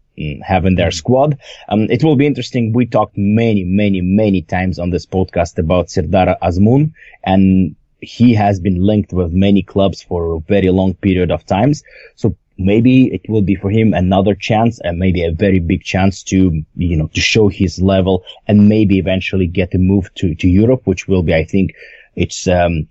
have 0.43 0.65
in 0.67 0.75
their 0.75 0.91
squad. 0.91 1.39
Um, 1.69 1.91
it 1.91 2.03
will 2.05 2.17
be 2.17 2.27
interesting. 2.27 2.73
We 2.73 2.87
talked 2.87 3.17
many, 3.17 3.65
many, 3.65 4.01
many 4.01 4.43
times 4.43 4.79
on 4.79 4.91
this 4.91 5.07
podcast 5.07 5.59
about 5.59 5.91
Serdar 5.91 6.37
Azmoun, 6.43 6.93
and 7.25 7.75
he 8.01 8.35
has 8.35 8.61
been 8.61 8.85
linked 8.85 9.13
with 9.13 9.33
many 9.33 9.63
clubs 9.63 10.03
for 10.03 10.37
a 10.37 10.41
very 10.41 10.71
long 10.71 10.95
period 10.95 11.31
of 11.31 11.45
times. 11.47 11.83
So 12.15 12.37
maybe 12.57 13.07
it 13.13 13.29
will 13.29 13.43
be 13.43 13.55
for 13.55 13.71
him 13.71 13.95
another 13.95 14.35
chance 14.35 14.81
and 14.81 14.99
maybe 14.99 15.25
a 15.25 15.33
very 15.33 15.61
big 15.61 15.83
chance 15.83 16.23
to, 16.25 16.63
you 16.77 16.97
know, 16.97 17.09
to 17.15 17.21
show 17.21 17.49
his 17.49 17.81
level 17.81 18.25
and 18.47 18.69
maybe 18.69 18.99
eventually 18.99 19.47
get 19.47 19.75
a 19.75 19.79
move 19.79 20.13
to, 20.15 20.35
to 20.35 20.49
Europe, 20.49 20.83
which 20.85 21.09
will 21.09 21.23
be, 21.23 21.35
I 21.35 21.45
think, 21.45 21.75
it's, 22.17 22.47
um, 22.49 22.89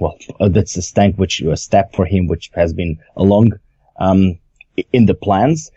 well, 0.00 0.16
uh, 0.40 0.48
that's 0.48 0.76
a 0.76 0.82
step 0.82 1.16
which, 1.16 1.40
a 1.40 1.56
step 1.56 1.94
for 1.94 2.04
him, 2.04 2.26
which 2.26 2.50
has 2.54 2.72
been 2.72 2.98
along, 3.16 3.52
um, 3.98 4.38
in 4.92 5.06
the 5.06 5.14
plans. 5.14 5.70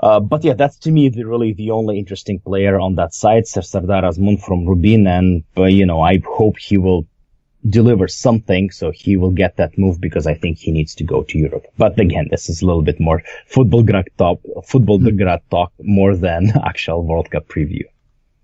Uh, 0.00 0.18
but 0.18 0.42
yeah, 0.42 0.54
that's 0.54 0.78
to 0.78 0.90
me 0.90 1.08
the, 1.10 1.24
really 1.24 1.52
the 1.52 1.70
only 1.70 1.98
interesting 1.98 2.40
player 2.40 2.80
on 2.80 2.94
that 2.94 3.12
side, 3.12 3.46
Serdar 3.46 4.02
Azmoun 4.02 4.42
from 4.42 4.66
Rubin, 4.66 5.06
and 5.06 5.44
uh, 5.58 5.64
you 5.64 5.84
know 5.84 6.00
I 6.00 6.20
hope 6.24 6.58
he 6.58 6.78
will 6.78 7.06
deliver 7.68 8.08
something 8.08 8.70
so 8.70 8.90
he 8.90 9.18
will 9.18 9.30
get 9.30 9.58
that 9.58 9.76
move 9.76 10.00
because 10.00 10.26
I 10.26 10.32
think 10.34 10.56
he 10.56 10.70
needs 10.70 10.94
to 10.94 11.04
go 11.04 11.22
to 11.24 11.38
Europe. 11.38 11.66
But 11.76 12.00
again, 12.00 12.28
this 12.30 12.48
is 12.48 12.62
a 12.62 12.66
little 12.66 12.80
bit 12.80 12.98
more 12.98 13.22
Futbolgrad 13.52 14.06
talk, 14.16 14.40
football 14.64 14.98
mm. 14.98 15.18
grad 15.18 15.42
talk 15.50 15.70
more 15.82 16.16
than 16.16 16.52
actual 16.64 17.02
World 17.04 17.30
Cup 17.30 17.48
preview. 17.48 17.82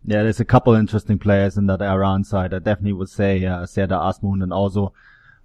Yeah, 0.04 0.22
there's 0.22 0.40
a 0.40 0.44
couple 0.44 0.74
interesting 0.74 1.18
players 1.18 1.56
in 1.56 1.66
that 1.66 1.80
Iran 1.80 2.24
side. 2.24 2.52
I 2.52 2.58
definitely 2.58 2.92
would 2.92 3.08
say 3.08 3.44
uh, 3.44 3.64
Serdar 3.64 4.12
Azmoun 4.12 4.42
and 4.42 4.52
also 4.52 4.92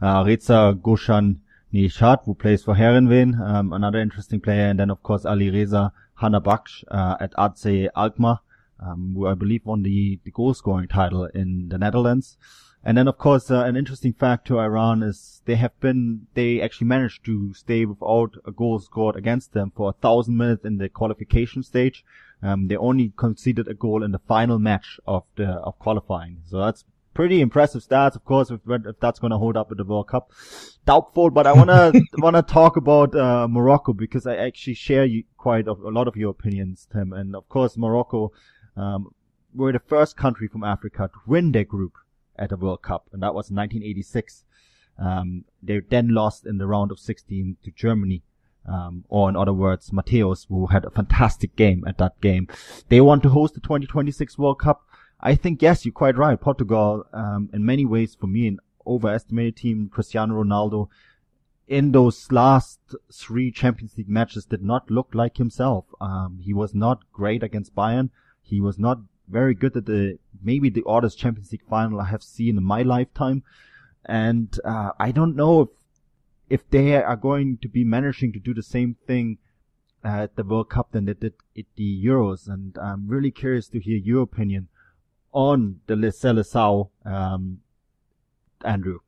uh, 0.02 0.24
Reza 0.26 0.78
Goshan 0.82 1.38
Nishat, 1.74 2.26
who 2.26 2.34
plays 2.34 2.64
for 2.64 2.76
Heerenveen, 2.76 3.40
um, 3.40 3.72
another 3.72 4.00
interesting 4.00 4.42
player, 4.42 4.68
and 4.70 4.80
then 4.80 4.90
of 4.90 5.02
course 5.04 5.26
Ali 5.26 5.50
Reza 5.50 5.94
Jahanbakhsh 6.20 6.84
uh, 6.90 7.18
at 7.20 7.34
AZ 7.38 7.66
Alkmaar, 7.96 8.40
um, 8.80 9.14
who 9.16 9.28
I 9.28 9.34
believe 9.34 9.66
won 9.66 9.84
the, 9.84 10.20
the 10.24 10.32
goal 10.32 10.54
scoring 10.54 10.88
title 10.88 11.26
in 11.26 11.70
the 11.70 11.78
Netherlands. 11.78 12.38
And 12.84 12.98
then, 12.98 13.08
of 13.08 13.20
course, 13.20 13.52
uh, 13.52 13.64
an 13.64 13.78
interesting 13.78 14.14
fact 14.14 14.48
to 14.48 14.60
Iran 14.60 15.04
is 15.04 15.44
they 15.46 15.56
have 15.56 15.80
been, 15.80 16.26
they 16.34 16.62
actually 16.62 16.88
managed 16.88 17.24
to 17.26 17.54
stay 17.54 17.86
without 17.86 18.38
a 18.44 18.52
goal 18.52 18.80
scored 18.80 19.16
against 19.16 19.54
them 19.54 19.72
for 19.76 19.90
a 19.90 20.02
thousand 20.02 20.38
minutes 20.38 20.66
in 20.66 20.78
the 20.80 20.90
qualification 20.90 21.62
stage. 21.62 22.04
Um, 22.42 22.68
they 22.70 22.76
only 22.76 23.14
conceded 23.16 23.68
a 23.68 23.76
goal 23.76 24.04
in 24.04 24.12
the 24.12 24.20
final 24.20 24.58
match 24.58 25.00
of 25.06 25.26
the, 25.36 25.46
of 25.46 25.78
qualifying. 25.78 26.42
So 26.50 26.58
that's 26.58 26.84
pretty 27.14 27.42
impressive 27.42 27.84
stats, 27.84 28.16
of 28.16 28.26
course, 28.26 28.52
if, 28.52 28.60
if 28.68 29.00
that's 29.00 29.20
going 29.20 29.32
to 29.32 29.38
hold 29.38 29.58
up 29.58 29.72
at 29.72 29.78
the 29.78 29.84
World 29.84 30.08
Cup. 30.08 30.32
Doubtful, 30.86 31.30
but 31.30 31.46
I 31.46 31.54
want 31.54 31.70
to 31.70 32.04
want 32.18 32.36
to 32.36 32.42
talk 32.42 32.78
about 32.78 33.16
uh, 33.16 33.48
Morocco 33.48 33.94
because 33.94 34.26
I 34.26 34.36
actually 34.36 34.74
share 34.74 35.06
you 35.06 35.24
quite 35.38 35.68
a, 35.68 35.72
a, 35.72 35.92
lot 35.92 36.08
of 36.08 36.16
your 36.16 36.32
opinions, 36.32 36.88
Tim. 36.92 37.14
And 37.14 37.36
of 37.36 37.48
course, 37.50 37.78
Morocco 37.78 38.32
um, 38.76 39.14
were 39.54 39.72
the 39.72 39.80
first 39.80 40.18
country 40.18 40.48
from 40.48 40.64
Africa 40.64 41.10
to 41.14 41.20
win 41.28 41.52
their 41.52 41.66
group 41.66 41.94
at 42.38 42.50
the 42.50 42.58
World 42.58 42.82
Cup, 42.82 43.10
and 43.14 43.22
that 43.22 43.34
was 43.34 43.52
1986. 43.52 44.44
Um, 44.98 45.46
they 45.62 45.80
then 45.80 46.10
lost 46.10 46.46
in 46.46 46.58
the 46.58 46.68
round 46.68 46.92
of 46.92 47.00
16 47.00 47.58
to 47.64 47.72
Germany. 47.72 48.24
Um, 48.68 49.06
or 49.10 49.28
in 49.28 49.36
other 49.36 49.54
words, 49.54 49.90
Matthäus, 49.90 50.46
who 50.48 50.68
had 50.68 50.86
a 50.86 50.92
fantastic 50.92 51.56
game 51.56 51.84
at 51.88 51.98
that 51.98 52.22
game. 52.22 52.48
They 52.90 53.02
want 53.02 53.24
to 53.24 53.30
host 53.30 53.56
the 53.56 53.60
2026 53.60 54.38
World 54.38 54.60
Cup. 54.60 54.84
I 55.22 55.36
think 55.36 55.62
yes, 55.62 55.86
you're 55.86 55.94
quite 55.94 56.18
right. 56.18 56.40
Portugal, 56.40 57.06
um, 57.14 57.50
in 57.54 57.64
many 57.64 57.86
ways, 57.86 58.16
for 58.16 58.28
me, 58.28 58.48
an 58.48 58.60
overestimated 58.88 59.58
team. 59.58 59.90
Cristiano 59.90 60.44
Ronaldo, 60.44 60.90
in 61.68 61.92
those 61.92 62.32
last 62.32 62.80
three 63.14 63.52
Champions 63.52 63.96
League 63.98 64.10
matches, 64.10 64.46
did 64.46 64.64
not 64.64 64.90
look 64.90 65.10
like 65.14 65.38
himself. 65.38 65.86
Um, 66.00 66.40
he 66.42 66.54
was 66.54 66.74
not 66.74 67.12
great 67.14 67.44
against 67.44 67.76
Bayern. 67.76 68.10
He 68.42 68.60
was 68.60 68.80
not 68.80 69.00
very 69.28 69.54
good 69.54 69.78
at 69.78 69.86
the 69.86 70.18
maybe 70.44 70.70
the 70.70 70.84
oddest 70.88 71.20
Champions 71.20 71.52
League 71.52 71.70
final 71.70 72.02
I 72.02 72.06
have 72.06 72.24
seen 72.24 72.58
in 72.58 72.64
my 72.64 72.82
lifetime. 72.82 73.44
And 74.06 74.60
uh, 74.66 74.92
I 75.00 75.12
don't 75.12 75.36
know 75.36 75.62
if 75.62 75.70
if 76.50 76.70
they 76.70 77.02
are 77.02 77.16
going 77.16 77.58
to 77.60 77.70
be 77.70 77.84
managing 77.84 78.34
to 78.34 78.40
do 78.40 78.54
the 78.54 78.64
same 78.64 78.98
thing 79.08 79.38
at 80.04 80.36
the 80.36 80.44
World 80.44 80.70
Cup 80.70 80.92
than 80.92 81.06
they 81.06 81.14
did 81.14 81.34
at 81.58 81.66
the 81.76 82.06
Euros. 82.06 82.50
And 82.50 82.76
I'm 82.80 83.08
really 83.08 83.32
curious 83.32 83.68
to 83.70 83.80
hear 83.80 83.98
your 83.98 84.24
opinion 84.24 84.68
on 85.34 85.80
the 85.88 85.96
Seleção, 85.96 86.90
um, 87.06 87.60
Andrew? 88.64 89.00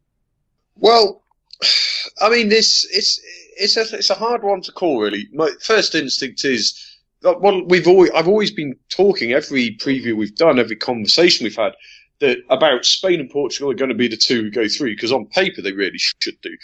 Well, 0.77 1.23
I 2.21 2.29
mean, 2.29 2.49
this 2.49 2.85
it's 2.91 3.19
it's 3.57 3.77
a 3.77 3.97
it's 3.97 4.09
a 4.09 4.15
hard 4.15 4.43
one 4.43 4.61
to 4.61 4.71
call. 4.71 5.01
Really, 5.01 5.27
my 5.33 5.51
first 5.61 5.95
instinct 5.95 6.45
is 6.45 6.79
that 7.21 7.41
well, 7.41 7.63
we've 7.65 7.87
always 7.87 8.11
I've 8.11 8.27
always 8.27 8.51
been 8.51 8.75
talking 8.89 9.31
every 9.31 9.75
preview 9.77 10.15
we've 10.15 10.35
done, 10.35 10.59
every 10.59 10.75
conversation 10.75 11.43
we've 11.43 11.55
had. 11.55 11.73
That 12.19 12.37
about 12.49 12.85
Spain 12.85 13.19
and 13.19 13.29
Portugal 13.29 13.71
are 13.71 13.75
going 13.75 13.89
to 13.89 13.95
be 13.95 14.07
the 14.07 14.15
two 14.15 14.43
who 14.43 14.51
go 14.51 14.67
through 14.67 14.95
because 14.95 15.11
on 15.11 15.25
paper 15.25 15.61
they 15.61 15.73
really 15.73 15.97
should 15.97 16.39
do. 16.41 16.55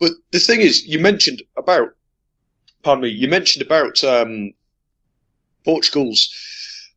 But 0.00 0.12
the 0.32 0.40
thing 0.40 0.60
is, 0.60 0.84
you 0.84 0.98
mentioned 0.98 1.42
about, 1.56 1.94
pardon 2.82 3.04
me, 3.04 3.10
you 3.10 3.28
mentioned 3.28 3.64
about 3.64 4.02
um, 4.02 4.52
Portugal's 5.64 6.28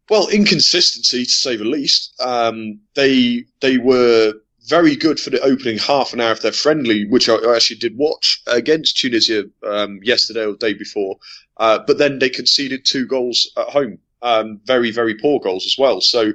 well, 0.10 0.28
inconsistency 0.30 1.26
to 1.26 1.32
say 1.32 1.56
the 1.56 1.66
least. 1.66 2.14
Um, 2.20 2.80
they 2.96 3.46
they 3.62 3.78
were 3.78 4.34
very 4.68 4.96
good 4.96 5.20
for 5.20 5.30
the 5.30 5.42
opening 5.42 5.78
half 5.78 6.14
an 6.14 6.22
hour 6.22 6.32
of 6.32 6.42
their 6.42 6.52
friendly, 6.52 7.06
which 7.08 7.28
I, 7.30 7.38
actually 7.56 7.78
did 7.78 7.98
watch 7.98 8.42
against 8.48 8.98
Tunisia 8.98 9.46
um, 9.66 10.00
yesterday 10.04 10.46
or 10.46 10.52
the 10.52 10.58
day 10.58 10.74
before. 10.74 11.18
Uh, 11.58 11.80
but 11.86 11.98
then 11.98 12.20
they 12.20 12.30
conceded 12.30 12.86
two 12.86 13.06
goals 13.06 13.52
at 13.58 13.68
home, 13.68 14.00
um, 14.22 14.62
very 14.66 14.92
very 14.92 15.16
poor 15.16 15.40
goals 15.40 15.66
as 15.66 15.76
well. 15.78 16.02
So 16.02 16.34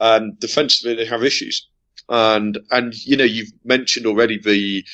um, 0.00 0.34
defensively 0.38 0.94
they 0.94 1.06
have 1.06 1.24
issues, 1.24 1.68
and 2.08 2.58
and 2.70 2.94
you 3.06 3.16
know 3.16 3.24
you've 3.24 3.52
mentioned 3.64 4.06
already 4.06 4.38
the 4.38 4.84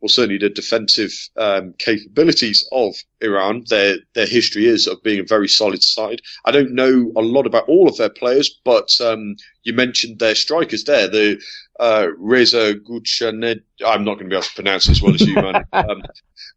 well, 0.00 0.08
certainly 0.08 0.38
the 0.38 0.50
defensive 0.50 1.12
um, 1.36 1.74
capabilities 1.78 2.66
of 2.72 2.94
Iran. 3.20 3.64
Their 3.68 3.96
their 4.14 4.26
history 4.26 4.66
is 4.66 4.86
of 4.86 5.02
being 5.02 5.20
a 5.20 5.24
very 5.24 5.48
solid 5.48 5.82
side. 5.82 6.22
I 6.44 6.50
don't 6.50 6.72
know 6.72 7.12
a 7.16 7.22
lot 7.22 7.46
about 7.46 7.68
all 7.68 7.88
of 7.88 7.96
their 7.96 8.10
players, 8.10 8.60
but 8.64 8.88
um, 9.00 9.36
you 9.64 9.72
mentioned 9.72 10.18
their 10.18 10.34
strikers 10.34 10.84
there. 10.84 11.08
The 11.08 11.40
uh, 11.80 12.08
Reza 12.16 12.74
Guchanet. 12.74 13.62
I'm 13.84 14.04
not 14.04 14.14
going 14.14 14.26
to 14.26 14.30
be 14.30 14.36
able 14.36 14.42
to 14.42 14.54
pronounce 14.54 14.88
as 14.88 15.02
well 15.02 15.14
as 15.14 15.20
you, 15.20 15.34
man. 15.34 15.64
Um, 15.72 16.02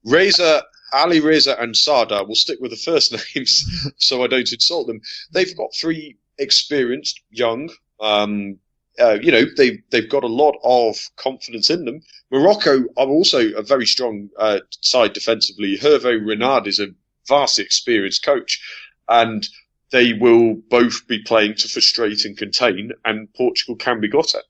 Reza. 0.06 0.64
Ali 0.94 1.22
Reza 1.22 1.56
and 1.58 1.74
Sada, 1.74 2.22
we'll 2.26 2.36
stick 2.36 2.60
with 2.60 2.72
the 2.72 2.76
first 2.76 3.14
names 3.36 3.64
so 3.96 4.26
I 4.26 4.28
don't 4.28 4.52
insult 4.52 4.88
them. 4.88 5.00
They've 5.32 5.56
got 5.56 5.74
three 5.74 6.18
experienced, 6.38 7.22
young. 7.30 7.70
Um, 8.02 8.58
uh, 9.00 9.18
you 9.22 9.32
know, 9.32 9.46
they 9.58 9.82
they've 9.92 10.10
got 10.10 10.24
a 10.24 10.28
lot 10.28 10.56
of 10.64 10.98
confidence 11.16 11.70
in 11.70 11.86
them. 11.86 12.02
Morocco 12.32 12.84
are 12.98 13.08
also 13.08 13.52
a 13.54 13.62
very 13.62 13.86
strong 13.86 14.30
uh, 14.38 14.60
side 14.82 15.14
defensively. 15.14 15.78
Hervé 15.78 16.26
Renard 16.26 16.68
is 16.68 16.80
a 16.80 16.88
vastly 17.28 17.64
experienced 17.64 18.24
coach, 18.24 18.62
and 19.08 19.48
they 19.92 20.14
will 20.14 20.56
both 20.70 21.08
be 21.08 21.20
playing 21.24 21.56
to 21.56 21.68
frustrate 21.68 22.26
and 22.26 22.38
contain, 22.38 22.92
and 23.06 23.34
Portugal 23.34 23.76
can 23.76 24.00
be 24.00 24.08
got 24.08 24.36
at. 24.36 24.44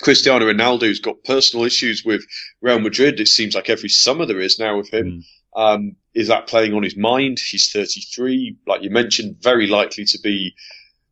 Cristiano 0.00 0.46
Ronaldo's 0.46 0.98
got 0.98 1.22
personal 1.24 1.66
issues 1.66 2.04
with 2.04 2.24
Real 2.62 2.80
Madrid. 2.80 3.20
It 3.20 3.28
seems 3.28 3.54
like 3.54 3.68
every 3.68 3.90
summer 3.90 4.24
there 4.24 4.40
is 4.40 4.58
now 4.58 4.78
with 4.78 4.92
him. 4.92 5.22
Mm. 5.56 5.74
Um, 5.74 5.96
is 6.14 6.28
that 6.28 6.46
playing 6.46 6.74
on 6.74 6.82
his 6.82 6.96
mind? 6.96 7.38
He's 7.38 7.70
33, 7.70 8.56
like 8.66 8.82
you 8.82 8.90
mentioned, 8.90 9.36
very 9.40 9.66
likely 9.66 10.04
to 10.04 10.18
be. 10.22 10.54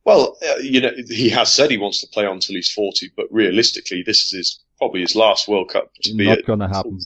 Well, 0.08 0.38
uh, 0.42 0.56
you 0.60 0.80
know, 0.80 0.92
he 1.06 1.28
has 1.28 1.52
said 1.52 1.70
he 1.70 1.76
wants 1.76 2.00
to 2.00 2.06
play 2.06 2.24
on 2.24 2.36
until 2.36 2.56
he's 2.56 2.72
40, 2.72 3.10
but 3.14 3.26
realistically, 3.30 4.02
this 4.02 4.24
is 4.24 4.30
his 4.30 4.60
probably 4.78 5.02
his 5.02 5.14
last 5.14 5.46
World 5.48 5.68
Cup 5.68 5.92
to 6.02 6.14
be 6.14 6.24
not 6.24 6.46
going 6.46 6.60
to 6.60 6.68
happen. 6.68 6.98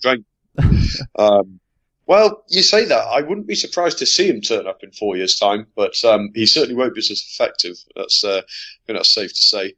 um, 1.18 1.58
well, 2.06 2.44
you 2.46 2.62
say 2.62 2.84
that. 2.84 3.08
I 3.08 3.22
wouldn't 3.22 3.48
be 3.48 3.56
surprised 3.56 3.98
to 3.98 4.06
see 4.06 4.28
him 4.28 4.40
turn 4.40 4.68
up 4.68 4.84
in 4.84 4.92
four 4.92 5.16
years' 5.16 5.34
time, 5.34 5.66
but 5.74 5.96
um, 6.04 6.30
he 6.36 6.46
certainly 6.46 6.76
won't 6.76 6.94
be 6.94 7.00
as 7.00 7.10
effective. 7.10 7.76
That's 7.96 8.22
uh, 8.22 8.38
I 8.38 8.86
think 8.86 8.98
that's 9.00 9.12
safe 9.12 9.30
to 9.30 9.42
say. 9.42 9.74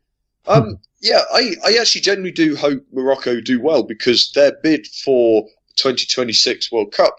Um, 0.47 0.77
yeah, 1.01 1.23
I, 1.33 1.55
I 1.65 1.79
actually 1.81 2.03
genuinely 2.03 2.33
do 2.33 2.55
hope 2.55 2.85
Morocco 2.93 3.41
do 3.41 3.59
well 3.59 3.85
because 3.85 4.33
their 4.33 4.53
bid 4.63 4.87
for 4.87 5.45
2026 5.77 6.71
World 6.71 6.93
Cup. 6.93 7.17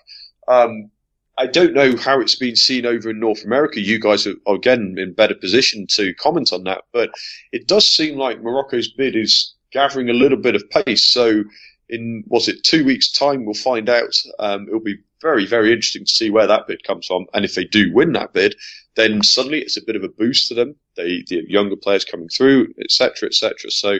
Um, 0.48 0.92
I 1.38 1.48
don't 1.48 1.74
know 1.74 1.98
how 1.98 2.22
it's 2.22 2.36
been 2.36 2.56
seen 2.56 2.86
over 2.86 3.10
in 3.10 3.20
North 3.20 3.44
America. 3.44 3.82
You 3.82 4.00
guys 4.00 4.26
are, 4.26 4.36
again 4.48 4.96
in 4.98 5.14
better 5.14 5.36
position 5.36 5.86
to 5.92 6.14
comment 6.14 6.54
on 6.54 6.64
that, 6.64 6.84
but 6.94 7.12
it 7.52 7.68
does 7.68 7.88
seem 7.88 8.18
like 8.18 8.42
Morocco's 8.42 8.88
bid 8.88 9.16
is 9.16 9.54
gathering 9.72 10.10
a 10.10 10.14
little 10.14 10.38
bit 10.38 10.56
of 10.56 10.64
pace. 10.70 11.06
So 11.06 11.44
in 11.90 12.24
was 12.28 12.48
it 12.48 12.64
two 12.64 12.86
weeks' 12.86 13.12
time, 13.12 13.46
we'll 13.46 13.54
find 13.54 13.90
out. 13.90 14.16
Um, 14.40 14.68
it'll 14.68 14.80
be 14.80 15.00
very, 15.22 15.46
very 15.46 15.72
interesting 15.72 16.06
to 16.06 16.12
see 16.12 16.30
where 16.30 16.48
that 16.48 16.68
bid 16.68 16.84
comes 16.84 17.08
from. 17.08 17.26
And 17.34 17.44
if 17.44 17.56
they 17.56 17.66
do 17.66 17.94
win 17.94 18.14
that 18.14 18.34
bid, 18.34 18.56
then 18.96 19.22
suddenly 19.24 19.60
it's 19.60 19.78
a 19.78 19.86
bit 19.86 19.96
of 19.96 20.04
a 20.04 20.10
boost 20.10 20.48
to 20.48 20.54
them. 20.54 20.76
They, 20.96 21.24
the 21.28 21.44
younger 21.48 21.76
players 21.76 22.06
coming 22.06 22.30
through, 22.30 22.74
etc., 22.82 23.28
etc. 23.28 23.72
So, 23.72 24.00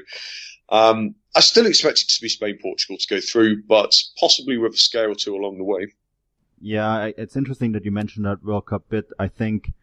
um, 0.70 1.16
I 1.36 1.42
still 1.42 1.66
expect 1.66 2.02
it 2.02 2.10
to 2.10 2.22
be 2.22 2.30
Spain, 2.30 2.58
Portugal 2.62 2.98
to 2.98 3.08
go 3.08 3.20
through, 3.20 3.64
but 3.64 3.94
possibly 4.20 4.58
with 4.58 4.74
a 4.74 4.78
scare 4.78 5.10
or 5.10 5.16
two 5.16 5.36
along 5.36 5.58
the 5.58 5.64
way. 5.64 5.88
Yeah, 6.60 7.12
it's 7.18 7.36
interesting 7.36 7.74
that 7.74 7.86
you 7.86 7.92
mentioned 7.92 8.26
that 8.26 8.44
World 8.44 8.66
Cup 8.66 8.90
bit. 8.90 9.12
I 9.20 9.28
think. 9.28 9.74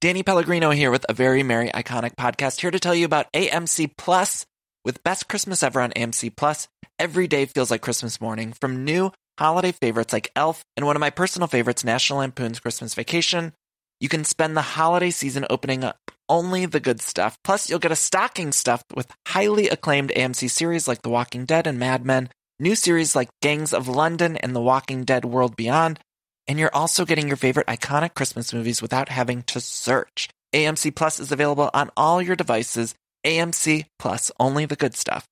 Danny 0.00 0.22
Pellegrino 0.22 0.70
here 0.70 0.92
with 0.92 1.04
a 1.08 1.12
very 1.12 1.42
merry 1.42 1.70
iconic 1.70 2.14
podcast 2.14 2.60
here 2.60 2.70
to 2.70 2.78
tell 2.78 2.94
you 2.94 3.04
about 3.04 3.32
AMC 3.32 3.96
Plus. 3.96 4.46
With 4.84 5.02
best 5.02 5.28
Christmas 5.28 5.62
ever 5.62 5.80
on 5.80 5.90
AMC 5.90 6.36
Plus, 6.36 6.68
every 6.98 7.26
day 7.26 7.46
feels 7.46 7.70
like 7.70 7.82
Christmas 7.82 8.20
morning. 8.20 8.52
From 8.52 8.84
new 8.84 9.10
holiday 9.38 9.72
favorites 9.72 10.12
like 10.12 10.30
Elf 10.36 10.64
and 10.76 10.86
one 10.86 10.96
of 10.96 11.00
my 11.00 11.10
personal 11.10 11.48
favorites, 11.48 11.84
National 11.84 12.20
Lampoon's 12.20 12.60
Christmas 12.60 12.94
Vacation, 12.94 13.52
you 14.00 14.08
can 14.08 14.24
spend 14.24 14.56
the 14.56 14.62
holiday 14.62 15.10
season 15.10 15.46
opening 15.50 15.82
up 15.82 15.98
only 16.28 16.66
the 16.66 16.80
good 16.80 17.00
stuff. 17.00 17.38
Plus, 17.42 17.68
you'll 17.68 17.78
get 17.78 17.92
a 17.92 17.96
stocking 17.96 18.52
stuffed 18.52 18.94
with 18.94 19.10
highly 19.26 19.68
acclaimed 19.68 20.12
AMC 20.14 20.50
series 20.50 20.86
like 20.86 21.02
The 21.02 21.08
Walking 21.08 21.44
Dead 21.44 21.66
and 21.66 21.78
Mad 21.78 22.04
Men, 22.04 22.28
new 22.60 22.74
series 22.74 23.14
like 23.14 23.28
Gangs 23.40 23.72
of 23.72 23.86
London 23.88 24.36
and 24.36 24.54
The 24.54 24.60
Walking 24.60 25.04
Dead 25.04 25.24
World 25.24 25.54
Beyond, 25.54 26.00
and 26.46 26.58
you're 26.58 26.74
also 26.74 27.04
getting 27.04 27.28
your 27.28 27.36
favorite 27.36 27.66
iconic 27.66 28.14
Christmas 28.14 28.52
movies 28.52 28.82
without 28.82 29.08
having 29.08 29.42
to 29.44 29.60
search. 29.60 30.28
AMC 30.52 30.94
Plus 30.94 31.20
is 31.20 31.30
available 31.30 31.70
on 31.72 31.90
all 31.96 32.20
your 32.20 32.36
devices 32.36 32.94
AMC 33.24 33.84
Plus, 33.98 34.30
only 34.40 34.64
the 34.64 34.76
good 34.76 34.94
stuff. 34.94 35.26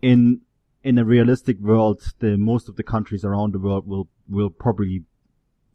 In 0.00 0.40
in 0.82 0.98
a 0.98 1.04
realistic 1.04 1.58
world, 1.60 2.12
the 2.18 2.36
most 2.36 2.68
of 2.68 2.76
the 2.76 2.82
countries 2.82 3.24
around 3.24 3.52
the 3.52 3.58
world 3.58 3.86
will 3.86 4.08
will 4.28 4.50
probably 4.50 5.04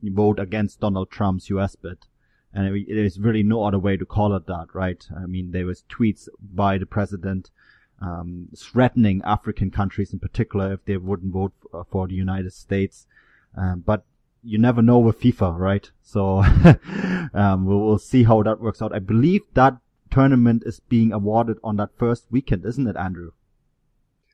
vote 0.03 0.39
against 0.39 0.79
Donald 0.79 1.11
Trump's 1.11 1.49
U.S. 1.49 1.75
bid, 1.75 1.97
and 2.53 2.85
there's 2.87 3.19
really 3.19 3.43
no 3.43 3.63
other 3.63 3.79
way 3.79 3.97
to 3.97 4.05
call 4.05 4.35
it 4.35 4.45
that, 4.45 4.67
right? 4.73 5.03
I 5.15 5.25
mean, 5.25 5.51
there 5.51 5.65
was 5.65 5.83
tweets 5.89 6.27
by 6.39 6.77
the 6.77 6.85
president 6.85 7.49
um, 8.01 8.49
threatening 8.57 9.21
African 9.25 9.71
countries 9.71 10.13
in 10.13 10.19
particular 10.19 10.73
if 10.73 10.85
they 10.85 10.97
wouldn't 10.97 11.33
vote 11.33 11.53
for, 11.61 11.85
for 11.89 12.07
the 12.07 12.15
United 12.15 12.53
States. 12.53 13.07
Um, 13.57 13.83
but 13.85 14.03
you 14.43 14.57
never 14.57 14.81
know 14.81 14.99
with 14.99 15.19
FIFA, 15.19 15.57
right? 15.57 15.89
So 16.01 16.43
um, 17.33 17.65
we'll, 17.65 17.79
we'll 17.79 17.99
see 17.99 18.23
how 18.23 18.41
that 18.43 18.61
works 18.61 18.81
out. 18.81 18.95
I 18.95 18.99
believe 18.99 19.41
that 19.53 19.77
tournament 20.11 20.63
is 20.65 20.79
being 20.79 21.11
awarded 21.11 21.57
on 21.63 21.77
that 21.77 21.89
first 21.97 22.25
weekend, 22.31 22.65
isn't 22.65 22.87
it, 22.87 22.95
Andrew? 22.95 23.31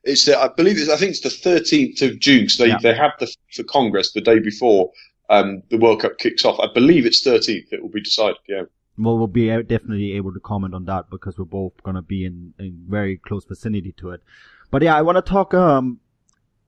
It's 0.04 0.24
the, 0.24 0.38
I 0.38 0.48
believe 0.48 0.78
it's, 0.78 0.88
I 0.88 0.96
think 0.96 1.10
it's 1.10 1.20
the 1.20 1.50
13th 1.50 2.02
of 2.02 2.20
June. 2.20 2.48
So 2.48 2.62
they, 2.62 2.70
yeah. 2.70 2.78
they 2.80 2.94
have 2.94 3.12
the 3.18 3.34
for 3.52 3.64
Congress 3.64 4.12
the 4.12 4.20
day 4.20 4.38
before 4.38 4.92
um, 5.28 5.62
the 5.70 5.78
World 5.78 6.00
Cup 6.00 6.18
kicks 6.18 6.44
off. 6.44 6.60
I 6.60 6.72
believe 6.72 7.06
it's 7.06 7.26
13th. 7.26 7.72
It 7.72 7.82
will 7.82 7.90
be 7.90 8.02
decided. 8.02 8.36
Yeah. 8.48 8.62
Well, 8.98 9.18
we'll 9.18 9.26
be 9.26 9.48
definitely 9.48 10.12
able 10.14 10.32
to 10.32 10.40
comment 10.40 10.74
on 10.74 10.86
that 10.86 11.10
because 11.10 11.38
we're 11.38 11.44
both 11.44 11.82
going 11.82 11.96
to 11.96 12.02
be 12.02 12.24
in, 12.24 12.54
in 12.58 12.86
very 12.88 13.18
close 13.18 13.44
vicinity 13.44 13.92
to 13.98 14.10
it. 14.10 14.22
But 14.70 14.82
yeah, 14.82 14.96
I 14.96 15.02
want 15.02 15.16
to 15.16 15.22
talk 15.22 15.52
um, 15.52 16.00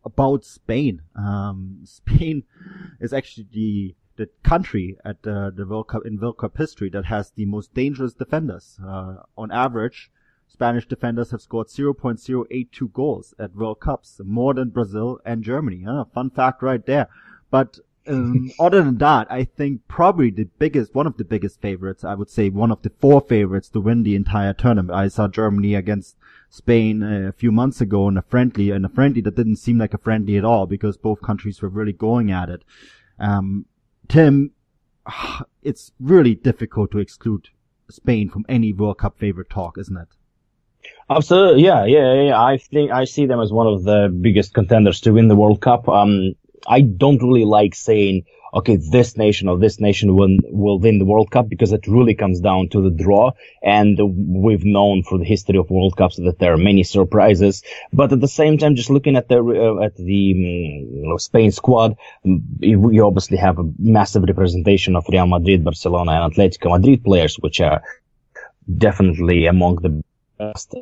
about 0.04 0.44
Spain. 0.44 1.02
Um, 1.16 1.80
Spain 1.84 2.44
is 3.00 3.12
actually 3.12 3.46
the 3.52 3.94
the 4.16 4.28
country 4.42 4.98
at 5.04 5.24
uh, 5.24 5.50
the 5.50 5.64
World 5.64 5.88
Cup 5.88 6.04
in 6.04 6.18
World 6.18 6.38
Cup 6.38 6.58
history 6.58 6.90
that 6.90 7.04
has 7.04 7.30
the 7.30 7.46
most 7.46 7.72
dangerous 7.72 8.14
defenders. 8.14 8.78
Uh, 8.84 9.18
on 9.36 9.52
average, 9.52 10.10
Spanish 10.48 10.86
defenders 10.88 11.30
have 11.30 11.40
scored 11.40 11.68
0.082 11.68 12.92
goals 12.92 13.32
at 13.38 13.54
World 13.54 13.78
Cups, 13.80 14.20
more 14.24 14.54
than 14.54 14.70
Brazil 14.70 15.20
and 15.24 15.44
Germany. 15.44 15.84
Huh? 15.86 16.04
Fun 16.12 16.30
fact 16.30 16.62
right 16.62 16.84
there. 16.84 17.08
But 17.50 17.78
um, 18.08 18.50
other 18.58 18.82
than 18.82 18.98
that, 18.98 19.30
I 19.30 19.44
think 19.44 19.86
probably 19.88 20.30
the 20.30 20.44
biggest, 20.58 20.94
one 20.94 21.06
of 21.06 21.16
the 21.16 21.24
biggest 21.24 21.60
favorites, 21.60 22.04
I 22.04 22.14
would 22.14 22.30
say 22.30 22.48
one 22.48 22.70
of 22.70 22.82
the 22.82 22.90
four 23.00 23.20
favorites 23.20 23.68
to 23.70 23.80
win 23.80 24.02
the 24.02 24.16
entire 24.16 24.54
tournament. 24.54 24.96
I 24.96 25.08
saw 25.08 25.28
Germany 25.28 25.74
against 25.74 26.16
Spain 26.48 27.02
uh, 27.02 27.28
a 27.28 27.32
few 27.32 27.52
months 27.52 27.80
ago 27.80 28.08
in 28.08 28.16
a 28.16 28.22
friendly, 28.22 28.70
in 28.70 28.84
a 28.84 28.88
friendly 28.88 29.20
that 29.22 29.36
didn't 29.36 29.56
seem 29.56 29.78
like 29.78 29.94
a 29.94 29.98
friendly 29.98 30.36
at 30.36 30.44
all 30.44 30.66
because 30.66 30.96
both 30.96 31.20
countries 31.20 31.60
were 31.60 31.68
really 31.68 31.92
going 31.92 32.30
at 32.30 32.48
it. 32.48 32.62
Um, 33.18 33.66
Tim, 34.08 34.52
it's 35.62 35.92
really 36.00 36.34
difficult 36.34 36.90
to 36.92 36.98
exclude 36.98 37.48
Spain 37.90 38.28
from 38.28 38.46
any 38.48 38.72
World 38.72 38.98
Cup 38.98 39.18
favorite 39.18 39.50
talk, 39.50 39.78
isn't 39.78 39.96
it? 39.96 40.08
Absolutely, 41.10 41.64
yeah, 41.64 41.84
yeah, 41.84 42.22
yeah. 42.22 42.42
I 42.42 42.58
think 42.58 42.90
I 42.90 43.04
see 43.04 43.26
them 43.26 43.40
as 43.40 43.52
one 43.52 43.66
of 43.66 43.84
the 43.84 44.08
biggest 44.20 44.54
contenders 44.54 45.00
to 45.02 45.12
win 45.12 45.28
the 45.28 45.36
World 45.36 45.60
Cup. 45.60 45.88
Um, 45.88 46.34
I 46.68 46.82
don't 46.82 47.22
really 47.22 47.44
like 47.44 47.74
saying, 47.74 48.24
okay, 48.54 48.76
this 48.76 49.16
nation 49.16 49.48
or 49.48 49.58
this 49.58 49.80
nation 49.80 50.14
will, 50.14 50.36
will 50.44 50.78
win 50.78 50.98
the 50.98 51.04
World 51.04 51.30
Cup 51.30 51.48
because 51.48 51.72
it 51.72 51.86
really 51.86 52.14
comes 52.14 52.40
down 52.40 52.68
to 52.70 52.82
the 52.82 52.90
draw. 52.90 53.32
And 53.62 53.98
we've 54.42 54.64
known 54.64 55.02
for 55.02 55.18
the 55.18 55.24
history 55.24 55.58
of 55.58 55.70
World 55.70 55.96
Cups 55.96 56.16
that 56.16 56.38
there 56.38 56.52
are 56.52 56.58
many 56.58 56.82
surprises. 56.82 57.62
But 57.92 58.12
at 58.12 58.20
the 58.20 58.28
same 58.28 58.58
time, 58.58 58.74
just 58.74 58.90
looking 58.90 59.16
at 59.16 59.28
the, 59.28 59.38
uh, 59.38 59.84
at 59.84 59.96
the 59.96 60.34
know, 60.34 61.16
Spain 61.16 61.52
squad, 61.52 61.96
you 62.24 63.04
obviously 63.04 63.38
have 63.38 63.58
a 63.58 63.70
massive 63.78 64.22
representation 64.22 64.96
of 64.96 65.06
Real 65.08 65.26
Madrid, 65.26 65.64
Barcelona 65.64 66.12
and 66.12 66.34
Atletico 66.34 66.70
Madrid 66.70 67.04
players, 67.04 67.36
which 67.36 67.60
are 67.60 67.82
definitely 68.76 69.46
among 69.46 69.76
the 69.76 70.02
best 70.38 70.74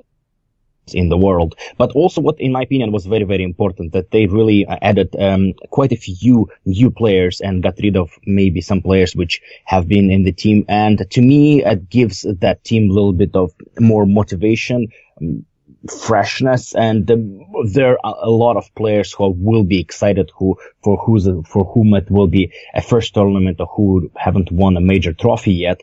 in 0.95 1.09
the 1.09 1.17
world. 1.17 1.57
But 1.79 1.93
also 1.93 2.21
what, 2.21 2.41
in 2.41 2.53
my 2.53 2.63
opinion, 2.63 2.93
was 2.93 3.07
very, 3.07 3.25
very 3.25 3.43
important 3.43 3.93
that 3.93 4.11
they 4.11 4.27
really 4.27 4.67
uh, 4.67 4.77
added 4.83 5.15
um, 5.19 5.55
quite 5.71 5.93
a 5.93 5.97
few 5.97 6.49
new 6.65 6.91
players 6.91 7.41
and 7.41 7.63
got 7.63 7.79
rid 7.83 7.97
of 7.97 8.11
maybe 8.27 8.61
some 8.61 8.83
players 8.83 9.15
which 9.15 9.43
have 9.65 9.89
been 9.89 10.11
in 10.11 10.25
the 10.25 10.33
team. 10.33 10.65
And 10.69 11.09
to 11.11 11.21
me, 11.21 11.65
it 11.65 11.89
gives 11.89 12.23
that 12.23 12.65
team 12.65 12.91
a 12.91 12.95
little 12.95 13.13
bit 13.13 13.35
of 13.35 13.53
more 13.79 14.07
motivation. 14.07 14.89
Um, 15.21 15.47
freshness 15.91 16.75
and 16.75 17.09
um, 17.11 17.47
there 17.67 17.97
are 18.05 18.15
a 18.23 18.31
lot 18.31 18.57
of 18.57 18.75
players 18.75 19.13
who 19.13 19.31
will 19.31 19.63
be 19.63 19.81
excited 19.81 20.31
who 20.37 20.57
for 20.83 20.97
who's 20.97 21.29
for 21.47 21.65
whom 21.65 21.95
it 21.95 22.11
will 22.11 22.27
be 22.27 22.53
a 22.75 22.83
first 22.83 23.15
tournament 23.15 23.61
or 23.61 23.67
who 23.67 24.11
haven't 24.17 24.51
won 24.51 24.77
a 24.77 24.81
major 24.81 25.13
trophy 25.13 25.53
yet 25.53 25.81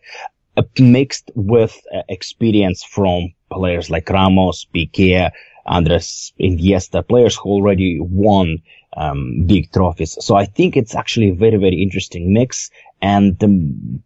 mixed 0.80 1.32
with 1.36 1.80
uh, 1.94 2.02
experience 2.10 2.84
from 2.84 3.34
players 3.52 3.90
like 3.90 4.10
Ramos, 4.10 4.66
Piqué, 4.74 5.32
Andres 5.66 6.34
Iniesta, 6.40 7.08
players 7.08 7.36
who 7.36 7.50
already 7.50 8.00
won 8.00 8.60
um, 8.98 9.46
big 9.46 9.72
trophies. 9.72 10.18
So 10.22 10.36
I 10.36 10.46
think 10.46 10.78
it's 10.78 10.96
actually 10.96 11.30
a 11.30 11.36
very, 11.36 11.58
very 11.58 11.82
interesting 11.82 12.34
mix. 12.34 12.70
And 13.02 13.42
um, 13.44 14.04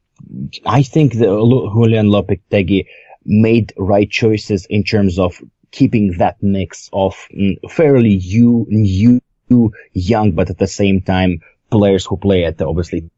I 0.66 0.84
think 0.84 1.14
the 1.14 1.26
Julen 1.26 2.10
Lopetegui 2.10 2.86
made 3.26 3.74
right 3.78 4.10
choices 4.10 4.66
in 4.68 4.84
terms 4.84 5.20
of 5.20 5.42
keeping 5.72 6.18
that 6.18 6.42
mix 6.42 6.90
of 6.94 7.14
mm, 7.36 7.58
fairly 7.70 8.18
new, 8.18 8.66
new, 8.70 9.72
young, 9.94 10.32
but 10.32 10.50
at 10.50 10.58
the 10.58 10.68
same 10.68 11.02
time 11.02 11.42
players 11.70 12.06
who 12.06 12.18
play 12.18 12.46
at 12.46 12.58
the 12.58 12.68
obviously 12.68 13.10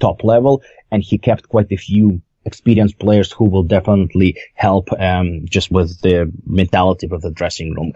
top 0.00 0.24
level, 0.24 0.62
and 0.90 1.02
he 1.02 1.18
kept 1.18 1.48
quite 1.48 1.70
a 1.70 1.76
few 1.76 2.20
experienced 2.44 2.98
players 2.98 3.32
who 3.32 3.44
will 3.44 3.62
definitely 3.62 4.38
help 4.54 4.88
um, 4.98 5.46
just 5.46 5.70
with 5.70 6.00
the 6.00 6.30
mentality 6.46 7.08
of 7.10 7.22
the 7.22 7.30
dressing 7.30 7.74
room. 7.74 7.92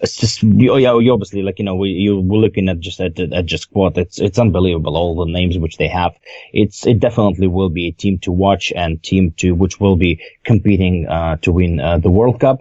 It's 0.00 0.16
just 0.16 0.42
you, 0.42 0.76
yeah, 0.78 0.98
you 0.98 1.12
obviously 1.12 1.42
like 1.42 1.58
you 1.58 1.64
know 1.64 1.74
we 1.74 1.90
you 1.90 2.20
we're 2.20 2.38
looking 2.38 2.70
at 2.70 2.80
just 2.80 3.00
at, 3.00 3.20
at 3.20 3.44
just 3.44 3.64
squad. 3.64 3.98
It's 3.98 4.18
it's 4.18 4.38
unbelievable 4.38 4.96
all 4.96 5.14
the 5.14 5.30
names 5.30 5.58
which 5.58 5.76
they 5.76 5.88
have. 5.88 6.12
It's 6.54 6.86
it 6.86 7.00
definitely 7.00 7.48
will 7.48 7.68
be 7.68 7.88
a 7.88 7.92
team 7.92 8.18
to 8.20 8.32
watch 8.32 8.72
and 8.74 9.02
team 9.02 9.32
to 9.38 9.52
which 9.52 9.78
will 9.78 9.96
be 9.96 10.22
competing 10.42 11.06
uh, 11.06 11.36
to 11.42 11.52
win 11.52 11.80
uh, 11.80 11.98
the 11.98 12.10
World 12.10 12.40
Cup. 12.40 12.60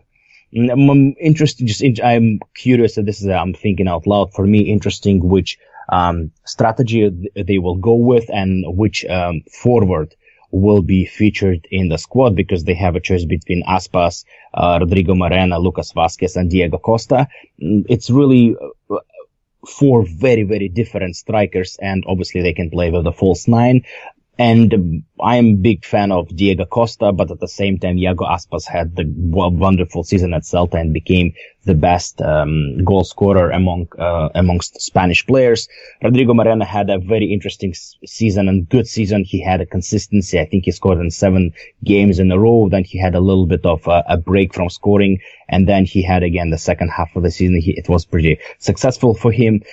Mm, 0.54 0.72
I'm 0.72 1.16
interested. 1.18 1.66
Just 1.66 2.02
I'm 2.04 2.40
curious. 2.56 2.96
This 2.96 3.22
is 3.22 3.28
I'm 3.28 3.54
thinking 3.54 3.88
out 3.88 4.06
loud. 4.06 4.34
For 4.34 4.46
me, 4.46 4.60
interesting 4.60 5.26
which 5.26 5.58
um, 5.88 6.32
strategy 6.46 7.32
they 7.36 7.58
will 7.58 7.76
go 7.76 7.94
with 7.94 8.30
and 8.30 8.66
which 8.76 9.06
um, 9.06 9.42
forward 9.50 10.14
will 10.52 10.82
be 10.82 11.06
featured 11.06 11.68
in 11.72 11.90
the 11.90 11.98
squad 11.98 12.36
because 12.36 12.64
they 12.64 12.74
have 12.74 12.96
a 12.96 13.00
choice 13.00 13.26
between 13.26 13.64
Aspas, 13.64 14.26
uh, 14.54 14.78
Rodrigo 14.82 15.16
Moreno, 15.16 15.60
Lucas 15.60 15.94
Vázquez, 15.94 16.36
and 16.36 16.50
Diego 16.50 16.78
Costa. 16.78 17.28
Mm, 17.62 17.86
it's 17.90 18.10
really 18.10 18.56
uh, 18.90 18.98
four 19.68 20.06
very, 20.06 20.44
very 20.44 20.70
different 20.70 21.16
strikers, 21.16 21.78
and 21.82 22.04
obviously 22.08 22.42
they 22.42 22.54
can 22.54 22.70
play 22.70 22.90
with 22.90 23.04
the 23.04 23.12
false 23.12 23.48
nine. 23.48 23.84
And 24.40 25.04
I'm 25.20 25.48
a 25.48 25.56
big 25.56 25.84
fan 25.84 26.14
of 26.14 26.34
Diego 26.34 26.64
Costa, 26.64 27.12
but 27.12 27.30
at 27.30 27.42
the 27.42 27.48
same 27.50 27.78
time, 27.78 27.98
Iago 27.98 28.24
Aspas 28.24 28.66
had 28.66 28.96
the 28.96 29.04
wonderful 29.06 30.06
season 30.06 30.34
at 30.34 30.44
Celta 30.44 30.80
and 30.80 30.94
became 30.94 31.34
the 31.66 31.76
best 31.76 32.22
um, 32.22 32.82
goal 32.86 33.04
scorer 33.04 33.52
among 33.52 33.90
uh, 34.00 34.30
amongst 34.34 34.80
Spanish 34.80 35.28
players. 35.28 35.68
Rodrigo 36.02 36.34
Moreno 36.34 36.64
had 36.64 36.90
a 36.90 37.00
very 37.00 37.34
interesting 37.34 37.74
season 38.06 38.48
and 38.48 38.70
good 38.70 38.88
season. 38.88 39.26
He 39.26 39.42
had 39.42 39.60
a 39.60 39.66
consistency. 39.66 40.40
I 40.40 40.46
think 40.46 40.64
he 40.64 40.72
scored 40.72 41.00
in 41.00 41.12
seven 41.12 41.52
games 41.84 42.18
in 42.18 42.32
a 42.32 42.40
row. 42.40 42.70
Then 42.70 42.86
he 42.86 42.98
had 42.98 43.16
a 43.16 43.20
little 43.20 43.46
bit 43.46 43.66
of 43.66 43.86
a, 43.88 44.06
a 44.08 44.16
break 44.16 44.54
from 44.54 44.70
scoring, 44.70 45.20
and 45.50 45.68
then 45.68 45.84
he 45.84 46.02
had 46.02 46.24
again 46.24 46.50
the 46.50 46.58
second 46.58 46.92
half 46.92 47.14
of 47.18 47.24
the 47.24 47.32
season. 47.32 47.60
He, 47.60 47.72
it 47.72 47.90
was 47.90 48.06
pretty 48.06 48.40
successful 48.60 49.14
for 49.16 49.34
him. 49.34 49.64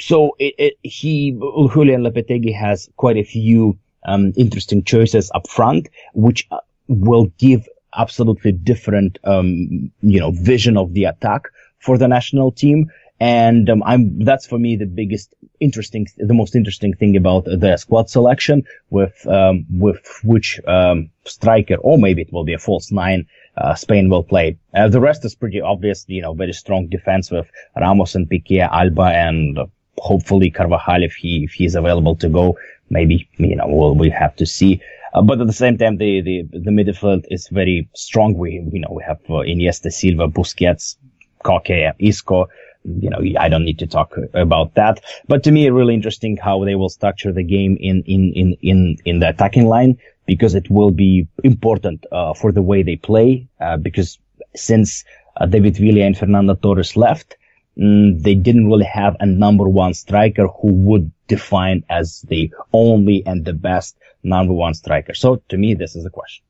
So 0.00 0.36
it, 0.38 0.54
it, 0.56 0.74
he 0.82 1.32
Julen 1.34 2.00
Lopetegui 2.00 2.54
has 2.54 2.88
quite 2.96 3.18
a 3.18 3.22
few 3.22 3.78
um, 4.06 4.32
interesting 4.36 4.84
choices 4.84 5.30
up 5.34 5.48
front, 5.48 5.88
which 6.14 6.46
uh, 6.50 6.60
will 6.88 7.26
give 7.38 7.68
absolutely 7.94 8.52
different, 8.52 9.18
um, 9.24 9.90
you 10.00 10.20
know, 10.20 10.30
vision 10.30 10.76
of 10.76 10.94
the 10.94 11.04
attack 11.04 11.42
for 11.78 11.98
the 11.98 12.08
national 12.08 12.52
team. 12.52 12.90
And 13.18 13.68
um, 13.70 13.82
I'm 13.82 14.24
that's 14.24 14.46
for 14.46 14.58
me 14.58 14.76
the 14.76 14.84
biggest 14.86 15.34
interesting, 15.58 16.06
the 16.18 16.34
most 16.34 16.54
interesting 16.54 16.92
thing 16.92 17.16
about 17.16 17.44
the 17.46 17.78
squad 17.78 18.10
selection 18.10 18.64
with 18.90 19.26
um, 19.26 19.64
with 19.70 20.20
which 20.22 20.60
um, 20.66 21.10
striker 21.24 21.76
or 21.76 21.96
maybe 21.98 22.22
it 22.22 22.32
will 22.32 22.44
be 22.44 22.52
a 22.52 22.58
false 22.58 22.92
nine 22.92 23.26
uh, 23.56 23.74
Spain 23.74 24.10
will 24.10 24.22
play. 24.22 24.58
Uh, 24.74 24.88
the 24.88 25.00
rest 25.00 25.24
is 25.24 25.34
pretty 25.34 25.60
obvious, 25.60 26.04
you 26.08 26.22
know, 26.22 26.34
very 26.34 26.52
strong 26.52 26.88
defense 26.88 27.30
with 27.30 27.50
Ramos 27.74 28.14
and 28.14 28.28
Piqué, 28.28 28.68
Alba, 28.70 29.04
and 29.04 29.58
hopefully 29.98 30.50
Carvajal 30.50 31.02
if 31.02 31.14
he 31.14 31.44
if 31.44 31.52
he's 31.52 31.74
available 31.74 32.16
to 32.16 32.28
go 32.28 32.56
maybe 32.90 33.28
you 33.36 33.56
know 33.56 33.66
we'll 33.66 33.94
we 33.94 34.10
have 34.10 34.34
to 34.36 34.46
see. 34.46 34.80
Uh, 35.14 35.22
but 35.22 35.40
at 35.40 35.46
the 35.46 35.52
same 35.52 35.78
time, 35.78 35.96
the, 35.96 36.20
the 36.20 36.42
the 36.52 36.70
midfield 36.70 37.24
is 37.30 37.48
very 37.48 37.88
strong. 37.94 38.34
We 38.34 38.66
you 38.72 38.80
know 38.80 38.88
we 38.90 39.02
have 39.04 39.18
uh, 39.28 39.44
Iniesta, 39.44 39.92
Silva, 39.92 40.28
Busquets, 40.28 40.96
Koke, 41.44 41.92
Isco. 41.98 42.48
You 42.84 43.10
know, 43.10 43.20
I 43.38 43.48
don't 43.48 43.64
need 43.64 43.80
to 43.80 43.86
talk 43.86 44.14
about 44.34 44.74
that. 44.74 45.02
But 45.26 45.42
to 45.44 45.50
me, 45.50 45.68
really 45.70 45.94
interesting 45.94 46.36
how 46.36 46.64
they 46.64 46.76
will 46.76 46.88
structure 46.88 47.32
the 47.32 47.42
game 47.42 47.76
in 47.80 48.02
in 48.02 48.32
in 48.32 48.56
in 48.62 48.96
in 49.04 49.18
the 49.20 49.30
attacking 49.30 49.66
line 49.66 49.98
because 50.26 50.54
it 50.54 50.70
will 50.70 50.90
be 50.90 51.26
important 51.44 52.04
uh, 52.12 52.34
for 52.34 52.52
the 52.52 52.62
way 52.62 52.82
they 52.82 52.96
play. 52.96 53.48
Uh, 53.60 53.76
because 53.76 54.18
since 54.54 55.04
uh, 55.40 55.46
David 55.46 55.76
Villa 55.76 56.02
and 56.04 56.16
Fernando 56.16 56.54
Torres 56.54 56.96
left, 56.96 57.36
mm, 57.78 58.22
they 58.22 58.34
didn't 58.34 58.68
really 58.68 58.84
have 58.84 59.16
a 59.20 59.26
number 59.26 59.68
one 59.68 59.94
striker 59.94 60.48
who 60.48 60.72
would 60.72 61.12
define 61.28 61.84
as 61.88 62.22
the 62.22 62.52
only 62.72 63.24
and 63.26 63.44
the 63.44 63.52
best 63.52 63.96
number 64.22 64.52
one 64.52 64.74
striker. 64.74 65.14
So 65.14 65.42
to 65.48 65.56
me, 65.56 65.74
this 65.74 65.96
is 65.96 66.04
a 66.04 66.10
question. 66.10 66.44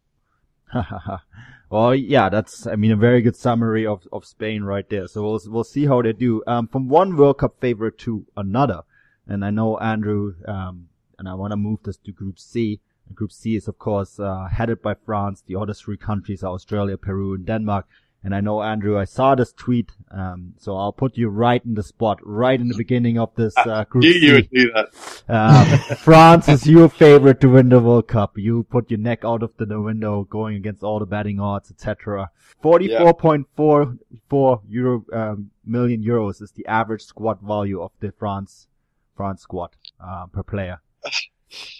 well, 1.70 1.94
yeah, 1.94 2.28
that's, 2.28 2.66
I 2.66 2.76
mean, 2.76 2.92
a 2.92 2.96
very 2.96 3.22
good 3.22 3.36
summary 3.36 3.86
of, 3.86 4.06
of 4.12 4.24
Spain 4.24 4.64
right 4.64 4.88
there. 4.88 5.06
So 5.06 5.22
we'll, 5.22 5.40
we'll 5.46 5.64
see 5.64 5.86
how 5.86 6.02
they 6.02 6.12
do. 6.12 6.42
Um, 6.46 6.68
from 6.68 6.88
one 6.88 7.16
World 7.16 7.38
Cup 7.38 7.60
favorite 7.60 7.98
to 7.98 8.26
another. 8.36 8.82
And 9.26 9.44
I 9.44 9.50
know 9.50 9.78
Andrew, 9.78 10.34
um, 10.46 10.88
and 11.18 11.28
I 11.28 11.34
want 11.34 11.52
to 11.52 11.56
move 11.56 11.80
this 11.82 11.96
to 11.98 12.12
Group 12.12 12.38
C. 12.38 12.80
Group 13.14 13.32
C 13.32 13.56
is, 13.56 13.68
of 13.68 13.78
course, 13.78 14.18
uh, 14.18 14.48
headed 14.52 14.82
by 14.82 14.94
France. 14.94 15.42
The 15.46 15.56
other 15.56 15.74
three 15.74 15.96
countries 15.96 16.42
are 16.42 16.52
Australia, 16.52 16.96
Peru, 16.96 17.34
and 17.34 17.46
Denmark. 17.46 17.86
And 18.26 18.34
I 18.34 18.40
know, 18.40 18.60
Andrew, 18.60 18.98
I 18.98 19.04
saw 19.04 19.36
this 19.36 19.52
tweet, 19.52 19.92
um, 20.10 20.54
so 20.58 20.76
I'll 20.76 20.90
put 20.90 21.16
you 21.16 21.28
right 21.28 21.64
in 21.64 21.74
the 21.74 21.82
spot, 21.84 22.18
right 22.24 22.60
in 22.60 22.66
the 22.66 22.76
beginning 22.76 23.20
of 23.20 23.32
this 23.36 23.56
uh, 23.56 23.84
group. 23.84 24.02
You, 24.02 24.10
you 24.10 24.32
would 24.32 24.50
do 24.50 24.72
that. 24.72 24.88
Uh, 25.28 25.94
France 25.94 26.48
is 26.48 26.66
your 26.66 26.88
favorite 26.88 27.40
to 27.42 27.48
win 27.50 27.68
the 27.68 27.78
World 27.78 28.08
Cup. 28.08 28.36
You 28.36 28.64
put 28.64 28.90
your 28.90 28.98
neck 28.98 29.24
out 29.24 29.44
of 29.44 29.52
the 29.58 29.80
window, 29.80 30.24
going 30.24 30.56
against 30.56 30.82
all 30.82 30.98
the 30.98 31.06
betting 31.06 31.38
odds, 31.38 31.70
etc. 31.70 32.32
Forty-four 32.60 33.14
point 33.14 33.46
four 33.54 33.96
four 34.28 34.60
euro 34.68 35.04
um, 35.12 35.52
million 35.64 36.02
euros 36.02 36.42
is 36.42 36.50
the 36.50 36.66
average 36.66 37.02
squad 37.02 37.40
value 37.40 37.80
of 37.80 37.92
the 38.00 38.10
France 38.10 38.66
France 39.14 39.42
squad 39.42 39.70
uh, 40.04 40.26
per 40.26 40.42
player. 40.42 40.80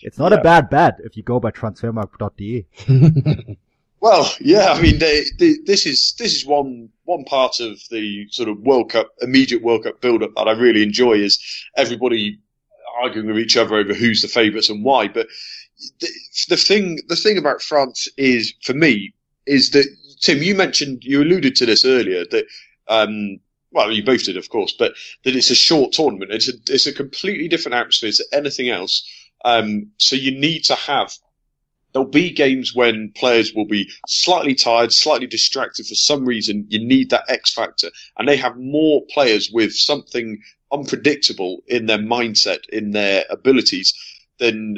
It's 0.00 0.16
not 0.16 0.30
yeah. 0.30 0.38
a 0.38 0.42
bad 0.42 0.70
bet 0.70 1.00
if 1.00 1.16
you 1.16 1.24
go 1.24 1.40
by 1.40 1.50
transfermarkt.de. 1.50 2.66
Well, 4.00 4.30
yeah, 4.40 4.72
I 4.72 4.80
mean, 4.80 4.98
they, 4.98 5.24
they, 5.38 5.54
this 5.64 5.86
is 5.86 6.14
this 6.18 6.34
is 6.34 6.46
one 6.46 6.90
one 7.04 7.24
part 7.24 7.60
of 7.60 7.80
the 7.90 8.26
sort 8.30 8.48
of 8.48 8.58
World 8.60 8.90
Cup 8.90 9.08
immediate 9.22 9.62
World 9.62 9.84
Cup 9.84 10.00
build 10.00 10.22
up 10.22 10.34
that 10.36 10.48
I 10.48 10.52
really 10.52 10.82
enjoy 10.82 11.14
is 11.14 11.38
everybody 11.76 12.38
arguing 13.02 13.26
with 13.26 13.38
each 13.38 13.56
other 13.56 13.76
over 13.76 13.94
who's 13.94 14.22
the 14.22 14.28
favourites 14.28 14.68
and 14.68 14.84
why. 14.84 15.08
But 15.08 15.28
the, 16.00 16.08
the 16.48 16.56
thing 16.56 17.00
the 17.08 17.16
thing 17.16 17.38
about 17.38 17.62
France 17.62 18.08
is 18.16 18.54
for 18.62 18.74
me 18.74 19.14
is 19.46 19.70
that 19.70 19.86
Tim, 20.20 20.42
you 20.42 20.54
mentioned 20.54 21.02
you 21.02 21.22
alluded 21.22 21.56
to 21.56 21.66
this 21.66 21.84
earlier 21.84 22.24
that. 22.30 22.46
Um, 22.88 23.38
well, 23.72 23.92
you 23.92 24.02
both 24.02 24.24
did, 24.24 24.38
of 24.38 24.48
course, 24.48 24.72
but 24.72 24.94
that 25.24 25.36
it's 25.36 25.50
a 25.50 25.54
short 25.54 25.92
tournament. 25.92 26.30
It's 26.32 26.48
a 26.48 26.52
it's 26.68 26.86
a 26.86 26.94
completely 26.94 27.48
different 27.48 27.74
atmosphere 27.74 28.12
to 28.12 28.24
anything 28.32 28.70
else. 28.70 29.04
Um, 29.44 29.90
so 29.98 30.16
you 30.16 30.30
need 30.38 30.64
to 30.64 30.74
have 30.74 31.12
There'll 31.96 32.10
be 32.10 32.30
games 32.30 32.74
when 32.74 33.10
players 33.12 33.54
will 33.54 33.64
be 33.64 33.90
slightly 34.06 34.54
tired, 34.54 34.92
slightly 34.92 35.26
distracted 35.26 35.86
for 35.86 35.94
some 35.94 36.26
reason. 36.26 36.66
You 36.68 36.78
need 36.78 37.08
that 37.08 37.24
X 37.26 37.54
factor. 37.54 37.90
And 38.18 38.28
they 38.28 38.36
have 38.36 38.58
more 38.58 39.00
players 39.08 39.50
with 39.50 39.74
something 39.74 40.38
unpredictable 40.70 41.62
in 41.68 41.86
their 41.86 41.96
mindset, 41.96 42.68
in 42.68 42.90
their 42.90 43.24
abilities 43.30 43.94
than, 44.38 44.76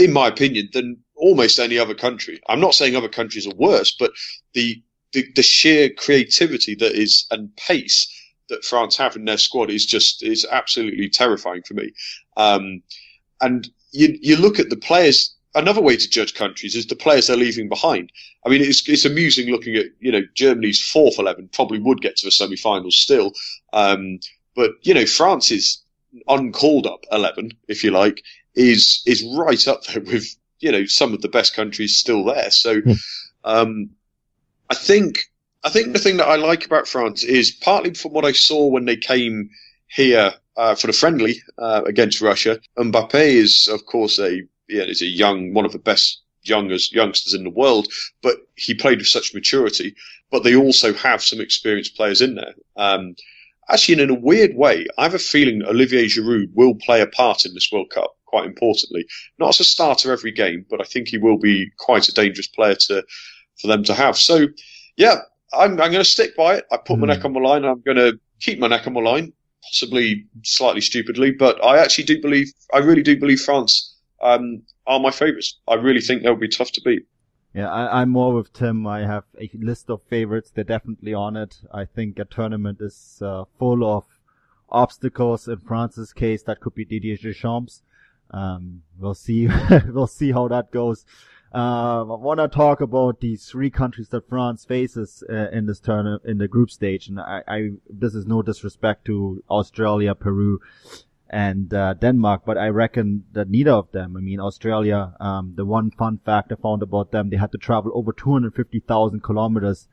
in 0.00 0.12
my 0.12 0.26
opinion, 0.26 0.68
than 0.72 0.96
almost 1.14 1.60
any 1.60 1.78
other 1.78 1.94
country. 1.94 2.40
I'm 2.48 2.58
not 2.58 2.74
saying 2.74 2.96
other 2.96 3.08
countries 3.08 3.46
are 3.46 3.54
worse, 3.54 3.94
but 3.96 4.10
the, 4.52 4.82
the, 5.12 5.24
the 5.36 5.44
sheer 5.44 5.90
creativity 5.90 6.74
that 6.74 7.00
is 7.00 7.24
and 7.30 7.54
pace 7.54 8.08
that 8.48 8.64
France 8.64 8.96
have 8.96 9.14
in 9.14 9.26
their 9.26 9.38
squad 9.38 9.70
is 9.70 9.86
just, 9.86 10.24
is 10.24 10.44
absolutely 10.50 11.08
terrifying 11.08 11.62
for 11.62 11.74
me. 11.74 11.92
Um, 12.36 12.82
and 13.40 13.70
you, 13.92 14.18
you 14.20 14.34
look 14.34 14.58
at 14.58 14.70
the 14.70 14.76
players 14.76 15.36
another 15.54 15.80
way 15.80 15.96
to 15.96 16.10
judge 16.10 16.34
countries 16.34 16.74
is 16.74 16.86
the 16.86 16.96
players 16.96 17.26
they're 17.26 17.36
leaving 17.36 17.68
behind. 17.68 18.12
I 18.44 18.48
mean, 18.48 18.62
it's 18.62 18.88
it's 18.88 19.04
amusing 19.04 19.50
looking 19.50 19.76
at 19.76 19.86
you 20.00 20.12
know 20.12 20.22
Germany's 20.34 20.80
fourth 20.80 21.18
eleven 21.18 21.48
probably 21.52 21.78
would 21.78 22.00
get 22.00 22.16
to 22.16 22.26
the 22.26 22.30
semi-finals 22.30 22.96
still, 22.96 23.32
um, 23.72 24.20
but 24.54 24.72
you 24.82 24.94
know 24.94 25.06
France's 25.06 25.82
uncalled 26.28 26.86
up 26.86 27.04
eleven, 27.10 27.52
if 27.68 27.84
you 27.84 27.90
like, 27.90 28.22
is 28.54 29.02
is 29.06 29.24
right 29.36 29.66
up 29.68 29.84
there 29.84 30.02
with 30.02 30.34
you 30.60 30.72
know 30.72 30.86
some 30.86 31.12
of 31.12 31.22
the 31.22 31.28
best 31.28 31.54
countries 31.54 31.96
still 31.96 32.24
there. 32.24 32.50
So, 32.50 32.80
hmm. 32.80 32.92
um, 33.44 33.90
I 34.70 34.74
think 34.74 35.30
I 35.64 35.70
think 35.70 35.92
the 35.92 35.98
thing 35.98 36.16
that 36.16 36.28
I 36.28 36.36
like 36.36 36.66
about 36.66 36.88
France 36.88 37.22
is 37.22 37.50
partly 37.50 37.94
from 37.94 38.12
what 38.12 38.24
I 38.24 38.32
saw 38.32 38.66
when 38.66 38.84
they 38.84 38.96
came 38.96 39.50
here 39.86 40.34
uh, 40.56 40.74
for 40.74 40.86
the 40.86 40.92
friendly 40.92 41.42
uh, 41.58 41.82
against 41.86 42.20
Russia. 42.20 42.60
Mbappe 42.76 43.14
is, 43.14 43.68
of 43.68 43.86
course, 43.86 44.18
a 44.18 44.42
yeah, 44.72 44.84
he's 44.84 45.02
a 45.02 45.06
young, 45.06 45.54
one 45.54 45.64
of 45.64 45.72
the 45.72 45.78
best 45.78 46.22
youngest 46.42 46.92
youngsters 46.92 47.34
in 47.34 47.44
the 47.44 47.50
world, 47.50 47.88
but 48.22 48.36
he 48.56 48.74
played 48.74 48.98
with 48.98 49.06
such 49.06 49.34
maturity. 49.34 49.94
But 50.30 50.44
they 50.44 50.56
also 50.56 50.94
have 50.94 51.22
some 51.22 51.40
experienced 51.40 51.96
players 51.96 52.22
in 52.22 52.34
there. 52.34 52.54
Um, 52.76 53.14
actually, 53.68 54.02
in 54.02 54.10
a 54.10 54.14
weird 54.14 54.56
way, 54.56 54.86
I 54.96 55.04
have 55.04 55.14
a 55.14 55.18
feeling 55.18 55.62
Olivier 55.62 56.06
Giroud 56.06 56.48
will 56.54 56.74
play 56.74 57.02
a 57.02 57.06
part 57.06 57.44
in 57.44 57.54
this 57.54 57.70
World 57.70 57.90
Cup. 57.90 58.16
Quite 58.24 58.46
importantly, 58.46 59.04
not 59.38 59.50
as 59.50 59.60
a 59.60 59.64
starter 59.64 60.10
every 60.10 60.32
game, 60.32 60.64
but 60.70 60.80
I 60.80 60.84
think 60.84 61.08
he 61.08 61.18
will 61.18 61.36
be 61.36 61.70
quite 61.78 62.08
a 62.08 62.14
dangerous 62.14 62.48
player 62.48 62.76
to 62.86 63.04
for 63.60 63.66
them 63.66 63.84
to 63.84 63.94
have. 63.94 64.16
So, 64.16 64.46
yeah, 64.96 65.16
I'm, 65.52 65.72
I'm 65.72 65.76
going 65.76 65.92
to 65.92 66.04
stick 66.04 66.34
by 66.34 66.54
it. 66.54 66.64
I 66.72 66.78
put 66.78 66.96
mm. 66.96 67.00
my 67.00 67.06
hmm. 67.06 67.12
neck 67.12 67.24
on 67.26 67.34
the 67.34 67.40
line. 67.40 67.64
I'm 67.66 67.82
going 67.82 67.98
to 67.98 68.18
keep 68.40 68.58
my 68.58 68.68
neck 68.68 68.86
on 68.86 68.94
the 68.94 69.00
line. 69.00 69.34
possibly 69.62 70.26
slightly 70.44 70.80
stupidly, 70.80 71.30
but 71.30 71.62
I 71.64 71.78
actually 71.78 72.04
do 72.04 72.20
believe, 72.20 72.50
I 72.72 72.78
really 72.78 73.02
do 73.02 73.18
believe 73.18 73.40
France 73.40 73.91
um, 74.22 74.62
are 74.86 75.00
my 75.00 75.10
favourites. 75.10 75.58
I 75.68 75.74
really 75.74 76.00
think 76.00 76.22
they'll 76.22 76.36
be 76.36 76.48
tough 76.48 76.72
to 76.72 76.80
beat. 76.84 77.06
Yeah, 77.54 77.70
I, 77.70 78.02
am 78.02 78.10
more 78.10 78.32
with 78.32 78.52
Tim. 78.54 78.86
I 78.86 79.00
have 79.00 79.24
a 79.38 79.50
list 79.52 79.90
of 79.90 80.02
favorites. 80.02 80.50
They're 80.54 80.64
definitely 80.64 81.12
on 81.12 81.36
it. 81.36 81.56
I 81.72 81.84
think 81.84 82.18
a 82.18 82.24
tournament 82.24 82.78
is 82.80 83.20
uh, 83.20 83.44
full 83.58 83.84
of 83.84 84.04
obstacles. 84.70 85.46
In 85.48 85.58
France's 85.58 86.14
case, 86.14 86.42
that 86.44 86.60
could 86.60 86.74
be 86.74 86.86
Didier 86.86 87.18
Deschamps. 87.18 87.82
Um, 88.30 88.84
we'll 88.98 89.14
see. 89.14 89.48
we'll 89.88 90.06
see 90.06 90.32
how 90.32 90.48
that 90.48 90.70
goes. 90.70 91.04
Uh, 91.54 92.00
I 92.00 92.16
want 92.16 92.40
to 92.40 92.48
talk 92.48 92.80
about 92.80 93.20
these 93.20 93.44
three 93.44 93.68
countries 93.68 94.08
that 94.08 94.26
France 94.26 94.64
faces 94.64 95.22
uh, 95.28 95.50
in 95.50 95.66
this 95.66 95.80
turn 95.80 96.18
in 96.24 96.38
the 96.38 96.48
group 96.48 96.70
stage, 96.70 97.08
and 97.08 97.20
I, 97.20 97.42
I, 97.46 97.68
this 97.90 98.14
is 98.14 98.24
no 98.24 98.40
disrespect 98.40 99.04
to 99.06 99.44
Australia, 99.50 100.14
Peru, 100.14 100.60
and 101.32 101.72
uh, 101.72 101.94
Denmark, 101.94 102.42
but 102.44 102.58
I 102.58 102.68
reckon 102.68 103.24
that 103.32 103.48
neither 103.48 103.70
of 103.70 103.90
them. 103.92 104.16
I 104.18 104.20
mean, 104.20 104.38
Australia. 104.38 105.14
Um, 105.18 105.54
the 105.56 105.64
one 105.64 105.90
fun 105.90 106.20
fact 106.24 106.52
I 106.52 106.56
found 106.56 106.82
about 106.82 107.10
them, 107.10 107.30
they 107.30 107.38
had 107.38 107.52
to 107.52 107.58
travel 107.58 107.90
over 107.94 108.12
250,000 108.12 109.22
kilometers 109.22 109.88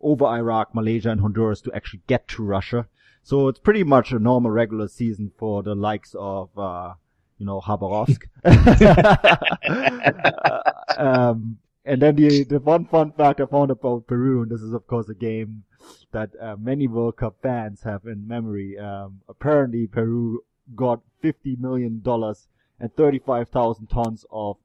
over 0.00 0.24
Iraq, 0.24 0.74
Malaysia, 0.74 1.10
and 1.10 1.20
Honduras 1.20 1.60
to 1.62 1.72
actually 1.72 2.02
get 2.08 2.26
to 2.28 2.42
Russia. 2.42 2.88
So 3.22 3.46
it's 3.46 3.60
pretty 3.60 3.84
much 3.84 4.10
a 4.10 4.18
normal 4.18 4.50
regular 4.50 4.88
season 4.88 5.30
for 5.38 5.62
the 5.62 5.76
likes 5.76 6.16
of, 6.18 6.50
uh, 6.58 6.94
you 7.38 7.46
know, 7.46 7.60
Khabarovsk. 7.60 8.24
um, 10.98 11.58
and 11.84 12.02
then 12.02 12.16
the, 12.16 12.44
the 12.44 12.58
one 12.58 12.86
fun 12.86 13.12
fact 13.12 13.40
I 13.40 13.46
found 13.46 13.70
about 13.70 14.08
Peru, 14.08 14.42
and 14.42 14.50
this 14.50 14.60
is 14.60 14.72
of 14.72 14.86
course 14.86 15.08
a 15.08 15.14
game 15.14 15.64
that 16.12 16.30
uh, 16.40 16.56
many 16.58 16.88
World 16.88 17.16
Cup 17.16 17.36
fans 17.42 17.82
have 17.84 18.06
in 18.06 18.26
memory. 18.26 18.78
Um, 18.78 19.20
apparently 19.28 19.86
Peru 19.86 20.42
got 20.74 21.00
$50 21.22 21.58
million 21.58 22.02
and 22.80 22.96
35,000 22.96 23.86
tons 23.86 24.24
of 24.30 24.56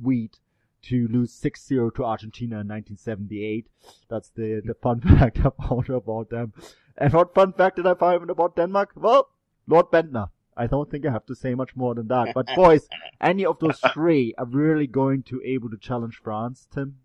wheat 0.00 0.38
to 0.82 1.08
lose 1.08 1.32
6-0 1.40 1.94
to 1.94 2.04
Argentina 2.04 2.60
in 2.60 2.68
1978. 2.68 3.66
That's 4.08 4.30
the, 4.30 4.62
the 4.64 4.74
fun 4.74 5.00
fact 5.18 5.38
I 5.38 5.50
found 5.68 5.88
about 5.88 6.30
them. 6.30 6.52
And 6.96 7.12
what 7.12 7.34
fun 7.34 7.52
fact 7.52 7.76
did 7.76 7.86
I 7.86 7.94
find 7.94 8.28
about 8.28 8.56
Denmark? 8.56 8.92
Well, 8.96 9.28
Lord 9.66 9.90
Bendtner. 9.90 10.28
I 10.54 10.66
don't 10.66 10.90
think 10.90 11.06
I 11.06 11.10
have 11.10 11.24
to 11.26 11.34
say 11.34 11.54
much 11.54 11.74
more 11.74 11.94
than 11.94 12.08
that. 12.08 12.34
But 12.34 12.48
boys, 12.54 12.86
any 13.20 13.46
of 13.46 13.58
those 13.58 13.80
three 13.94 14.34
are 14.36 14.44
really 14.44 14.86
going 14.86 15.22
to 15.24 15.40
able 15.42 15.70
to 15.70 15.78
challenge 15.78 16.20
France, 16.22 16.68
Tim? 16.72 16.96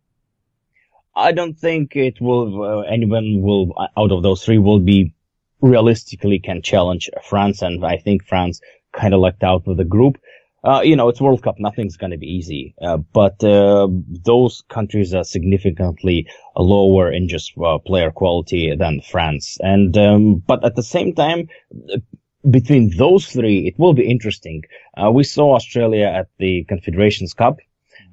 I 1.16 1.32
don't 1.32 1.58
think 1.58 1.96
it 1.96 2.20
will, 2.20 2.62
uh, 2.62 2.82
anyone 2.82 3.42
will, 3.42 3.74
out 3.98 4.12
of 4.12 4.22
those 4.22 4.44
three 4.44 4.58
will 4.58 4.80
be 4.80 5.14
realistically 5.62 6.40
can 6.40 6.62
challenge 6.62 7.10
France. 7.24 7.62
And 7.62 7.86
I 7.86 7.98
think 7.98 8.26
France 8.26 8.62
kind 8.94 9.14
of 9.14 9.20
lucked 9.20 9.44
out 9.44 9.68
with 9.68 9.78
the 9.78 9.86
group. 9.86 10.18
Uh, 10.64 10.82
you 10.84 10.96
know, 10.96 11.08
it's 11.08 11.22
World 11.22 11.44
Cup. 11.44 11.56
Nothing's 11.60 11.98
going 11.98 12.12
to 12.12 12.18
be 12.18 12.28
easy. 12.28 12.76
Uh, 12.82 12.98
but, 12.98 13.42
uh, 13.44 13.88
those 14.26 14.64
countries 14.70 15.14
are 15.14 15.24
significantly 15.24 16.28
lower 16.58 17.12
in 17.12 17.30
just 17.30 17.54
uh, 17.64 17.78
player 17.78 18.12
quality 18.12 18.76
than 18.76 19.02
France. 19.02 19.58
And, 19.62 19.98
um, 19.98 20.36
but 20.46 20.66
at 20.66 20.76
the 20.76 20.84
same 20.84 21.14
time, 21.14 21.48
between 22.50 22.96
those 22.98 23.28
three, 23.28 23.68
it 23.68 23.78
will 23.78 23.94
be 23.94 24.10
interesting. 24.10 24.64
Uh, 24.96 25.12
we 25.12 25.24
saw 25.24 25.56
Australia 25.56 26.06
at 26.06 26.28
the 26.38 26.64
Confederations 26.66 27.34
Cup. 27.34 27.58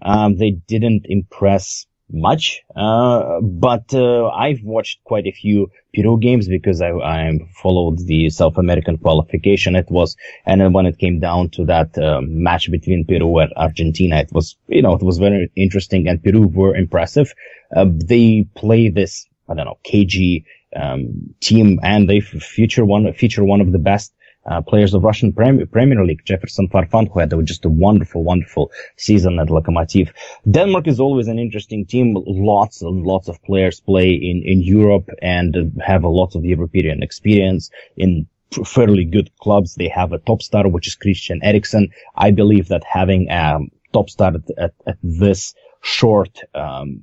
Um, 0.03 0.37
they 0.37 0.51
didn't 0.51 1.07
impress 1.09 1.87
much, 2.11 2.63
uh, 2.77 3.41
but 3.41 3.93
uh, 3.95 4.29
I've 4.29 4.63
watched 4.63 5.03
quite 5.05 5.27
a 5.27 5.33
few 5.33 5.71
Peru 5.95 6.19
games 6.19 6.49
because 6.49 6.81
I, 6.81 6.91
I 6.91 7.39
followed 7.63 7.99
the 7.99 8.31
South 8.31 8.59
American 8.59 8.99
qualification. 8.99 9.75
It 9.75 9.91
was, 9.91 10.17
and 10.47 10.61
then 10.61 10.73
when 10.73 10.87
it 10.87 10.99
came 10.99 11.19
down 11.21 11.51
to 11.51 11.65
that 11.67 11.97
uh, 11.97 12.21
match 12.23 12.71
between 12.71 13.05
Peru 13.05 13.39
and 13.39 13.53
Argentina, 13.57 14.19
it 14.19 14.33
was, 14.33 14.57
you 14.69 14.83
know, 14.83 14.95
it 14.95 15.03
was 15.03 15.19
very 15.19 15.51
interesting, 15.57 16.09
and 16.09 16.23
Peru 16.23 16.47
were 16.47 16.75
impressive. 16.77 17.33
Uh, 17.75 17.87
they 17.89 18.47
play 18.55 18.89
this, 18.89 19.27
I 19.49 19.55
don't 19.55 19.67
know, 19.67 19.79
KG 19.85 20.45
um, 20.77 21.35
team, 21.41 21.81
and 21.83 22.09
they 22.09 22.21
feature 22.21 22.85
one 22.85 23.13
feature 23.15 23.45
one 23.45 23.61
of 23.61 23.73
the 23.73 23.79
best 23.79 24.13
uh, 24.47 24.61
players 24.61 24.95
of 24.95 25.03
Russian 25.03 25.33
Premier, 25.33 26.05
League, 26.05 26.25
Jefferson 26.25 26.69
Farfan, 26.69 27.11
who 27.11 27.21
had 27.21 27.33
just 27.45 27.65
a 27.65 27.69
wonderful, 27.69 28.23
wonderful 28.23 28.71
season 28.97 29.39
at 29.39 29.49
Lokomotiv. 29.49 30.11
Denmark 30.51 30.87
is 30.87 31.01
always 31.01 31.29
an 31.29 31.39
interesting 31.39 31.87
team. 31.87 32.17
Lots 32.27 32.83
and 32.83 33.05
lots 33.05 33.29
of 33.29 33.43
players 33.43 33.81
play 33.81 34.11
in, 34.13 34.43
in 34.45 34.61
Europe 34.63 35.09
and 35.23 35.73
have 35.85 36.05
a 36.05 36.09
lot 36.09 36.35
of 36.35 36.45
European 36.45 37.03
experience 37.03 37.71
in 37.97 38.27
fairly 38.65 39.05
good 39.05 39.31
clubs. 39.39 39.75
They 39.75 39.89
have 39.89 40.13
a 40.13 40.19
top 40.19 40.43
star, 40.43 40.69
which 40.69 40.87
is 40.87 40.95
Christian 40.95 41.41
Eriksen. 41.43 41.91
I 42.15 42.31
believe 42.31 42.69
that 42.69 42.85
having 42.85 43.29
a 43.31 43.59
top 43.93 44.11
star 44.11 44.35
at, 44.35 44.43
at, 44.59 44.75
at 44.87 44.99
this 45.03 45.55
short 45.83 46.41
um, 46.55 47.01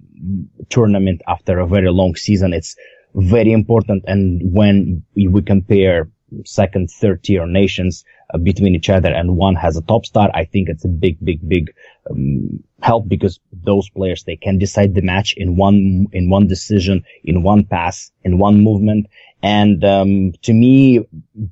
tournament 0.70 1.22
after 1.28 1.60
a 1.60 1.68
very 1.68 1.92
long 1.92 2.16
season, 2.16 2.54
it's 2.54 2.76
very 3.14 3.52
important. 3.52 4.04
And 4.08 4.54
when 4.54 5.04
we 5.16 5.42
compare 5.42 6.10
second, 6.45 6.89
third 6.89 7.23
tier 7.23 7.45
nations 7.45 8.05
uh, 8.34 8.38
between 8.38 8.75
each 8.75 8.89
other 8.89 9.13
and 9.13 9.38
one 9.38 9.55
has 9.55 9.77
a 9.77 9.82
top 9.82 10.05
star, 10.05 10.29
I 10.34 10.45
think 10.45 10.69
it's 10.69 10.86
a 10.86 10.89
big, 10.89 11.17
big, 11.23 11.47
big 11.47 11.73
um, 12.09 12.63
help 12.82 13.07
because 13.07 13.39
those 13.51 13.89
players, 13.89 14.23
they 14.23 14.38
can 14.38 14.57
decide 14.57 14.95
the 14.95 15.01
match 15.01 15.34
in 15.38 15.55
one, 15.55 16.07
in 16.11 16.29
one 16.29 16.47
decision, 16.47 17.03
in 17.23 17.43
one 17.43 17.65
pass, 17.65 18.11
in 18.23 18.38
one 18.38 18.63
movement. 18.63 19.07
And, 19.43 19.84
um, 19.84 20.34
to 20.43 20.53
me, 20.53 21.05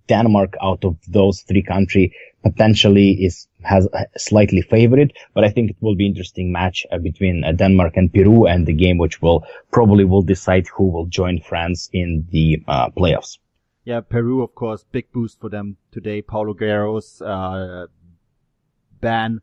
Denmark 0.07 0.55
out 0.61 0.85
of 0.85 0.97
those 1.07 1.41
three 1.41 1.63
countries 1.63 2.11
potentially 2.43 3.11
is, 3.11 3.47
has 3.63 3.87
slightly 4.15 4.61
favorite, 4.61 5.11
but 5.33 5.43
I 5.43 5.49
think 5.49 5.71
it 5.71 5.77
will 5.81 5.95
be 5.95 6.05
interesting 6.05 6.51
match 6.51 6.85
uh, 6.91 6.99
between 6.99 7.43
uh, 7.43 7.51
Denmark 7.51 7.97
and 7.97 8.13
Peru 8.13 8.45
and 8.45 8.65
the 8.65 8.73
game 8.73 8.97
which 8.97 9.21
will 9.21 9.43
probably 9.71 10.05
will 10.05 10.21
decide 10.21 10.67
who 10.67 10.85
will 10.85 11.07
join 11.07 11.41
France 11.41 11.89
in 11.91 12.27
the 12.31 12.63
uh, 12.67 12.89
playoffs 12.91 13.37
yeah, 13.89 14.01
Peru, 14.01 14.43
of 14.43 14.53
course, 14.53 14.85
big 14.91 15.11
boost 15.11 15.39
for 15.39 15.49
them 15.49 15.77
today. 15.91 16.21
Paolo 16.21 16.53
Guerrero's 16.53 17.23
uh, 17.23 17.87
ban. 19.01 19.41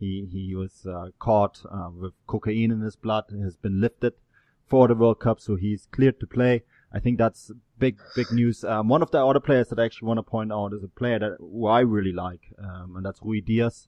He 0.00 0.26
he 0.32 0.52
was 0.56 0.84
uh, 0.84 1.10
caught 1.20 1.62
uh, 1.70 1.90
with 1.96 2.14
cocaine 2.26 2.72
in 2.72 2.80
his 2.80 2.96
blood. 2.96 3.26
has 3.30 3.56
been 3.56 3.80
lifted 3.80 4.14
for 4.66 4.88
the 4.88 4.96
World 4.96 5.20
Cup, 5.20 5.38
so 5.38 5.54
he's 5.54 5.86
cleared 5.92 6.18
to 6.18 6.26
play. 6.26 6.64
I 6.92 6.98
think 6.98 7.18
that's 7.18 7.52
big 7.78 8.00
big 8.16 8.32
news. 8.32 8.64
Um, 8.64 8.88
one 8.88 9.00
of 9.00 9.12
the 9.12 9.24
other 9.24 9.38
players 9.38 9.68
that 9.68 9.78
I 9.78 9.84
actually 9.84 10.08
want 10.08 10.18
to 10.18 10.24
point 10.24 10.50
out 10.50 10.72
is 10.72 10.82
a 10.82 10.88
player 10.88 11.20
that 11.20 11.36
who 11.38 11.68
I 11.68 11.80
really 11.80 12.12
like, 12.12 12.52
um, 12.58 12.96
and 12.96 13.06
that's 13.06 13.20
Ruidíaz. 13.20 13.86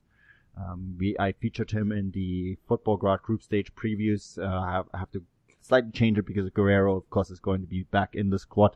Um, 0.57 0.95
we 0.97 1.17
I 1.19 1.33
featured 1.33 1.71
him 1.71 1.91
in 1.91 2.11
the 2.11 2.57
Futbolgrad 2.69 3.23
group 3.23 3.43
stage 3.43 3.75
previews. 3.75 4.37
Uh, 4.37 4.61
I, 4.69 4.71
have, 4.71 4.85
I 4.93 4.99
have 4.99 5.11
to 5.11 5.23
slightly 5.67 5.91
change 5.91 6.17
it 6.17 6.25
because 6.25 6.49
Guerrero, 6.49 6.95
of 6.95 7.09
course, 7.09 7.29
is 7.29 7.39
going 7.39 7.61
to 7.61 7.67
be 7.67 7.83
back 7.83 8.15
in 8.15 8.29
the 8.29 8.39
squad. 8.39 8.75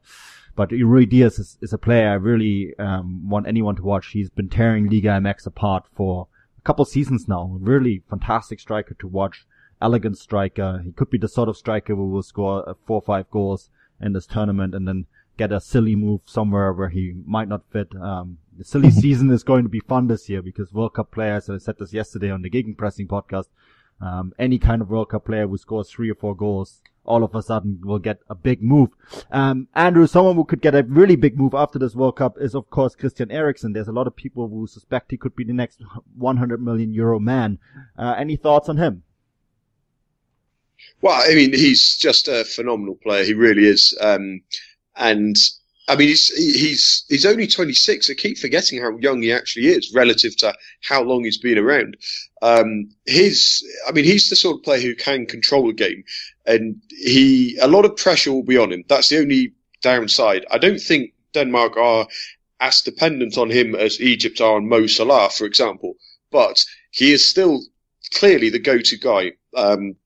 But 0.55 0.69
Ruidíaz 0.69 1.39
is, 1.39 1.57
is 1.61 1.73
a 1.73 1.77
player 1.77 2.09
I 2.09 2.15
really 2.15 2.77
um, 2.77 3.29
want 3.29 3.47
anyone 3.47 3.75
to 3.77 3.83
watch. 3.83 4.09
He's 4.11 4.29
been 4.29 4.49
tearing 4.49 4.89
Liga 4.89 5.09
MX 5.09 5.47
apart 5.47 5.85
for 5.95 6.27
a 6.57 6.61
couple 6.61 6.85
seasons 6.85 7.27
now. 7.27 7.57
Really 7.59 8.03
fantastic 8.09 8.59
striker 8.59 8.95
to 8.95 9.07
watch. 9.07 9.45
Elegant 9.81 10.17
striker. 10.17 10.81
He 10.83 10.91
could 10.91 11.09
be 11.09 11.17
the 11.17 11.27
sort 11.27 11.49
of 11.49 11.57
striker 11.57 11.95
who 11.95 12.09
will 12.09 12.23
score 12.23 12.67
uh, 12.67 12.73
four 12.85 12.97
or 12.97 13.01
five 13.01 13.29
goals 13.31 13.69
in 13.99 14.13
this 14.13 14.27
tournament 14.27 14.75
and 14.75 14.87
then 14.87 15.05
get 15.37 15.51
a 15.51 15.61
silly 15.61 15.95
move 15.95 16.21
somewhere 16.25 16.71
where 16.73 16.89
he 16.89 17.13
might 17.25 17.47
not 17.47 17.63
fit. 17.71 17.95
Um, 17.95 18.37
the 18.57 18.63
silly 18.63 18.91
season 19.03 19.31
is 19.31 19.43
going 19.43 19.63
to 19.63 19.69
be 19.69 19.79
fun 19.79 20.07
this 20.07 20.29
year 20.29 20.41
because 20.41 20.73
World 20.73 20.93
Cup 20.93 21.11
players, 21.11 21.49
I 21.49 21.57
said 21.57 21.77
this 21.79 21.93
yesterday 21.93 22.29
on 22.29 22.41
the 22.41 22.49
Gegenpressing 22.49 23.07
podcast, 23.07 23.47
um, 24.01 24.33
any 24.39 24.59
kind 24.59 24.81
of 24.81 24.89
World 24.89 25.09
Cup 25.09 25.25
player 25.25 25.47
who 25.47 25.57
scores 25.57 25.89
three 25.89 26.09
or 26.09 26.15
four 26.15 26.35
goals 26.35 26.81
all 27.05 27.23
of 27.23 27.33
a 27.33 27.41
sudden 27.41 27.79
will 27.83 27.99
get 27.99 28.19
a 28.29 28.35
big 28.35 28.61
move. 28.61 28.89
Um, 29.31 29.67
Andrew, 29.73 30.05
someone 30.07 30.35
who 30.35 30.45
could 30.45 30.61
get 30.61 30.75
a 30.75 30.83
really 30.83 31.15
big 31.15 31.37
move 31.37 31.53
after 31.53 31.79
this 31.79 31.95
World 31.95 32.17
Cup 32.17 32.37
is 32.39 32.53
of 32.55 32.69
course 32.69 32.95
Christian 32.95 33.31
Eriksen. 33.31 33.73
There's 33.73 33.87
a 33.87 33.93
lot 33.93 34.07
of 34.07 34.15
people 34.15 34.47
who 34.47 34.67
suspect 34.67 35.11
he 35.11 35.17
could 35.17 35.35
be 35.35 35.43
the 35.43 35.53
next 35.53 35.81
100 36.15 36.61
million 36.61 36.93
euro 36.93 37.19
man. 37.19 37.59
Uh, 37.97 38.15
any 38.17 38.35
thoughts 38.35 38.69
on 38.69 38.77
him? 38.77 39.03
Well, 41.01 41.19
I 41.21 41.35
mean, 41.35 41.53
he's 41.53 41.97
just 41.97 42.27
a 42.27 42.43
phenomenal 42.43 42.95
player. 42.95 43.23
He 43.23 43.33
really 43.33 43.65
is. 43.65 43.97
Um, 43.99 44.41
and 44.95 45.35
I 45.91 45.97
mean, 45.97 46.07
he's 46.07 46.29
he's 46.29 47.03
he's 47.09 47.25
only 47.25 47.47
26. 47.47 48.09
I 48.09 48.13
keep 48.13 48.37
forgetting 48.37 48.81
how 48.81 48.97
young 48.99 49.21
he 49.21 49.33
actually 49.33 49.67
is 49.67 49.93
relative 49.93 50.37
to 50.37 50.55
how 50.81 51.03
long 51.03 51.25
he's 51.25 51.37
been 51.37 51.57
around. 51.57 51.97
Um, 52.41 52.91
his, 53.05 53.61
I 53.85 53.91
mean, 53.91 54.05
he's 54.05 54.29
the 54.29 54.37
sort 54.37 54.55
of 54.55 54.63
player 54.63 54.79
who 54.79 54.95
can 54.95 55.25
control 55.25 55.67
the 55.67 55.73
game, 55.73 56.05
and 56.45 56.81
he 56.89 57.57
a 57.61 57.67
lot 57.67 57.83
of 57.83 57.97
pressure 57.97 58.31
will 58.31 58.41
be 58.41 58.57
on 58.57 58.71
him. 58.71 58.85
That's 58.87 59.09
the 59.09 59.19
only 59.19 59.51
downside. 59.81 60.45
I 60.49 60.59
don't 60.59 60.79
think 60.79 61.11
Denmark 61.33 61.75
are 61.75 62.07
as 62.61 62.79
dependent 62.79 63.37
on 63.37 63.49
him 63.49 63.75
as 63.75 63.99
Egypt 63.99 64.39
are 64.39 64.55
on 64.55 64.69
Mo 64.69 64.87
Salah, 64.87 65.29
for 65.29 65.45
example. 65.45 65.95
But 66.31 66.63
he 66.91 67.11
is 67.11 67.27
still 67.27 67.65
clearly 68.13 68.49
the 68.49 68.59
go-to 68.59 68.97
guy. 68.97 69.33
Um, 69.57 69.97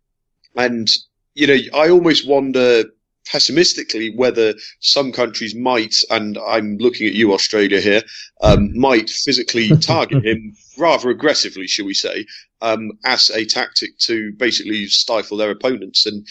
and 0.55 0.89
you 1.35 1.45
know, 1.45 1.59
I 1.75 1.89
almost 1.89 2.27
wonder 2.27 2.85
pessimistically 3.25 4.13
whether 4.15 4.53
some 4.79 5.11
countries 5.11 5.55
might, 5.55 5.95
and 6.09 6.37
I'm 6.37 6.77
looking 6.77 7.07
at 7.07 7.13
you, 7.13 7.33
Australia 7.33 7.81
here, 7.81 8.03
um, 8.41 8.77
might 8.79 9.09
physically 9.09 9.69
target 9.77 10.25
him 10.25 10.55
rather 10.77 11.09
aggressively, 11.09 11.67
shall 11.67 11.85
we 11.85 11.93
say, 11.93 12.25
um, 12.61 12.91
as 13.05 13.29
a 13.29 13.45
tactic 13.45 13.97
to 13.99 14.31
basically 14.33 14.87
stifle 14.87 15.37
their 15.37 15.51
opponents. 15.51 16.05
And 16.05 16.27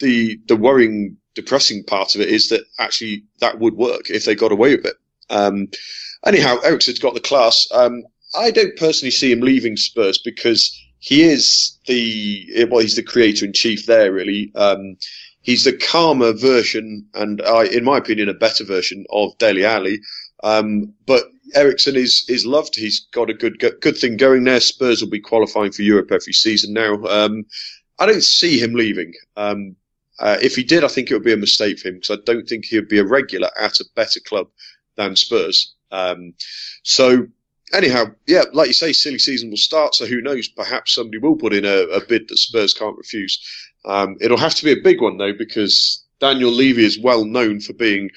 the 0.00 0.38
the 0.46 0.56
worrying, 0.56 1.16
depressing 1.34 1.84
part 1.84 2.14
of 2.14 2.20
it 2.20 2.28
is 2.28 2.48
that 2.48 2.64
actually 2.78 3.24
that 3.40 3.58
would 3.58 3.74
work 3.74 4.10
if 4.10 4.24
they 4.24 4.34
got 4.34 4.52
away 4.52 4.76
with 4.76 4.86
it. 4.86 4.96
Um, 5.30 5.68
anyhow, 6.24 6.58
Eriksen's 6.62 6.98
got 6.98 7.14
the 7.14 7.20
class. 7.20 7.66
Um, 7.72 8.04
I 8.34 8.50
don't 8.50 8.76
personally 8.76 9.10
see 9.10 9.32
him 9.32 9.40
leaving 9.40 9.76
Spurs 9.76 10.18
because 10.18 10.78
he 10.98 11.22
is 11.22 11.78
the 11.86 12.66
well, 12.70 12.80
he's 12.80 12.96
the 12.96 13.02
creator 13.02 13.44
in 13.46 13.52
chief 13.52 13.86
there. 13.86 14.12
Really, 14.12 14.52
um, 14.54 14.96
he's 15.46 15.64
the 15.64 15.72
calmer 15.72 16.32
version, 16.32 17.06
and 17.14 17.40
uh, 17.40 17.64
in 17.72 17.84
my 17.84 17.96
opinion, 17.96 18.28
a 18.28 18.34
better 18.34 18.64
version 18.64 19.06
of 19.10 19.38
Dele 19.38 19.64
Alli. 19.64 20.00
Um, 20.42 20.92
but 21.06 21.24
Eriksen 21.54 21.96
is 21.96 22.24
is 22.28 22.44
loved. 22.44 22.76
He's 22.76 23.06
got 23.12 23.30
a 23.30 23.34
good 23.34 23.58
good 23.80 23.96
thing 23.96 24.16
going 24.18 24.44
there. 24.44 24.60
Spurs 24.60 25.00
will 25.00 25.08
be 25.08 25.20
qualifying 25.20 25.72
for 25.72 25.82
Europe 25.82 26.10
every 26.12 26.32
season 26.32 26.74
now. 26.74 27.02
Um, 27.04 27.46
I 27.98 28.06
don't 28.06 28.24
see 28.24 28.58
him 28.58 28.74
leaving. 28.74 29.14
Um, 29.36 29.76
uh, 30.18 30.36
if 30.42 30.56
he 30.56 30.64
did, 30.64 30.82
I 30.82 30.88
think 30.88 31.10
it 31.10 31.14
would 31.14 31.24
be 31.24 31.32
a 31.32 31.38
mistake 31.38 31.78
for 31.78 31.88
him 31.88 31.94
because 31.94 32.18
I 32.18 32.22
don't 32.24 32.48
think 32.48 32.64
he 32.64 32.76
would 32.76 32.88
be 32.88 32.98
a 32.98 33.04
regular 33.04 33.50
at 33.58 33.80
a 33.80 33.84
better 33.94 34.20
club 34.20 34.48
than 34.96 35.14
Spurs. 35.14 35.74
Um, 35.92 36.34
so 36.82 37.28
anyhow, 37.72 38.06
yeah, 38.26 38.44
like 38.52 38.68
you 38.68 38.72
say, 38.72 38.92
silly 38.92 39.18
season 39.18 39.50
will 39.50 39.56
start. 39.56 39.94
So 39.94 40.06
who 40.06 40.20
knows? 40.20 40.48
Perhaps 40.48 40.94
somebody 40.94 41.18
will 41.18 41.36
put 41.36 41.54
in 41.54 41.64
a, 41.64 41.82
a 41.98 42.04
bid 42.04 42.28
that 42.28 42.38
Spurs 42.38 42.74
can't 42.74 42.96
refuse. 42.96 43.38
Um, 43.86 44.16
it'll 44.20 44.36
have 44.36 44.54
to 44.56 44.64
be 44.64 44.72
a 44.72 44.82
big 44.82 45.00
one 45.00 45.16
though, 45.16 45.32
because 45.32 46.04
Daniel 46.20 46.50
Levy 46.50 46.84
is 46.84 46.98
well 46.98 47.24
known 47.24 47.60
for 47.60 47.72
being 47.72 48.10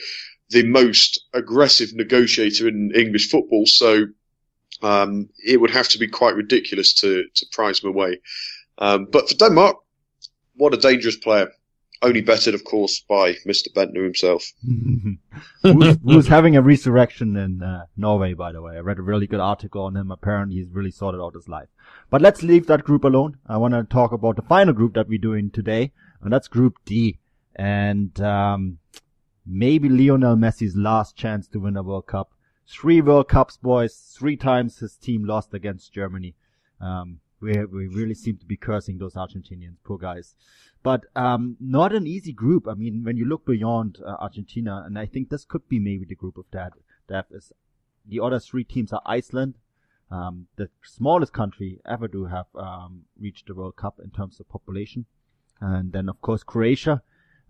the 0.50 0.64
most 0.64 1.26
aggressive 1.34 1.94
negotiator 1.94 2.68
in 2.68 2.92
English 2.96 3.30
football. 3.30 3.66
So 3.66 4.06
um, 4.82 5.30
it 5.46 5.58
would 5.62 5.72
have 5.72 5.88
to 5.90 6.00
be 6.00 6.08
quite 6.08 6.36
ridiculous 6.36 6.94
to 6.96 7.24
to 7.36 7.46
prize 7.52 7.84
him 7.84 7.90
away. 7.90 8.20
Um, 8.78 9.08
but 9.12 9.30
for 9.30 9.36
Denmark, 9.36 9.78
what 10.56 10.74
a 10.74 10.78
dangerous 10.78 11.18
player 11.18 11.52
only 12.02 12.22
bettered, 12.22 12.56
of 12.56 12.64
course, 12.64 13.02
by 13.02 13.34
Mr. 13.46 13.68
Bendtner 13.74 14.04
himself. 14.04 14.54
who's, 15.62 15.98
who's, 16.04 16.28
having 16.28 16.56
a 16.56 16.62
resurrection 16.62 17.36
in 17.36 17.62
uh, 17.62 17.86
Norway, 17.98 18.34
by 18.34 18.52
the 18.52 18.62
way. 18.62 18.78
I 18.78 18.80
read 18.80 19.00
a 19.00 19.04
really 19.04 19.28
good 19.28 19.40
article 19.40 19.84
on 19.84 19.98
him. 19.98 20.12
Apparently, 20.12 20.58
he's 20.58 20.70
really 20.70 20.92
sorted 20.92 21.20
out 21.20 21.34
his 21.34 21.50
life. 21.50 21.68
But 22.10 22.22
let's 22.22 22.42
leave 22.44 22.68
that 22.68 22.84
group 22.84 23.04
alone. 23.04 23.38
I 23.48 23.58
want 23.58 23.74
to 23.74 23.84
talk 23.84 24.12
about 24.12 24.38
the 24.38 24.42
final 24.44 24.74
group 24.74 24.94
that 24.94 25.10
we're 25.10 25.20
doing 25.20 25.52
today, 25.52 25.92
and 26.22 26.32
that's 26.32 26.48
Group 26.48 26.78
D. 26.86 27.20
And 27.56 28.20
um, 28.22 28.80
maybe 29.46 29.90
Lionel 29.90 30.38
Messi's 30.38 30.76
last 30.76 31.18
chance 31.18 31.48
to 31.50 31.60
win 31.60 31.76
a 31.76 31.84
World 31.84 32.08
Cup. 32.08 32.32
Three 32.68 33.02
World 33.02 33.28
Cups, 33.28 33.58
boys. 33.58 34.16
Three 34.18 34.38
times 34.38 34.78
his 34.78 34.96
team 34.96 35.26
lost 35.26 35.54
against 35.54 35.92
Germany. 35.92 36.36
Um, 36.80 37.20
we 37.42 37.54
we 37.66 37.88
really 37.88 38.14
seem 38.14 38.38
to 38.38 38.46
be 38.46 38.58
cursing 38.58 38.98
those 38.98 39.16
Argentinians, 39.16 39.76
poor 39.84 39.98
guys 39.98 40.36
but 40.84 41.06
um, 41.16 41.58
not 41.60 41.94
an 41.94 42.08
easy 42.08 42.32
group. 42.32 42.68
I 42.68 42.74
mean, 42.74 43.04
when 43.04 43.18
you 43.18 43.26
look 43.26 43.46
beyond 43.46 44.00
uh, 44.06 44.16
Argentina, 44.20 44.84
and 44.86 44.98
I 44.98 45.06
think 45.06 45.30
this 45.30 45.46
could 45.46 45.68
be 45.68 45.80
maybe 45.80 46.06
the 46.06 46.16
group 46.16 46.38
of 46.38 46.46
that. 46.52 46.74
That 47.08 47.28
is, 47.32 47.52
the 48.08 48.20
other 48.20 48.40
three 48.40 48.64
teams 48.64 48.94
are 48.94 49.02
Iceland, 49.06 49.56
um, 50.12 50.48
the 50.56 50.70
smallest 50.84 51.34
country 51.34 51.80
ever 51.86 52.08
to 52.08 52.26
have 52.26 52.48
um, 52.56 53.04
reached 53.20 53.48
the 53.48 53.56
World 53.56 53.76
Cup 53.76 54.00
in 54.04 54.10
terms 54.12 54.40
of 54.40 54.50
population, 54.50 55.06
and 55.60 55.92
then 55.92 56.10
of 56.10 56.22
course 56.22 56.44
Croatia, 56.44 57.02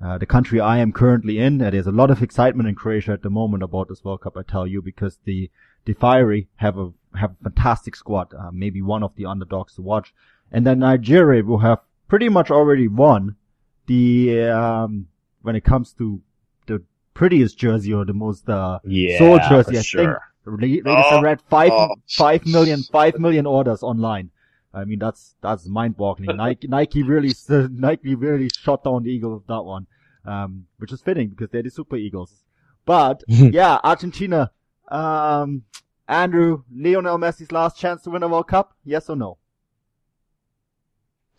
uh, 0.01 0.17
the 0.17 0.25
country 0.25 0.59
I 0.59 0.79
am 0.79 0.91
currently 0.91 1.39
in. 1.39 1.59
There's 1.59 1.87
a 1.87 1.91
lot 1.91 2.11
of 2.11 2.21
excitement 2.21 2.67
in 2.67 2.75
Croatia 2.75 3.11
at 3.11 3.21
the 3.21 3.29
moment 3.29 3.63
about 3.63 3.89
this 3.89 4.03
World 4.03 4.21
Cup. 4.21 4.37
I 4.37 4.43
tell 4.43 4.67
you 4.67 4.81
because 4.81 5.19
the 5.23 5.49
the 5.85 5.93
Fiery 5.93 6.49
have 6.57 6.77
a 6.77 6.91
have 7.15 7.31
a 7.31 7.43
fantastic 7.43 7.95
squad, 7.95 8.33
uh, 8.33 8.51
maybe 8.51 8.81
one 8.81 9.03
of 9.03 9.15
the 9.15 9.25
underdogs 9.25 9.75
to 9.75 9.81
watch, 9.81 10.13
and 10.51 10.65
then 10.65 10.79
Nigeria 10.79 11.43
will 11.43 11.59
have 11.59 11.79
pretty 12.09 12.27
much 12.27 12.51
already 12.51 12.87
won 12.89 13.37
the 13.85 14.49
um, 14.49 15.07
when 15.41 15.55
it 15.55 15.63
comes 15.63 15.93
to 15.93 16.21
the 16.67 16.83
prettiest 17.13 17.57
jersey 17.57 17.93
or 17.93 18.03
the 18.03 18.13
most 18.13 18.49
uh, 18.49 18.79
yeah, 18.83 19.17
sold 19.17 19.41
jersey. 19.47 19.77
I 19.77 19.81
sure. 19.81 20.21
think 20.59 20.85
latest 20.85 21.07
oh, 21.11 21.17
I 21.17 21.21
read 21.21 21.41
five 21.49 21.71
oh. 21.71 21.95
five 22.09 22.45
million 22.45 22.83
five 22.83 23.17
million 23.17 23.45
orders 23.45 23.81
online. 23.83 24.31
I 24.73 24.83
mean 24.83 24.99
that's 24.99 25.35
that's 25.41 25.67
mind 25.67 25.95
boggling. 25.95 26.35
Nike 26.37 26.67
Nike 26.67 27.03
really 27.03 27.31
Nike 27.49 28.15
really 28.15 28.49
shot 28.49 28.83
down 28.83 29.03
the 29.03 29.11
Eagles 29.11 29.41
with 29.41 29.47
that 29.47 29.61
one, 29.61 29.87
um, 30.25 30.65
which 30.77 30.91
is 30.91 31.01
fitting 31.01 31.29
because 31.29 31.49
they're 31.49 31.63
the 31.63 31.69
Super 31.69 31.95
Eagles. 31.95 32.43
But 32.85 33.23
yeah, 33.27 33.79
Argentina. 33.83 34.51
Um, 34.89 35.63
Andrew, 36.07 36.63
Lionel 36.75 37.19
Messi's 37.19 37.51
last 37.51 37.77
chance 37.77 38.01
to 38.01 38.09
win 38.09 38.23
a 38.23 38.27
World 38.27 38.47
Cup? 38.47 38.73
Yes 38.83 39.11
or 39.11 39.15
no? 39.15 39.37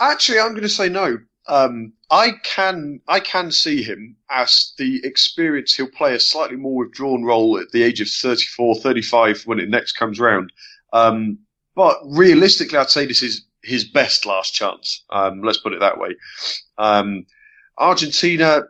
Actually, 0.00 0.40
I'm 0.40 0.50
going 0.50 0.62
to 0.62 0.68
say 0.68 0.88
no. 0.88 1.18
Um, 1.46 1.92
I 2.10 2.32
can 2.42 3.00
I 3.08 3.20
can 3.20 3.50
see 3.50 3.82
him 3.82 4.16
as 4.30 4.72
the 4.78 5.04
experience. 5.04 5.74
He'll 5.74 5.88
play 5.90 6.14
a 6.14 6.20
slightly 6.20 6.56
more 6.56 6.84
withdrawn 6.84 7.24
role 7.24 7.58
at 7.58 7.70
the 7.72 7.82
age 7.82 8.00
of 8.00 8.08
34, 8.08 8.76
35 8.76 9.42
when 9.42 9.60
it 9.60 9.68
next 9.68 9.92
comes 9.92 10.18
round. 10.18 10.52
Um, 10.92 11.38
but 11.74 11.98
realistically, 12.04 12.78
I'd 12.78 12.90
say 12.90 13.04
this 13.04 13.22
is 13.22 13.46
his 13.62 13.84
best 13.84 14.26
last 14.26 14.54
chance. 14.54 15.04
Um, 15.10 15.42
let's 15.42 15.58
put 15.58 15.72
it 15.72 15.80
that 15.80 15.98
way. 15.98 16.16
Um, 16.78 17.26
Argentina, 17.78 18.62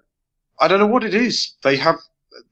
I 0.59 0.69
don't 0.69 0.81
know 0.81 0.87
what 0.87 1.05
it 1.05 1.15
is. 1.15 1.55
They 1.63 1.77
have. 1.77 1.97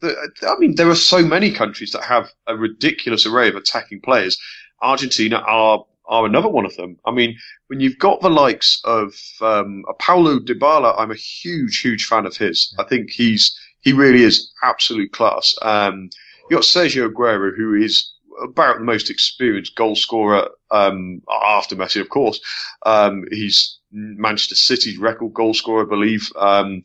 The, 0.01 0.15
I 0.43 0.59
mean, 0.59 0.75
there 0.75 0.91
are 0.91 0.95
so 0.95 1.23
many 1.23 1.51
countries 1.53 1.93
that 1.93 2.05
have 2.05 2.31
a 2.47 2.57
ridiculous 2.57 3.27
array 3.27 3.49
of 3.49 3.57
attacking 3.57 4.03
players. 4.03 4.39
Argentina 4.83 5.37
are 5.37 5.85
are 6.09 6.27
another 6.27 6.49
one 6.49 6.65
of 6.65 6.75
them. 6.77 6.99
I 7.05 7.11
mean, 7.11 7.37
when 7.69 7.81
you've 7.81 7.99
got 7.99 8.21
the 8.21 8.31
likes 8.31 8.81
of 8.85 9.15
um, 9.41 9.85
Paulo 9.99 10.39
Dybala, 10.39 10.95
I'm 10.99 11.11
a 11.11 11.17
huge, 11.17 11.81
huge 11.81 12.07
fan 12.07 12.27
of 12.27 12.37
his. 12.37 12.75
I 12.79 12.85
think 12.85 13.11
he's 13.11 13.59
he 13.81 13.93
really 13.93 14.23
is 14.23 14.53
absolute 14.63 15.13
class. 15.13 15.55
Um, 15.63 16.11
you 16.51 16.57
got 16.57 16.65
Sergio 16.65 17.11
Aguero, 17.11 17.57
who 17.57 17.75
is 17.75 18.13
about 18.43 18.79
the 18.79 18.85
most 18.85 19.11
experienced 19.11 19.77
goal 19.77 19.97
scorer 19.97 20.49
um, 20.71 21.23
after 21.45 21.77
Messi, 21.77 22.01
of 22.01 22.09
course. 22.09 22.41
Um, 22.87 23.25
he's 23.31 23.79
Manchester 23.91 24.55
City's 24.55 24.99
record 24.99 25.35
goal 25.35 25.55
scorer, 25.55 25.85
I 25.85 25.89
believe. 25.89 26.31
Um, 26.37 26.83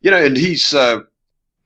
you 0.00 0.10
know, 0.10 0.24
and 0.24 0.36
he's 0.36 0.74
uh, 0.74 1.00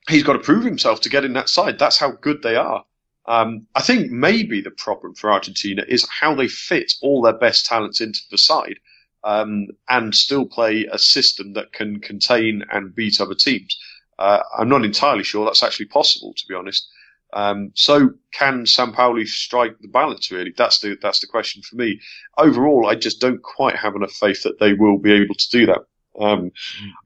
he's 0.09 0.23
got 0.23 0.33
to 0.33 0.39
prove 0.39 0.63
himself 0.63 1.01
to 1.01 1.09
get 1.09 1.25
in 1.25 1.33
that 1.33 1.49
side. 1.49 1.79
That's 1.79 1.97
how 1.97 2.11
good 2.11 2.41
they 2.41 2.55
are. 2.55 2.83
Um, 3.31 3.65
I 3.75 3.81
think 3.81 4.11
maybe 4.11 4.59
the 4.59 4.71
problem 4.71 5.15
for 5.15 5.31
Argentina 5.31 5.85
is 5.87 6.05
how 6.09 6.35
they 6.35 6.49
fit 6.49 6.91
all 7.01 7.21
their 7.21 7.37
best 7.37 7.65
talents 7.65 8.01
into 8.01 8.19
the 8.29 8.37
side 8.37 8.77
um, 9.23 9.67
and 9.87 10.13
still 10.13 10.45
play 10.45 10.85
a 10.91 10.99
system 10.99 11.53
that 11.53 11.71
can 11.71 12.01
contain 12.01 12.61
and 12.73 12.93
beat 12.93 13.21
other 13.21 13.33
teams. 13.33 13.77
Uh, 14.19 14.39
I'm 14.59 14.67
not 14.67 14.83
entirely 14.83 15.23
sure 15.23 15.45
that's 15.45 15.63
actually 15.63 15.85
possible, 15.85 16.33
to 16.35 16.45
be 16.45 16.55
honest. 16.55 16.85
Um, 17.31 17.71
so 17.73 18.09
can 18.33 18.65
Sampaoli 18.65 19.25
strike 19.25 19.79
the 19.79 19.87
balance? 19.87 20.29
Really, 20.29 20.53
that's 20.57 20.79
the 20.79 20.97
that's 21.01 21.21
the 21.21 21.27
question 21.27 21.61
for 21.61 21.77
me. 21.77 22.01
Overall, 22.37 22.89
I 22.89 22.95
just 22.95 23.21
don't 23.21 23.41
quite 23.41 23.77
have 23.77 23.95
enough 23.95 24.11
faith 24.11 24.43
that 24.43 24.59
they 24.59 24.73
will 24.73 24.97
be 24.97 25.13
able 25.13 25.35
to 25.35 25.49
do 25.49 25.65
that. 25.67 25.85
Um, 26.19 26.51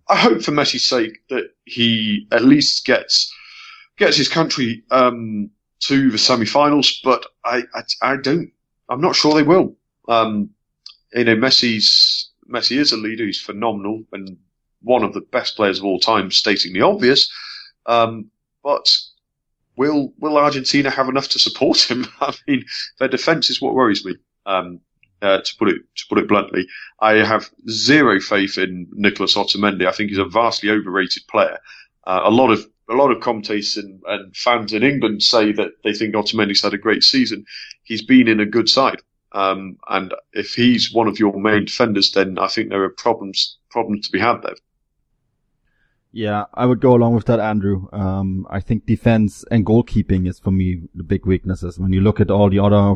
I 0.10 0.16
hope 0.16 0.42
for 0.42 0.52
Messi's 0.52 0.90
sake 0.90 1.20
that 1.30 1.52
he 1.66 2.28
at 2.32 2.44
least 2.44 2.84
gets 2.84 3.32
gets 4.00 4.18
his 4.18 4.28
country 4.28 4.84
um, 4.90 5.52
to 5.82 6.12
the 6.12 6.18
semi-finals, 6.18 7.02
but 7.04 7.26
I, 7.44 7.64
I, 7.74 7.82
I 8.02 8.18
don't, 8.18 8.52
I'm 8.90 9.02
not 9.02 9.16
sure 9.16 9.34
they 9.34 9.44
will. 9.44 9.76
Um, 10.08 10.50
you 11.14 11.24
know, 11.24 11.36
Messi's, 11.36 12.30
Messi 12.50 12.78
is 12.78 12.92
a 12.92 12.98
leader. 12.98 13.26
He's 13.26 13.42
phenomenal 13.42 14.04
and 14.12 14.38
one 14.82 15.04
of 15.04 15.14
the 15.14 15.22
best 15.22 15.56
players 15.56 15.80
of 15.80 15.86
all 15.86 16.00
time, 16.00 16.32
stating 16.32 16.74
the 16.74 16.82
obvious. 16.82 17.32
Um, 17.86 18.30
but 18.64 18.98
will, 19.76 20.14
will 20.20 20.38
Argentina 20.38 20.90
have 20.90 21.10
enough 21.10 21.30
to 21.30 21.40
support 21.40 21.80
him? 21.80 22.06
I 22.22 22.34
mean, 22.48 22.66
their 23.00 23.08
defense 23.08 23.50
is 23.50 23.62
what 23.62 23.76
worries 23.76 24.06
me. 24.06 24.16
Um, 24.46 24.80
uh, 25.22 25.42
to 25.42 25.56
put 25.58 25.70
it 25.70 25.82
to 25.96 26.06
put 26.08 26.20
it 26.20 26.28
bluntly, 26.28 26.68
I 27.00 27.14
have 27.14 27.50
zero 27.70 28.20
faith 28.20 28.58
in 28.58 28.88
Nicolas 28.92 29.36
Otamendi. 29.36 29.88
I 29.88 29.92
think 29.92 30.10
he's 30.10 30.20
a 30.20 30.26
vastly 30.26 30.70
overrated 30.70 31.24
player. 31.28 31.58
Uh, 32.06 32.22
a 32.26 32.30
lot 32.30 32.52
of 32.52 32.68
a 32.90 32.94
lot 32.94 33.12
of 33.12 33.22
commentators 33.22 33.78
and, 33.78 34.02
and, 34.08 34.36
fans 34.36 34.74
in 34.74 34.84
England 34.84 35.24
say 35.24 35.52
that 35.52 35.72
they 35.84 35.94
think 35.94 36.14
Otamendi's 36.14 36.62
had 36.62 36.74
a 36.74 36.78
great 36.78 37.04
season. 37.04 37.46
He's 37.84 38.04
been 38.04 38.28
in 38.28 38.40
a 38.40 38.46
good 38.46 38.70
side. 38.70 39.02
Um, 39.32 39.78
and 39.90 40.14
if 40.34 40.54
he's 40.54 40.94
one 40.94 41.08
of 41.08 41.20
your 41.20 41.38
main 41.40 41.66
defenders, 41.66 42.12
then 42.12 42.38
I 42.40 42.48
think 42.48 42.70
there 42.70 42.84
are 42.84 42.90
problems 42.90 43.58
problems 43.70 44.06
to 44.06 44.12
be 44.12 44.20
had 44.20 44.42
there. 44.42 44.56
Yeah, 46.14 46.46
I 46.54 46.66
would 46.66 46.80
go 46.80 46.96
along 46.96 47.16
with 47.16 47.26
that, 47.26 47.42
Andrew. 47.42 47.90
Um, 47.92 48.48
I 48.50 48.62
think 48.62 48.86
defense 48.86 49.44
and 49.52 49.66
goalkeeping 49.66 50.30
is 50.30 50.40
for 50.40 50.52
me 50.52 50.84
the 50.94 51.04
big 51.04 51.26
weaknesses. 51.26 51.78
When 51.78 51.92
you 51.92 52.00
look 52.00 52.22
at 52.22 52.32
all 52.32 52.50
the 52.50 52.60
other 52.60 52.96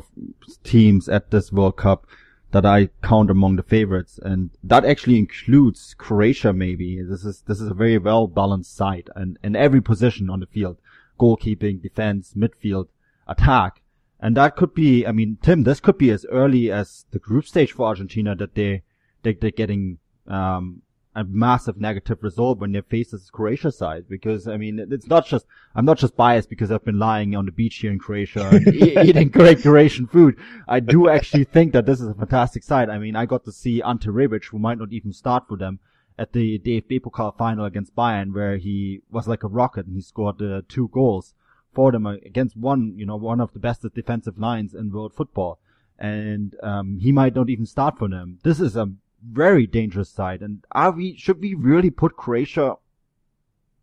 teams 0.63 1.09
at 1.09 1.29
this 1.29 1.51
World 1.51 1.75
Cup, 1.75 2.07
that 2.51 2.65
I 2.65 2.89
count 3.03 3.29
among 3.29 3.55
the 3.55 3.63
favorites, 3.63 4.19
and 4.21 4.49
that 4.63 4.85
actually 4.85 5.17
includes 5.17 5.95
Croatia. 5.97 6.51
Maybe 6.53 7.01
this 7.01 7.23
is 7.23 7.41
this 7.47 7.61
is 7.61 7.69
a 7.69 7.73
very 7.73 7.97
well 7.97 8.27
balanced 8.27 8.75
side, 8.75 9.09
and 9.15 9.37
in 9.43 9.55
every 9.55 9.81
position 9.81 10.29
on 10.29 10.39
the 10.39 10.47
field, 10.47 10.77
goalkeeping, 11.19 11.81
defense, 11.81 12.33
midfield, 12.35 12.87
attack, 13.27 13.81
and 14.19 14.35
that 14.35 14.55
could 14.55 14.73
be. 14.73 15.05
I 15.05 15.11
mean, 15.11 15.37
Tim, 15.41 15.63
this 15.63 15.79
could 15.79 15.97
be 15.97 16.09
as 16.09 16.25
early 16.31 16.71
as 16.71 17.05
the 17.11 17.19
group 17.19 17.45
stage 17.45 17.71
for 17.71 17.87
Argentina 17.87 18.35
that 18.35 18.55
they, 18.55 18.83
they 19.23 19.33
they're 19.33 19.51
getting 19.51 19.99
um, 20.27 20.81
a 21.15 21.23
massive 21.23 21.79
negative 21.79 22.21
result 22.21 22.59
when 22.59 22.71
they 22.71 22.81
face 22.81 23.11
this 23.11 23.29
Croatia 23.29 23.71
side 23.71 24.05
because 24.07 24.47
I 24.47 24.57
mean 24.57 24.79
it's 24.91 25.07
not 25.07 25.25
just 25.25 25.45
I'm 25.75 25.85
not 25.85 25.97
just 25.97 26.15
biased 26.15 26.49
because 26.49 26.71
I've 26.71 26.85
been 26.85 26.99
lying 26.99 27.35
on 27.35 27.45
the 27.45 27.51
beach 27.51 27.77
here 27.77 27.91
in 27.91 27.99
Croatia 27.99 28.47
and 28.47 28.67
eating 29.07 29.29
great 29.29 29.61
Croatian 29.61 30.07
food. 30.07 30.37
I 30.67 30.79
do 30.79 31.09
actually 31.09 31.43
think 31.55 31.73
that 31.73 31.85
this 31.85 31.99
is 31.99 32.07
a 32.07 32.13
fantastic 32.13 32.63
side. 32.63 32.89
I 32.89 32.99
mean 32.99 33.15
I 33.15 33.25
got 33.25 33.43
to 33.45 33.51
see 33.51 33.81
Ante 33.81 34.09
Rebic 34.09 34.45
who 34.45 34.59
might 34.59 34.77
not 34.77 34.91
even 34.91 35.11
start 35.11 35.47
for 35.47 35.57
them 35.57 35.79
at 36.17 36.33
the 36.33 36.59
DFB 36.59 37.01
Pokal 37.01 37.35
final 37.35 37.65
against 37.65 37.95
Bayern 37.95 38.33
where 38.33 38.57
he 38.57 39.01
was 39.09 39.27
like 39.27 39.43
a 39.43 39.47
rocket 39.47 39.87
and 39.87 39.95
he 39.95 40.01
scored 40.01 40.41
uh, 40.41 40.61
two 40.69 40.89
goals 40.89 41.33
for 41.73 41.91
them 41.91 42.05
against 42.05 42.55
one 42.55 42.93
you 42.97 43.05
know 43.05 43.15
one 43.15 43.41
of 43.41 43.53
the 43.53 43.59
best 43.59 43.81
defensive 43.95 44.37
lines 44.37 44.75
in 44.75 44.91
world 44.91 45.13
football 45.15 45.59
and 45.97 46.55
um, 46.63 46.99
he 46.99 47.11
might 47.11 47.35
not 47.35 47.49
even 47.49 47.65
start 47.65 47.97
for 47.97 48.07
them. 48.07 48.39
This 48.43 48.59
is 48.59 48.75
a 48.75 48.89
very 49.27 49.67
dangerous 49.67 50.09
side. 50.09 50.41
And 50.41 50.65
are 50.71 50.91
we, 50.91 51.15
should 51.17 51.39
we 51.39 51.53
really 51.53 51.89
put 51.89 52.17
Croatia 52.17 52.75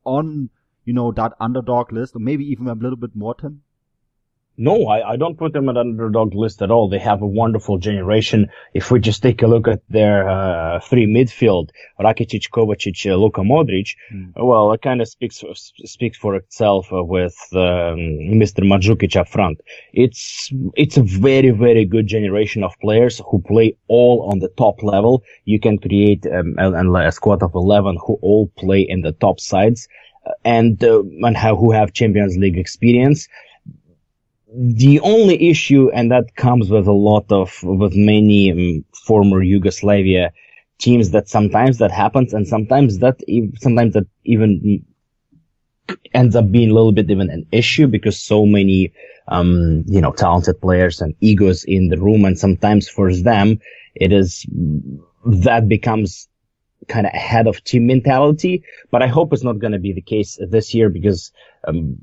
on, 0.04 0.50
you 0.84 0.92
know, 0.92 1.12
that 1.12 1.34
underdog 1.40 1.92
list 1.92 2.16
or 2.16 2.20
maybe 2.20 2.44
even 2.44 2.68
a 2.68 2.74
little 2.74 2.96
bit 2.96 3.14
more, 3.14 3.34
Tim? 3.34 3.62
No, 4.58 4.86
I, 4.86 5.12
I 5.12 5.16
don't 5.16 5.36
put 5.36 5.52
them 5.52 5.68
at 5.68 5.76
underdog 5.76 6.34
list 6.34 6.62
at 6.62 6.70
all. 6.70 6.88
They 6.88 6.98
have 6.98 7.20
a 7.20 7.26
wonderful 7.26 7.76
generation. 7.76 8.48
If 8.72 8.90
we 8.90 9.00
just 9.00 9.22
take 9.22 9.42
a 9.42 9.46
look 9.46 9.68
at 9.68 9.82
their 9.90 10.28
uh, 10.28 10.80
three 10.80 11.06
midfield, 11.06 11.70
Rakitic, 12.00 12.48
Kovacic, 12.50 13.10
uh, 13.10 13.16
Luka 13.16 13.42
Modric, 13.42 13.90
mm. 14.12 14.32
well, 14.36 14.72
it 14.72 14.80
kind 14.80 15.02
of 15.02 15.08
speaks 15.08 15.40
for, 15.40 15.54
speaks 15.54 16.16
for 16.16 16.34
itself 16.36 16.90
uh, 16.90 17.04
with 17.04 17.36
um, 17.52 17.98
Mr. 18.40 18.64
Mandzukic 18.64 19.14
up 19.16 19.28
front. 19.28 19.60
It's 19.92 20.50
it's 20.74 20.96
a 20.96 21.02
very 21.02 21.50
very 21.50 21.84
good 21.84 22.06
generation 22.06 22.64
of 22.64 22.72
players 22.80 23.20
who 23.30 23.42
play 23.42 23.76
all 23.88 24.28
on 24.30 24.38
the 24.38 24.48
top 24.56 24.82
level. 24.82 25.22
You 25.44 25.60
can 25.60 25.78
create 25.78 26.26
um, 26.26 26.56
a, 26.58 26.72
a 27.08 27.12
squad 27.12 27.42
of 27.42 27.54
eleven 27.54 27.98
who 28.06 28.14
all 28.22 28.50
play 28.56 28.80
in 28.80 29.02
the 29.02 29.12
top 29.12 29.38
sides 29.38 29.86
uh, 30.26 30.32
and 30.44 30.82
uh, 30.82 31.02
and 31.22 31.36
have, 31.36 31.58
who 31.58 31.72
have 31.72 31.92
Champions 31.92 32.36
League 32.38 32.58
experience 32.58 33.28
the 34.56 35.00
only 35.00 35.50
issue, 35.50 35.90
and 35.92 36.10
that 36.10 36.34
comes 36.34 36.70
with 36.70 36.86
a 36.86 36.92
lot 36.92 37.30
of, 37.30 37.62
with 37.62 37.94
many 37.94 38.50
um, 38.50 38.84
former 38.94 39.42
Yugoslavia 39.42 40.32
teams 40.78 41.10
that 41.10 41.28
sometimes 41.28 41.78
that 41.78 41.90
happens 41.90 42.32
and 42.32 42.46
sometimes 42.46 42.98
that, 42.98 43.20
sometimes 43.60 43.94
that 43.94 44.06
even 44.24 44.82
ends 46.14 46.34
up 46.36 46.50
being 46.50 46.70
a 46.70 46.74
little 46.74 46.92
bit 46.92 47.10
even 47.10 47.30
an 47.30 47.46
issue 47.52 47.86
because 47.86 48.18
so 48.18 48.46
many, 48.46 48.92
um, 49.28 49.84
you 49.86 50.00
know, 50.00 50.12
talented 50.12 50.60
players 50.60 51.00
and 51.02 51.14
egos 51.20 51.64
in 51.64 51.88
the 51.88 51.98
room. 51.98 52.24
And 52.24 52.38
sometimes 52.38 52.88
for 52.88 53.14
them, 53.14 53.60
it 53.94 54.12
is, 54.12 54.46
that 55.26 55.68
becomes 55.68 56.28
kind 56.88 57.06
of 57.06 57.12
ahead 57.12 57.46
of 57.46 57.62
team 57.64 57.86
mentality. 57.86 58.64
But 58.90 59.02
I 59.02 59.06
hope 59.06 59.32
it's 59.32 59.44
not 59.44 59.58
going 59.58 59.72
to 59.72 59.78
be 59.78 59.92
the 59.92 60.02
case 60.02 60.38
this 60.40 60.72
year 60.74 60.88
because, 60.88 61.30
um, 61.68 61.98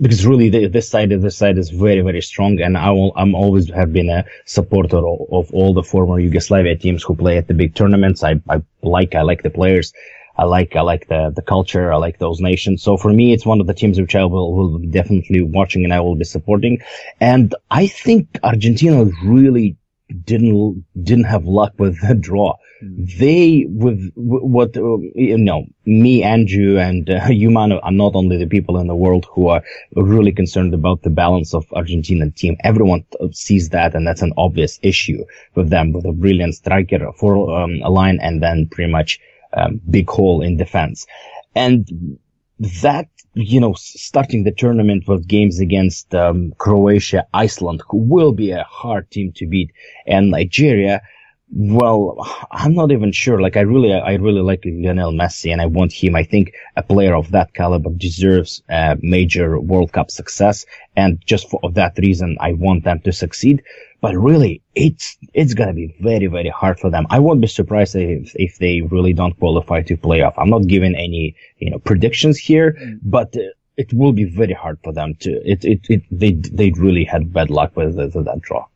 because 0.00 0.26
really 0.26 0.48
the, 0.48 0.66
this 0.66 0.88
side 0.88 1.12
of 1.12 1.22
this 1.22 1.36
side 1.36 1.58
is 1.58 1.70
very 1.70 2.00
very 2.00 2.20
strong 2.20 2.60
and 2.60 2.76
I 2.76 2.90
will, 2.90 3.12
I'm 3.16 3.34
always 3.34 3.70
have 3.70 3.92
been 3.92 4.10
a 4.10 4.24
supporter 4.44 4.98
of, 4.98 5.20
of, 5.30 5.54
all 5.54 5.72
the 5.72 5.82
former 5.82 6.18
Yugoslavia 6.18 6.76
teams 6.76 7.02
who 7.02 7.14
play 7.14 7.38
at 7.38 7.46
the 7.46 7.54
big 7.54 7.74
tournaments. 7.74 8.24
I, 8.24 8.40
I 8.48 8.62
like 8.82 9.14
I 9.14 9.22
like 9.22 9.42
the 9.42 9.50
players. 9.50 9.92
I 10.36 10.44
like 10.44 10.74
I 10.74 10.80
like 10.80 11.06
the 11.06 11.32
the 11.34 11.42
culture. 11.42 11.92
I 11.92 11.96
like 11.96 12.18
those 12.18 12.40
nations. 12.40 12.82
So 12.82 12.96
for 12.96 13.12
me, 13.12 13.32
it's 13.32 13.46
one 13.46 13.60
of 13.60 13.68
the 13.68 13.74
teams 13.74 14.00
which 14.00 14.16
I 14.16 14.24
will 14.24 14.52
will 14.52 14.78
be 14.78 14.88
definitely 14.88 15.42
watching 15.42 15.84
and 15.84 15.94
I 15.94 16.00
will 16.00 16.16
be 16.16 16.24
supporting. 16.24 16.80
And 17.20 17.54
I 17.70 17.86
think 17.86 18.40
Argentina 18.42 19.04
really 19.24 19.76
didn't 20.24 20.84
didn't 21.02 21.24
have 21.24 21.44
luck 21.44 21.72
with 21.78 22.00
the 22.06 22.14
draw. 22.14 22.56
Mm. 22.82 23.18
They 23.18 23.66
with 23.68 24.12
what 24.14 24.76
uh, 24.76 24.98
you 25.14 25.38
know 25.38 25.66
me, 25.84 26.22
Andrew, 26.22 26.78
and 26.78 27.08
uh, 27.08 27.20
Yuman 27.28 27.78
are 27.82 27.92
not 27.92 28.14
only 28.14 28.36
the 28.36 28.46
people 28.46 28.78
in 28.78 28.86
the 28.86 28.94
world 28.94 29.26
who 29.32 29.48
are 29.48 29.62
really 29.94 30.32
concerned 30.32 30.74
about 30.74 31.02
the 31.02 31.10
balance 31.10 31.54
of 31.54 31.66
Argentina 31.72 32.30
team. 32.30 32.56
Everyone 32.62 33.04
sees 33.32 33.70
that, 33.70 33.94
and 33.94 34.06
that's 34.06 34.22
an 34.22 34.32
obvious 34.36 34.78
issue 34.82 35.24
with 35.54 35.70
them 35.70 35.92
with 35.92 36.04
a 36.04 36.12
brilliant 36.12 36.54
striker 36.54 37.12
for 37.12 37.58
um, 37.58 37.80
a 37.82 37.90
line 37.90 38.18
and 38.20 38.42
then 38.42 38.68
pretty 38.70 38.90
much 38.90 39.20
um, 39.52 39.80
big 39.88 40.08
hole 40.08 40.42
in 40.42 40.56
defense. 40.56 41.06
And 41.54 42.18
that, 42.58 43.08
you 43.34 43.60
know, 43.60 43.74
starting 43.76 44.44
the 44.44 44.52
tournament 44.52 45.08
with 45.08 45.26
games 45.26 45.58
against 45.58 46.14
um, 46.14 46.54
Croatia, 46.58 47.26
Iceland, 47.34 47.82
who 47.88 47.98
will 47.98 48.32
be 48.32 48.52
a 48.52 48.64
hard 48.64 49.10
team 49.10 49.32
to 49.36 49.46
beat, 49.46 49.72
and 50.06 50.30
Nigeria, 50.30 51.02
well, 51.50 52.16
I'm 52.50 52.74
not 52.74 52.90
even 52.90 53.12
sure. 53.12 53.40
Like, 53.40 53.56
I 53.56 53.60
really, 53.60 53.92
I 53.92 54.14
really 54.14 54.40
like 54.40 54.64
Lionel 54.64 55.12
Messi, 55.12 55.52
and 55.52 55.60
I 55.60 55.66
want 55.66 55.92
him. 55.92 56.16
I 56.16 56.24
think 56.24 56.52
a 56.76 56.82
player 56.82 57.14
of 57.14 57.30
that 57.32 57.54
caliber 57.54 57.90
deserves 57.90 58.62
a 58.68 58.96
major 59.00 59.60
World 59.60 59.92
Cup 59.92 60.10
success, 60.10 60.66
and 60.96 61.24
just 61.26 61.48
for 61.50 61.60
that 61.72 61.98
reason, 61.98 62.36
I 62.40 62.52
want 62.52 62.84
them 62.84 63.00
to 63.00 63.12
succeed. 63.12 63.62
But 64.04 64.16
really, 64.18 64.60
it's 64.74 65.16
it's 65.32 65.54
gonna 65.54 65.72
be 65.72 65.96
very, 65.98 66.26
very 66.26 66.50
hard 66.50 66.78
for 66.78 66.90
them. 66.90 67.06
I 67.08 67.20
won't 67.20 67.40
be 67.40 67.46
surprised 67.46 67.96
if 67.96 68.36
if 68.36 68.58
they 68.58 68.82
really 68.82 69.14
don't 69.14 69.38
qualify 69.38 69.80
to 69.80 69.96
playoff. 69.96 70.34
I'm 70.36 70.50
not 70.50 70.66
giving 70.66 70.94
any, 70.94 71.36
you 71.56 71.70
know, 71.70 71.78
predictions 71.78 72.36
here, 72.38 72.76
mm. 72.78 73.00
but. 73.02 73.34
Uh, 73.34 73.48
it 73.76 73.92
will 73.92 74.12
be 74.12 74.22
very 74.22 74.52
hard 74.52 74.78
for 74.84 74.92
them 74.92 75.16
to. 75.22 75.30
It 75.52 75.64
it, 75.64 75.80
it 75.88 76.02
they 76.08 76.32
they 76.32 76.70
really 76.86 77.02
had 77.02 77.32
bad 77.32 77.50
luck 77.50 77.76
with, 77.76 77.96
with 77.96 78.24
that 78.26 78.40
draw. 78.40 78.66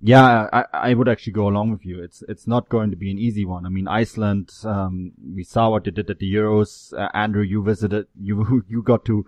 Yeah, 0.00 0.48
I, 0.52 0.64
I 0.72 0.94
would 0.94 1.08
actually 1.08 1.34
go 1.34 1.46
along 1.46 1.70
with 1.70 1.84
you. 1.86 2.02
It's 2.02 2.24
it's 2.28 2.48
not 2.48 2.68
going 2.68 2.90
to 2.90 2.96
be 2.96 3.12
an 3.12 3.18
easy 3.18 3.44
one. 3.44 3.64
I 3.64 3.68
mean, 3.68 3.86
Iceland. 3.86 4.50
Um, 4.64 5.12
we 5.36 5.44
saw 5.44 5.70
what 5.70 5.84
they 5.84 5.92
did 5.92 6.10
at 6.10 6.18
the 6.18 6.34
Euros. 6.34 6.92
Uh, 6.92 7.08
Andrew, 7.14 7.42
you 7.42 7.62
visited. 7.62 8.06
You 8.20 8.64
you 8.68 8.82
got 8.82 9.04
to 9.04 9.24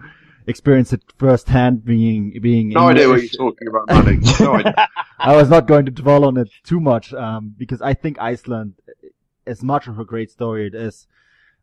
experience 0.48 0.92
it 0.92 1.02
firsthand. 1.16 1.84
Being 1.84 2.38
being 2.40 2.70
no 2.70 2.90
English. 2.90 2.96
idea 2.96 3.08
what 3.08 3.22
you're 3.22 3.50
talking 3.50 3.68
about, 3.68 3.88
Manning. 3.88 4.22
No 4.40 4.54
idea. 4.60 4.88
I 5.18 5.36
was 5.36 5.48
not 5.48 5.66
going 5.66 5.86
to 5.86 5.92
dwell 5.92 6.24
on 6.24 6.36
it 6.36 6.50
too 6.64 6.80
much 6.80 7.12
um, 7.14 7.54
because 7.56 7.80
I 7.82 7.94
think 7.94 8.18
Iceland, 8.18 8.74
as 9.46 9.62
much 9.62 9.86
of 9.86 9.98
a 9.98 10.04
great 10.04 10.30
story 10.30 10.66
it 10.66 10.74
is, 10.74 11.06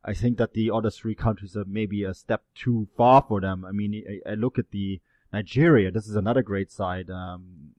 I 0.03 0.13
think 0.13 0.37
that 0.37 0.53
the 0.53 0.71
other 0.71 0.91
three 0.91 1.15
countries 1.15 1.55
are 1.57 1.65
maybe 1.65 2.03
a 2.03 2.13
step 2.13 2.43
too 2.53 2.87
far 2.95 3.25
for 3.27 3.41
them. 3.41 3.65
I 3.65 3.71
mean, 3.71 4.21
I, 4.25 4.31
I 4.31 4.33
look 4.35 4.59
at 4.59 4.71
the 4.71 5.01
Nigeria. 5.33 5.91
This 5.91 6.07
is 6.07 6.15
another 6.15 6.43
great 6.43 6.71
side. 6.71 7.09
Um, 7.09 7.71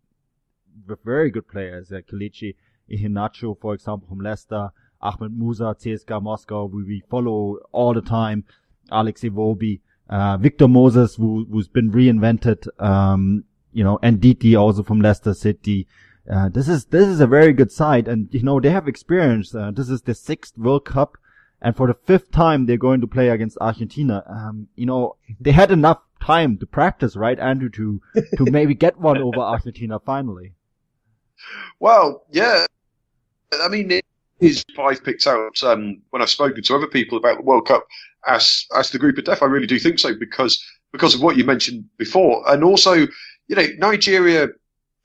with 0.86 1.02
very 1.04 1.30
good 1.30 1.48
players, 1.48 1.90
like 1.90 2.06
Kelechi 2.06 2.54
Iheanacho, 2.90 3.58
for 3.60 3.74
example, 3.74 4.08
from 4.08 4.20
Leicester, 4.20 4.70
Ahmed 5.00 5.36
Musa, 5.38 5.74
CSKA 5.78 6.22
Moscow, 6.22 6.66
we, 6.66 6.82
we 6.82 7.02
follow 7.08 7.58
all 7.72 7.94
the 7.94 8.00
time, 8.02 8.44
Alex 8.90 9.22
Iwobi, 9.22 9.80
uh, 10.08 10.36
Victor 10.36 10.68
Moses, 10.68 11.16
who, 11.16 11.46
who's 11.50 11.68
been 11.68 11.90
reinvented, 11.90 12.68
um, 12.80 13.44
you 13.72 13.84
know, 13.84 13.98
and 14.02 14.20
Ndidi 14.20 14.58
also 14.58 14.82
from 14.82 15.00
Leicester 15.00 15.34
City. 15.34 15.86
Uh, 16.30 16.48
this 16.48 16.68
is, 16.68 16.86
this 16.86 17.06
is 17.06 17.20
a 17.20 17.26
very 17.26 17.52
good 17.52 17.70
side 17.70 18.08
and, 18.08 18.28
you 18.32 18.42
know, 18.42 18.60
they 18.60 18.70
have 18.70 18.88
experience. 18.88 19.54
Uh, 19.54 19.70
this 19.70 19.88
is 19.88 20.02
the 20.02 20.14
sixth 20.14 20.56
World 20.58 20.84
Cup 20.84 21.16
and 21.60 21.76
for 21.76 21.86
the 21.86 21.94
fifth 21.94 22.30
time 22.30 22.66
they're 22.66 22.76
going 22.76 23.00
to 23.00 23.06
play 23.06 23.28
against 23.28 23.58
Argentina. 23.60 24.22
Um, 24.28 24.68
you 24.76 24.86
know, 24.86 25.16
they 25.40 25.52
had 25.52 25.70
enough 25.70 26.00
time 26.20 26.58
to 26.58 26.66
practice, 26.66 27.16
right, 27.16 27.38
Andrew, 27.38 27.68
to, 27.70 28.00
to 28.36 28.44
maybe 28.50 28.74
get 28.74 28.98
one 28.98 29.18
over 29.18 29.40
Argentina 29.40 29.98
finally. 30.00 30.54
Well, 31.78 32.24
yeah. 32.30 32.66
I 33.52 33.68
mean, 33.68 34.00
his 34.40 34.64
five 34.74 35.02
picked 35.02 35.26
out 35.26 35.62
um, 35.62 36.02
when 36.10 36.22
I've 36.22 36.30
spoken 36.30 36.62
to 36.62 36.76
other 36.76 36.86
people 36.86 37.18
about 37.18 37.38
the 37.38 37.44
World 37.44 37.66
Cup 37.66 37.86
as 38.26 38.66
as 38.74 38.90
the 38.90 38.98
group 38.98 39.18
of 39.18 39.24
death. 39.24 39.42
I 39.42 39.46
really 39.46 39.66
do 39.66 39.78
think 39.78 39.98
so 39.98 40.14
because 40.14 40.62
because 40.92 41.14
of 41.14 41.22
what 41.22 41.36
you 41.36 41.44
mentioned 41.44 41.84
before, 41.98 42.42
and 42.50 42.62
also 42.62 42.92
you 42.94 43.56
know 43.56 43.66
Nigeria. 43.78 44.48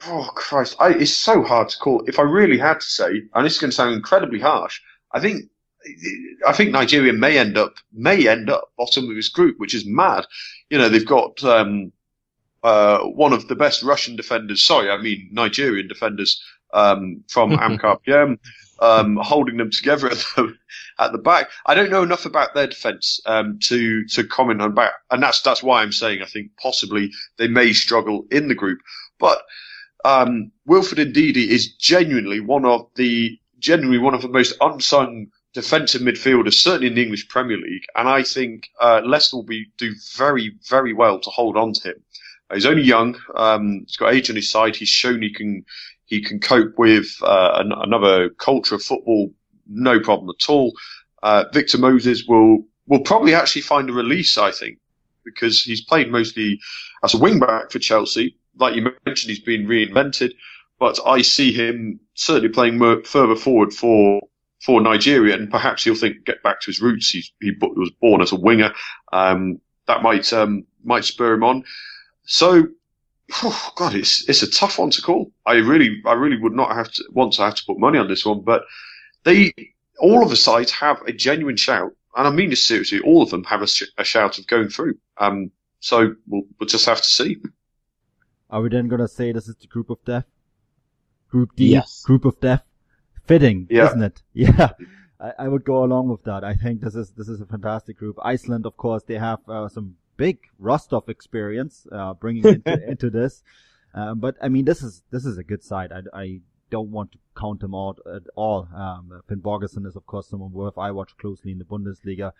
Oh 0.07 0.29
Christ, 0.33 0.75
I, 0.79 0.89
it's 0.89 1.15
so 1.15 1.43
hard 1.43 1.69
to 1.69 1.77
call. 1.77 2.03
If 2.07 2.17
I 2.17 2.23
really 2.23 2.57
had 2.57 2.79
to 2.79 2.85
say, 2.85 3.21
and 3.35 3.45
this 3.45 3.53
is 3.53 3.59
going 3.59 3.69
to 3.69 3.75
sound 3.75 3.93
incredibly 3.93 4.39
harsh, 4.39 4.81
I 5.11 5.19
think 5.19 5.43
I 6.47 6.53
think 6.53 6.71
Nigeria 6.71 7.13
may 7.13 7.37
end 7.37 7.57
up 7.57 7.75
may 7.93 8.27
end 8.27 8.49
up 8.49 8.71
bottom 8.77 9.09
of 9.09 9.15
his 9.15 9.29
group, 9.29 9.59
which 9.59 9.75
is 9.75 9.85
mad. 9.85 10.25
You 10.69 10.77
know 10.77 10.89
they've 10.89 11.05
got 11.05 11.43
um, 11.43 11.91
uh, 12.63 12.99
one 12.99 13.33
of 13.33 13.47
the 13.47 13.55
best 13.55 13.83
Russian 13.83 14.15
defenders, 14.15 14.63
sorry, 14.63 14.89
I 14.89 14.97
mean 14.97 15.29
Nigerian 15.31 15.87
defenders 15.87 16.41
um, 16.73 17.23
from 17.27 17.51
Amkar 17.57 18.03
Perm, 18.05 18.39
um, 18.81 19.17
holding 19.17 19.57
them 19.57 19.71
together 19.71 20.07
at 20.07 20.17
the, 20.35 20.55
at 20.99 21.11
the 21.11 21.17
back. 21.17 21.49
I 21.65 21.75
don't 21.75 21.91
know 21.91 22.03
enough 22.03 22.25
about 22.25 22.53
their 22.53 22.67
defence 22.67 23.21
um, 23.25 23.59
to 23.63 24.05
to 24.07 24.23
comment 24.23 24.61
on 24.61 24.73
back, 24.73 24.93
and 25.09 25.23
that's 25.23 25.41
that's 25.41 25.63
why 25.63 25.81
I'm 25.81 25.91
saying 25.91 26.21
I 26.21 26.25
think 26.25 26.51
possibly 26.57 27.11
they 27.37 27.47
may 27.47 27.73
struggle 27.73 28.25
in 28.31 28.47
the 28.47 28.55
group. 28.55 28.79
But 29.19 29.41
um, 30.03 30.51
Wilfred 30.65 31.13
Ndidi 31.13 31.47
is 31.47 31.73
genuinely 31.73 32.39
one 32.39 32.65
of 32.65 32.87
the 32.95 33.39
genuinely 33.59 33.99
one 33.99 34.15
of 34.15 34.23
the 34.23 34.27
most 34.27 34.55
unsung 34.59 35.27
defensive 35.53 36.01
midfielders, 36.01 36.55
certainly 36.55 36.87
in 36.87 36.95
the 36.95 37.03
English 37.03 37.27
Premier 37.27 37.57
League. 37.57 37.83
And 37.95 38.09
I 38.09 38.23
think 38.23 38.69
uh, 38.79 39.01
Leicester 39.05 39.37
will 39.37 39.43
be 39.43 39.67
do 39.77 39.93
very 40.15 40.55
very 40.67 40.93
well 40.93 41.19
to 41.19 41.29
hold 41.29 41.55
on 41.55 41.73
to 41.73 41.89
him. 41.89 42.03
He's 42.53 42.65
only 42.65 42.83
young. 42.83 43.17
Um, 43.35 43.83
he's 43.87 43.95
got 43.95 44.13
age 44.13 44.29
on 44.29 44.35
his 44.35 44.49
side. 44.49 44.75
He's 44.75 44.89
shown 44.89 45.21
he 45.21 45.33
can 45.33 45.63
he 46.11 46.21
can 46.21 46.41
cope 46.41 46.77
with 46.77 47.07
uh, 47.23 47.53
an, 47.55 47.71
another 47.71 48.29
culture 48.31 48.75
of 48.75 48.83
football, 48.83 49.33
no 49.65 49.97
problem 50.01 50.29
at 50.37 50.49
all. 50.49 50.73
Uh, 51.23 51.45
Victor 51.53 51.77
Moses 51.77 52.25
will 52.27 52.65
will 52.87 52.99
probably 52.99 53.33
actually 53.33 53.61
find 53.61 53.89
a 53.89 53.93
release, 53.93 54.37
I 54.37 54.51
think, 54.51 54.77
because 55.23 55.63
he's 55.63 55.81
played 55.85 56.11
mostly 56.11 56.59
as 57.01 57.13
a 57.13 57.17
wing 57.17 57.39
back 57.39 57.71
for 57.71 57.79
Chelsea. 57.79 58.35
Like 58.57 58.75
you 58.75 58.91
mentioned, 59.05 59.29
he's 59.29 59.39
been 59.39 59.65
reinvented, 59.65 60.33
but 60.79 60.99
I 61.05 61.21
see 61.21 61.53
him 61.53 62.01
certainly 62.15 62.49
playing 62.49 62.77
more, 62.77 63.01
further 63.05 63.37
forward 63.37 63.73
for 63.73 64.21
for 64.65 64.81
Nigeria, 64.81 65.35
and 65.35 65.49
perhaps 65.49 65.85
he'll 65.85 65.95
think 65.95 66.25
get 66.25 66.43
back 66.43 66.59
to 66.59 66.67
his 66.67 66.81
roots. 66.81 67.09
He's, 67.09 67.31
he 67.39 67.51
was 67.61 67.89
born 68.01 68.21
as 68.21 68.33
a 68.33 68.35
winger. 68.35 68.73
Um, 69.13 69.61
that 69.87 70.03
might 70.03 70.31
um, 70.33 70.65
might 70.83 71.05
spur 71.05 71.33
him 71.35 71.45
on. 71.45 71.63
So, 72.25 72.67
Oh 73.43 73.71
god, 73.75 73.95
it's 73.95 74.27
it's 74.29 74.43
a 74.43 74.49
tough 74.49 74.77
one 74.79 74.89
to 74.91 75.01
call. 75.01 75.31
I 75.45 75.53
really, 75.55 76.01
I 76.05 76.13
really 76.13 76.37
would 76.37 76.53
not 76.53 76.75
have 76.75 76.91
to 76.93 77.03
want 77.11 77.33
to 77.33 77.43
have 77.43 77.55
to 77.55 77.63
put 77.65 77.79
money 77.79 77.97
on 77.97 78.07
this 78.07 78.25
one, 78.25 78.41
but 78.41 78.63
they 79.23 79.53
all 79.99 80.23
of 80.23 80.29
the 80.29 80.35
sides 80.35 80.71
have 80.71 81.01
a 81.07 81.13
genuine 81.13 81.55
shout, 81.57 81.91
and 82.15 82.27
I 82.27 82.31
mean 82.31 82.49
this 82.49 82.63
seriously. 82.63 82.99
All 83.01 83.21
of 83.21 83.29
them 83.29 83.43
have 83.45 83.61
a, 83.61 83.67
sh- 83.67 83.91
a 83.97 84.03
shout 84.03 84.37
of 84.39 84.47
going 84.47 84.69
through. 84.69 84.95
Um, 85.17 85.51
so 85.79 86.15
we'll, 86.27 86.43
we'll 86.59 86.67
just 86.67 86.85
have 86.87 86.97
to 86.97 87.07
see. 87.07 87.37
Are 88.49 88.61
we 88.61 88.69
then 88.69 88.87
gonna 88.87 89.07
say 89.07 89.31
this 89.31 89.47
is 89.47 89.55
the 89.55 89.67
group 89.67 89.89
of 89.89 90.03
death? 90.03 90.25
Group 91.29 91.55
D, 91.55 91.67
Yes. 91.69 92.01
group 92.03 92.25
of 92.25 92.39
death. 92.41 92.63
Fitting, 93.25 93.67
Yeah. 93.69 93.87
isn't 93.87 94.03
it? 94.03 94.21
Yeah. 94.33 94.69
I, 95.19 95.33
I 95.39 95.47
would 95.47 95.63
go 95.63 95.83
along 95.83 96.09
with 96.09 96.23
that. 96.23 96.43
I 96.43 96.55
think 96.55 96.81
this 96.81 96.95
is 96.95 97.11
this 97.11 97.29
is 97.29 97.39
a 97.39 97.45
fantastic 97.45 97.97
group. 97.97 98.17
Iceland, 98.23 98.65
of 98.65 98.75
course, 98.75 99.03
they 99.03 99.17
have 99.19 99.39
uh, 99.47 99.69
some 99.69 99.95
big 100.21 100.37
Rostov 100.59 101.09
experience 101.09 101.87
uh, 101.91 102.13
bringing 102.13 102.45
into, 102.45 102.87
into 102.93 103.09
this. 103.09 103.43
Um, 103.95 104.19
but 104.19 104.35
I 104.41 104.49
mean, 104.49 104.65
this 104.65 104.83
is 104.83 105.03
this 105.09 105.25
is 105.25 105.37
a 105.39 105.43
good 105.43 105.63
side. 105.63 105.91
I, 105.91 106.01
I 106.13 106.41
don't 106.69 106.91
want 106.91 107.11
to 107.13 107.17
count 107.35 107.59
them 107.59 107.73
out 107.73 107.97
at 108.17 108.23
all. 108.35 108.67
Um, 108.73 109.21
Finnbogason 109.29 109.85
is, 109.85 109.95
of 109.95 110.05
course, 110.05 110.27
someone 110.29 110.53
worth 110.53 110.77
I 110.77 110.91
watch 110.91 111.17
closely 111.17 111.51
in 111.51 111.57
the 111.57 111.65
Bundesliga. 111.65 112.31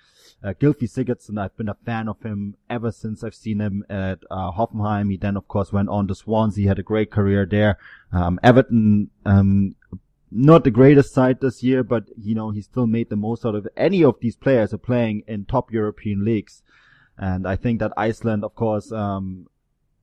Uh, 0.44 0.54
Gylfi 0.62 0.88
Sigurdsson, 0.96 1.42
I've 1.42 1.58
been 1.58 1.70
a 1.70 1.78
fan 1.86 2.08
of 2.08 2.22
him 2.22 2.56
ever 2.70 2.92
since 2.92 3.24
I've 3.24 3.36
seen 3.36 3.60
him 3.60 3.84
at 3.90 4.20
uh, 4.30 4.52
Hoffenheim. 4.52 5.10
He 5.12 5.18
then, 5.18 5.36
of 5.36 5.48
course, 5.48 5.74
went 5.74 5.90
on 5.90 6.08
to 6.08 6.16
Swansea, 6.16 6.62
he 6.64 6.68
had 6.68 6.80
a 6.80 6.84
great 6.84 7.12
career 7.12 7.46
there. 7.46 7.78
Um, 8.14 8.40
Everton, 8.42 9.10
um, 9.26 9.76
not 10.32 10.64
the 10.64 10.72
greatest 10.72 11.14
side 11.14 11.42
this 11.42 11.62
year, 11.62 11.84
but 11.84 12.06
you 12.18 12.34
know 12.34 12.52
he 12.52 12.62
still 12.62 12.88
made 12.88 13.10
the 13.10 13.18
most 13.18 13.46
out 13.46 13.56
of 13.56 13.66
it. 13.66 13.74
Any 13.76 14.04
of 14.04 14.16
these 14.22 14.38
players 14.38 14.74
are 14.74 14.78
playing 14.78 15.24
in 15.28 15.46
top 15.46 15.74
European 15.74 16.24
leagues, 16.24 16.64
and 17.22 17.48
I 17.48 17.56
think 17.56 17.80
that 17.80 17.94
Iceland, 17.96 18.44
of 18.44 18.56
course, 18.56 18.92
um, 18.92 19.48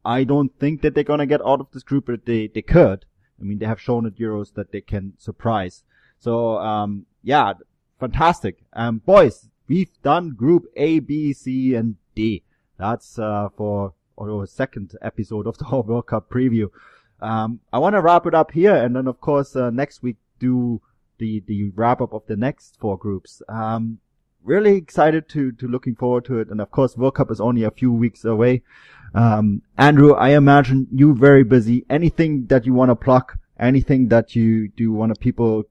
I 0.05 0.23
don't 0.23 0.57
think 0.59 0.83
that 0.83 0.95
they're 0.95 1.03
gonna 1.03 1.27
get 1.27 1.45
out 1.45 1.61
of 1.61 1.71
this 1.73 1.83
group, 1.83 2.07
but 2.07 2.25
they 2.25 2.47
they 2.47 2.62
could. 2.62 3.05
I 3.41 3.43
mean, 3.43 3.59
they 3.59 3.66
have 3.66 3.81
shown 3.81 4.07
at 4.07 4.16
Euros 4.16 4.55
that 4.55 4.71
they 4.73 4.81
can 4.81 5.14
surprise. 5.19 5.83
So 6.19 6.59
um, 6.59 7.07
yeah, 7.23 7.55
fantastic. 7.99 8.59
Um, 8.73 8.99
boys, 8.99 9.49
we've 9.66 9.91
done 10.03 10.35
Group 10.35 10.66
A, 10.77 11.01
B, 11.01 11.33
C, 11.33 11.75
and 11.75 11.97
D. 12.14 12.45
That's 12.79 13.19
uh, 13.19 13.49
for 13.57 13.95
our 14.16 14.47
second 14.47 14.95
episode 15.03 15.49
of 15.49 15.59
the 15.59 15.64
World 15.87 16.07
Cup 16.07 16.31
preview. 16.31 16.71
Um, 17.21 17.61
I 17.73 17.79
want 17.79 17.95
to 17.95 18.01
wrap 18.01 18.27
it 18.27 18.35
up 18.35 18.53
here, 18.53 18.77
and 18.77 18.95
then 18.95 19.09
of 19.09 19.21
course 19.21 19.57
uh, 19.57 19.71
next 19.71 20.05
week 20.05 20.19
do 20.39 20.81
the 21.19 21.43
the 21.47 21.71
wrap 21.75 22.01
up 22.01 22.12
of 22.12 22.23
the 22.27 22.37
next 22.37 22.77
four 22.79 22.97
groups. 22.97 23.43
Um, 23.49 23.99
really 24.45 24.76
excited 24.76 25.28
to 25.30 25.53
to 25.53 25.68
looking 25.68 25.95
forward 25.95 26.24
to 26.26 26.39
it, 26.39 26.49
and 26.49 26.61
of 26.61 26.70
course 26.70 26.97
World 26.97 27.14
Cup 27.14 27.30
is 27.30 27.41
only 27.41 27.64
a 27.64 27.70
few 27.70 27.93
weeks 27.93 28.24
away. 28.24 28.62
Um, 29.14 29.62
Andrew, 29.76 30.14
I 30.14 30.30
imagine 30.30 30.86
you 30.93 31.14
very 31.14 31.45
busy. 31.45 31.84
Anything 31.89 32.47
that 32.47 32.66
you 32.66 32.74
want 32.74 32.91
to 32.91 32.97
plug? 32.97 33.36
Anything 33.59 34.09
that 34.09 34.36
you 34.36 34.68
do 34.68 34.93
want 34.93 35.14
to 35.14 35.18
people 35.18 35.64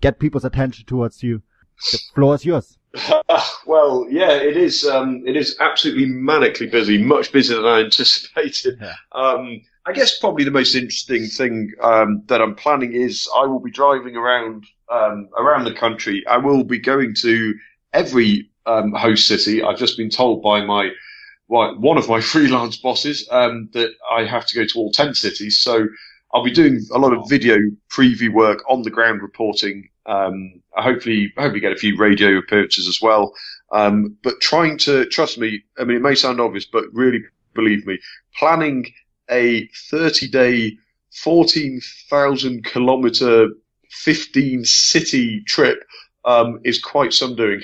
get 0.00 0.18
people's 0.18 0.44
attention 0.44 0.86
towards 0.86 1.22
you? 1.22 1.42
The 1.90 1.98
floor 2.14 2.34
is 2.34 2.44
yours. 2.44 2.78
well, 3.66 4.06
yeah, 4.10 4.32
it 4.32 4.56
is. 4.56 4.84
Um, 4.84 5.22
it 5.26 5.36
is 5.36 5.56
absolutely 5.60 6.06
manically 6.06 6.70
busy, 6.70 7.02
much 7.02 7.32
busier 7.32 7.56
than 7.56 7.66
I 7.66 7.80
anticipated. 7.80 8.78
Yeah. 8.80 8.94
Um, 9.12 9.62
I 9.84 9.92
guess 9.92 10.18
probably 10.18 10.44
the 10.44 10.50
most 10.50 10.76
interesting 10.76 11.26
thing 11.26 11.72
um, 11.82 12.22
that 12.26 12.40
I'm 12.40 12.54
planning 12.54 12.92
is 12.92 13.28
I 13.36 13.46
will 13.46 13.58
be 13.58 13.70
driving 13.70 14.16
around 14.16 14.64
um, 14.90 15.28
around 15.36 15.64
the 15.64 15.74
country. 15.74 16.24
I 16.28 16.36
will 16.36 16.64
be 16.64 16.78
going 16.78 17.14
to 17.22 17.54
every 17.92 18.50
um, 18.66 18.92
host 18.92 19.26
city. 19.26 19.62
I've 19.62 19.78
just 19.78 19.96
been 19.96 20.10
told 20.10 20.42
by 20.42 20.64
my 20.64 20.90
one 21.46 21.80
one 21.80 21.98
of 21.98 22.08
my 22.08 22.20
freelance 22.32 22.76
bosses 22.76 23.26
um, 23.30 23.68
that 23.72 23.90
I 24.10 24.24
have 24.24 24.46
to 24.46 24.54
go 24.54 24.66
to 24.66 24.78
all 24.78 24.92
ten 24.92 25.14
cities. 25.14 25.60
So 25.60 25.86
I'll 26.34 26.44
be 26.44 26.52
doing 26.52 26.80
a 26.92 26.98
lot 26.98 27.12
of 27.12 27.28
video 27.28 27.58
preview 27.90 28.32
work 28.32 28.62
on 28.68 28.82
the 28.82 28.90
ground 28.90 29.22
reporting. 29.22 29.88
Um, 30.06 30.62
I 30.76 30.82
hopefully 30.82 31.32
hopefully 31.36 31.60
get 31.60 31.72
a 31.72 31.76
few 31.76 31.96
radio 31.96 32.38
appearances 32.38 32.88
as 32.88 33.00
well. 33.00 33.34
Um, 33.72 34.16
but 34.22 34.40
trying 34.40 34.78
to 34.78 35.06
trust 35.06 35.38
me, 35.38 35.62
I 35.78 35.84
mean 35.84 35.96
it 35.96 36.02
may 36.02 36.14
sound 36.14 36.40
obvious, 36.40 36.66
but 36.66 36.84
really 36.92 37.20
believe 37.54 37.86
me, 37.86 37.98
planning 38.36 38.86
a 39.30 39.68
30 39.90 40.28
day, 40.28 40.76
14,000 41.14 42.64
kilometer, 42.64 43.48
15 43.90 44.64
city 44.64 45.42
trip 45.46 45.84
um, 46.24 46.60
is 46.64 46.80
quite 46.80 47.12
some 47.12 47.36
doing. 47.36 47.62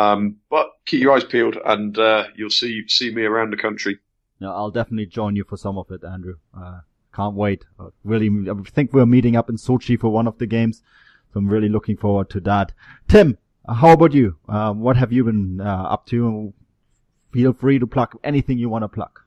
Um, 0.00 0.36
but 0.48 0.66
keep 0.86 1.02
your 1.02 1.14
eyes 1.14 1.24
peeled 1.24 1.56
and 1.64 1.98
uh, 1.98 2.24
you'll 2.34 2.50
see 2.50 2.86
see 2.88 3.14
me 3.14 3.24
around 3.24 3.52
the 3.52 3.56
country. 3.56 3.98
No, 4.40 4.52
I'll 4.52 4.70
definitely 4.70 5.06
join 5.06 5.36
you 5.36 5.44
for 5.44 5.58
some 5.58 5.76
of 5.76 5.90
it, 5.90 6.02
Andrew. 6.04 6.36
Uh, 6.56 6.80
can't 7.14 7.34
wait. 7.34 7.66
Uh, 7.78 7.90
really, 8.04 8.30
I 8.48 8.54
think 8.70 8.92
we're 8.92 9.06
meeting 9.06 9.36
up 9.36 9.50
in 9.50 9.56
Sochi 9.56 10.00
for 10.00 10.08
one 10.08 10.26
of 10.26 10.38
the 10.38 10.46
games, 10.46 10.82
so 11.32 11.40
I'm 11.40 11.48
really 11.48 11.68
looking 11.68 11.96
forward 11.96 12.30
to 12.30 12.40
that. 12.40 12.72
Tim, 13.08 13.36
how 13.68 13.92
about 13.92 14.14
you? 14.14 14.36
Uh, 14.48 14.72
what 14.72 14.96
have 14.96 15.12
you 15.12 15.24
been 15.24 15.60
uh, 15.60 15.82
up 15.94 16.06
to? 16.06 16.54
Feel 17.32 17.52
free 17.52 17.78
to 17.78 17.86
plug 17.86 18.16
anything 18.24 18.58
you 18.58 18.68
want 18.68 18.82
to 18.82 18.88
plug. 18.88 19.20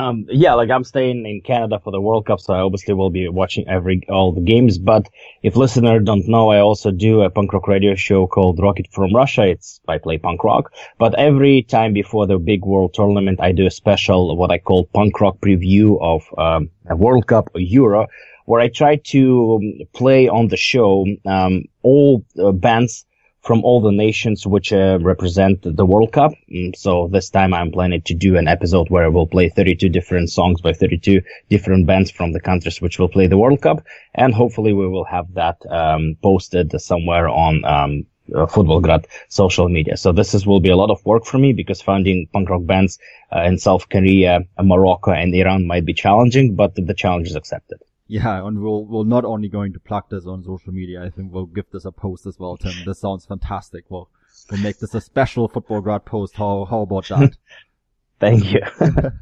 Um, 0.00 0.24
yeah, 0.30 0.54
like 0.54 0.70
I'm 0.70 0.84
staying 0.84 1.26
in 1.26 1.42
Canada 1.42 1.78
for 1.84 1.90
the 1.90 2.00
World 2.00 2.24
Cup, 2.24 2.40
so 2.40 2.54
I 2.54 2.60
obviously 2.60 2.94
will 2.94 3.10
be 3.10 3.28
watching 3.28 3.68
every 3.68 4.00
all 4.08 4.32
the 4.32 4.40
games. 4.40 4.78
But 4.78 5.10
if 5.42 5.56
listeners 5.56 6.02
don't 6.04 6.26
know, 6.26 6.50
I 6.50 6.60
also 6.60 6.90
do 6.90 7.20
a 7.20 7.28
punk 7.28 7.52
rock 7.52 7.68
radio 7.68 7.94
show 7.94 8.26
called 8.26 8.58
Rocket 8.58 8.86
from 8.92 9.14
Russia. 9.14 9.44
It's 9.46 9.78
I 9.86 9.98
play 9.98 10.16
punk 10.16 10.42
rock, 10.42 10.72
but 10.98 11.14
every 11.18 11.62
time 11.64 11.92
before 11.92 12.26
the 12.26 12.38
big 12.38 12.64
World 12.64 12.94
Tournament, 12.94 13.40
I 13.42 13.52
do 13.52 13.66
a 13.66 13.70
special 13.70 14.34
what 14.38 14.50
I 14.50 14.58
call 14.58 14.86
punk 14.86 15.20
rock 15.20 15.36
preview 15.40 16.00
of 16.00 16.22
um, 16.38 16.70
a 16.88 16.96
World 16.96 17.26
Cup 17.26 17.50
or 17.54 17.60
Euro, 17.60 18.06
where 18.46 18.62
I 18.62 18.68
try 18.68 18.96
to 19.12 19.60
um, 19.60 19.86
play 19.92 20.28
on 20.28 20.48
the 20.48 20.56
show 20.56 21.04
um, 21.26 21.64
all 21.82 22.24
uh, 22.42 22.52
bands 22.52 23.04
from 23.42 23.64
all 23.64 23.80
the 23.80 23.92
nations 23.92 24.46
which 24.46 24.72
uh, 24.72 24.98
represent 25.00 25.62
the 25.62 25.86
World 25.86 26.12
Cup. 26.12 26.32
Mm, 26.52 26.76
So 26.76 27.08
this 27.08 27.30
time 27.30 27.54
I'm 27.54 27.72
planning 27.72 28.02
to 28.02 28.14
do 28.14 28.36
an 28.36 28.48
episode 28.48 28.90
where 28.90 29.04
I 29.04 29.08
will 29.08 29.26
play 29.26 29.48
32 29.48 29.88
different 29.88 30.30
songs 30.30 30.60
by 30.60 30.72
32 30.72 31.22
different 31.48 31.86
bands 31.86 32.10
from 32.10 32.32
the 32.32 32.40
countries 32.40 32.80
which 32.80 32.98
will 32.98 33.08
play 33.08 33.26
the 33.26 33.38
World 33.38 33.62
Cup. 33.62 33.84
And 34.14 34.34
hopefully 34.34 34.72
we 34.72 34.88
will 34.88 35.04
have 35.04 35.32
that 35.34 35.56
um, 35.70 36.16
posted 36.22 36.78
somewhere 36.80 37.28
on 37.28 37.64
um, 37.64 38.06
uh, 38.34 38.46
Futbolgrad 38.46 39.06
social 39.28 39.68
media. 39.68 39.96
So 39.96 40.12
this 40.12 40.34
is, 40.34 40.46
will 40.46 40.60
be 40.60 40.70
a 40.70 40.76
lot 40.76 40.90
of 40.90 41.04
work 41.04 41.24
for 41.24 41.38
me 41.38 41.52
because 41.52 41.80
finding 41.82 42.28
punk 42.32 42.50
rock 42.50 42.64
bands 42.64 42.98
uh, 43.34 43.42
in 43.42 43.58
South 43.58 43.88
Korea, 43.88 44.40
Morocco 44.62 45.12
and 45.12 45.34
Iran 45.34 45.66
might 45.66 45.84
be 45.84 45.94
challenging, 45.94 46.54
but 46.54 46.74
the 46.74 46.94
challenge 46.94 47.28
is 47.28 47.36
accepted. 47.36 47.80
Yeah, 48.10 48.44
and 48.44 48.60
we'll 48.60 48.86
we're 48.86 49.04
not 49.04 49.24
only 49.24 49.48
going 49.48 49.72
to 49.72 49.78
plug 49.78 50.10
this 50.10 50.26
on 50.26 50.42
social 50.42 50.72
media. 50.72 51.00
I 51.00 51.10
think 51.10 51.32
we'll 51.32 51.46
give 51.46 51.70
this 51.70 51.84
a 51.84 51.92
post 51.92 52.26
as 52.26 52.40
well, 52.40 52.56
Tim. 52.56 52.72
This 52.84 52.98
sounds 52.98 53.24
fantastic. 53.24 53.84
We'll 53.88 54.10
we'll 54.50 54.60
make 54.60 54.80
this 54.80 54.96
a 54.96 55.00
special 55.00 55.48
Futbolgrad 55.48 56.04
post. 56.04 56.34
How 56.34 56.64
how 56.64 56.80
about 56.80 57.06
that? 57.06 57.36
Thank 58.18 58.52
you. 58.52 58.62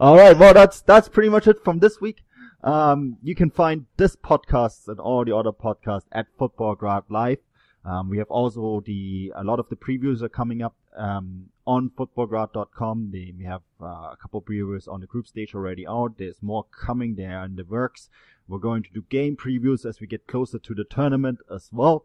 All 0.00 0.16
right. 0.16 0.38
Well, 0.38 0.54
that's 0.54 0.80
that's 0.80 1.08
pretty 1.08 1.28
much 1.28 1.48
it 1.48 1.64
from 1.64 1.80
this 1.80 2.00
week. 2.00 2.22
Um, 2.62 3.16
you 3.20 3.34
can 3.34 3.50
find 3.50 3.86
this 3.96 4.14
podcast 4.14 4.86
and 4.86 5.00
all 5.00 5.24
the 5.24 5.34
other 5.34 5.50
podcasts 5.50 6.06
at 6.12 6.26
Futbolgrad 6.38 7.04
Live. 7.08 7.38
Um, 7.84 8.10
we 8.10 8.18
have 8.18 8.30
also 8.30 8.82
the 8.84 9.32
a 9.34 9.42
lot 9.42 9.58
of 9.58 9.68
the 9.70 9.76
previews 9.76 10.20
are 10.22 10.28
coming 10.28 10.62
up 10.62 10.74
um, 10.96 11.46
on 11.66 11.90
futbolgrad.com. 11.90 13.10
We 13.12 13.44
have 13.44 13.62
uh, 13.80 13.86
a 13.86 14.18
couple 14.20 14.42
previews 14.42 14.86
on 14.86 15.00
the 15.00 15.06
group 15.06 15.26
stage 15.26 15.54
already 15.54 15.86
out. 15.86 16.18
There's 16.18 16.42
more 16.42 16.64
coming 16.64 17.14
there 17.14 17.42
in 17.44 17.56
the 17.56 17.64
works. 17.64 18.10
We're 18.48 18.58
going 18.58 18.82
to 18.82 18.90
do 18.92 19.04
game 19.08 19.36
previews 19.36 19.86
as 19.86 20.00
we 20.00 20.06
get 20.06 20.26
closer 20.26 20.58
to 20.58 20.74
the 20.74 20.84
tournament 20.84 21.38
as 21.50 21.70
well. 21.72 22.04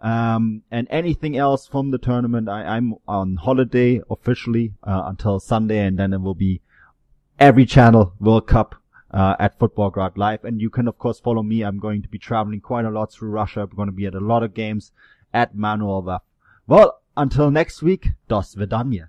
Um, 0.00 0.62
and 0.70 0.86
anything 0.90 1.36
else 1.36 1.66
from 1.66 1.90
the 1.90 1.98
tournament, 1.98 2.48
I, 2.48 2.76
I'm 2.76 2.94
on 3.08 3.36
holiday 3.36 4.00
officially 4.08 4.74
uh, 4.84 5.02
until 5.06 5.40
Sunday, 5.40 5.84
and 5.84 5.98
then 5.98 6.12
it 6.12 6.20
will 6.20 6.36
be 6.36 6.60
every 7.40 7.66
channel 7.66 8.12
World 8.20 8.46
Cup 8.46 8.77
uh, 9.10 9.36
at 9.38 9.58
Futbolgrad 9.58 10.16
Live. 10.16 10.44
And 10.44 10.60
you 10.60 10.70
can, 10.70 10.88
of 10.88 10.98
course, 10.98 11.20
follow 11.20 11.42
me. 11.42 11.62
I'm 11.62 11.78
going 11.78 12.02
to 12.02 12.08
be 12.08 12.18
traveling 12.18 12.60
quite 12.60 12.84
a 12.84 12.90
lot 12.90 13.12
through 13.12 13.30
Russia. 13.30 13.62
I'm 13.62 13.76
going 13.76 13.88
to 13.88 13.92
be 13.92 14.06
at 14.06 14.14
a 14.14 14.20
lot 14.20 14.42
of 14.42 14.54
games 14.54 14.92
at 15.32 15.54
Manuel 15.54 16.20
Well, 16.66 17.00
until 17.16 17.50
next 17.50 17.82
week, 17.82 18.10
dos 18.28 18.54
vidania. 18.54 19.08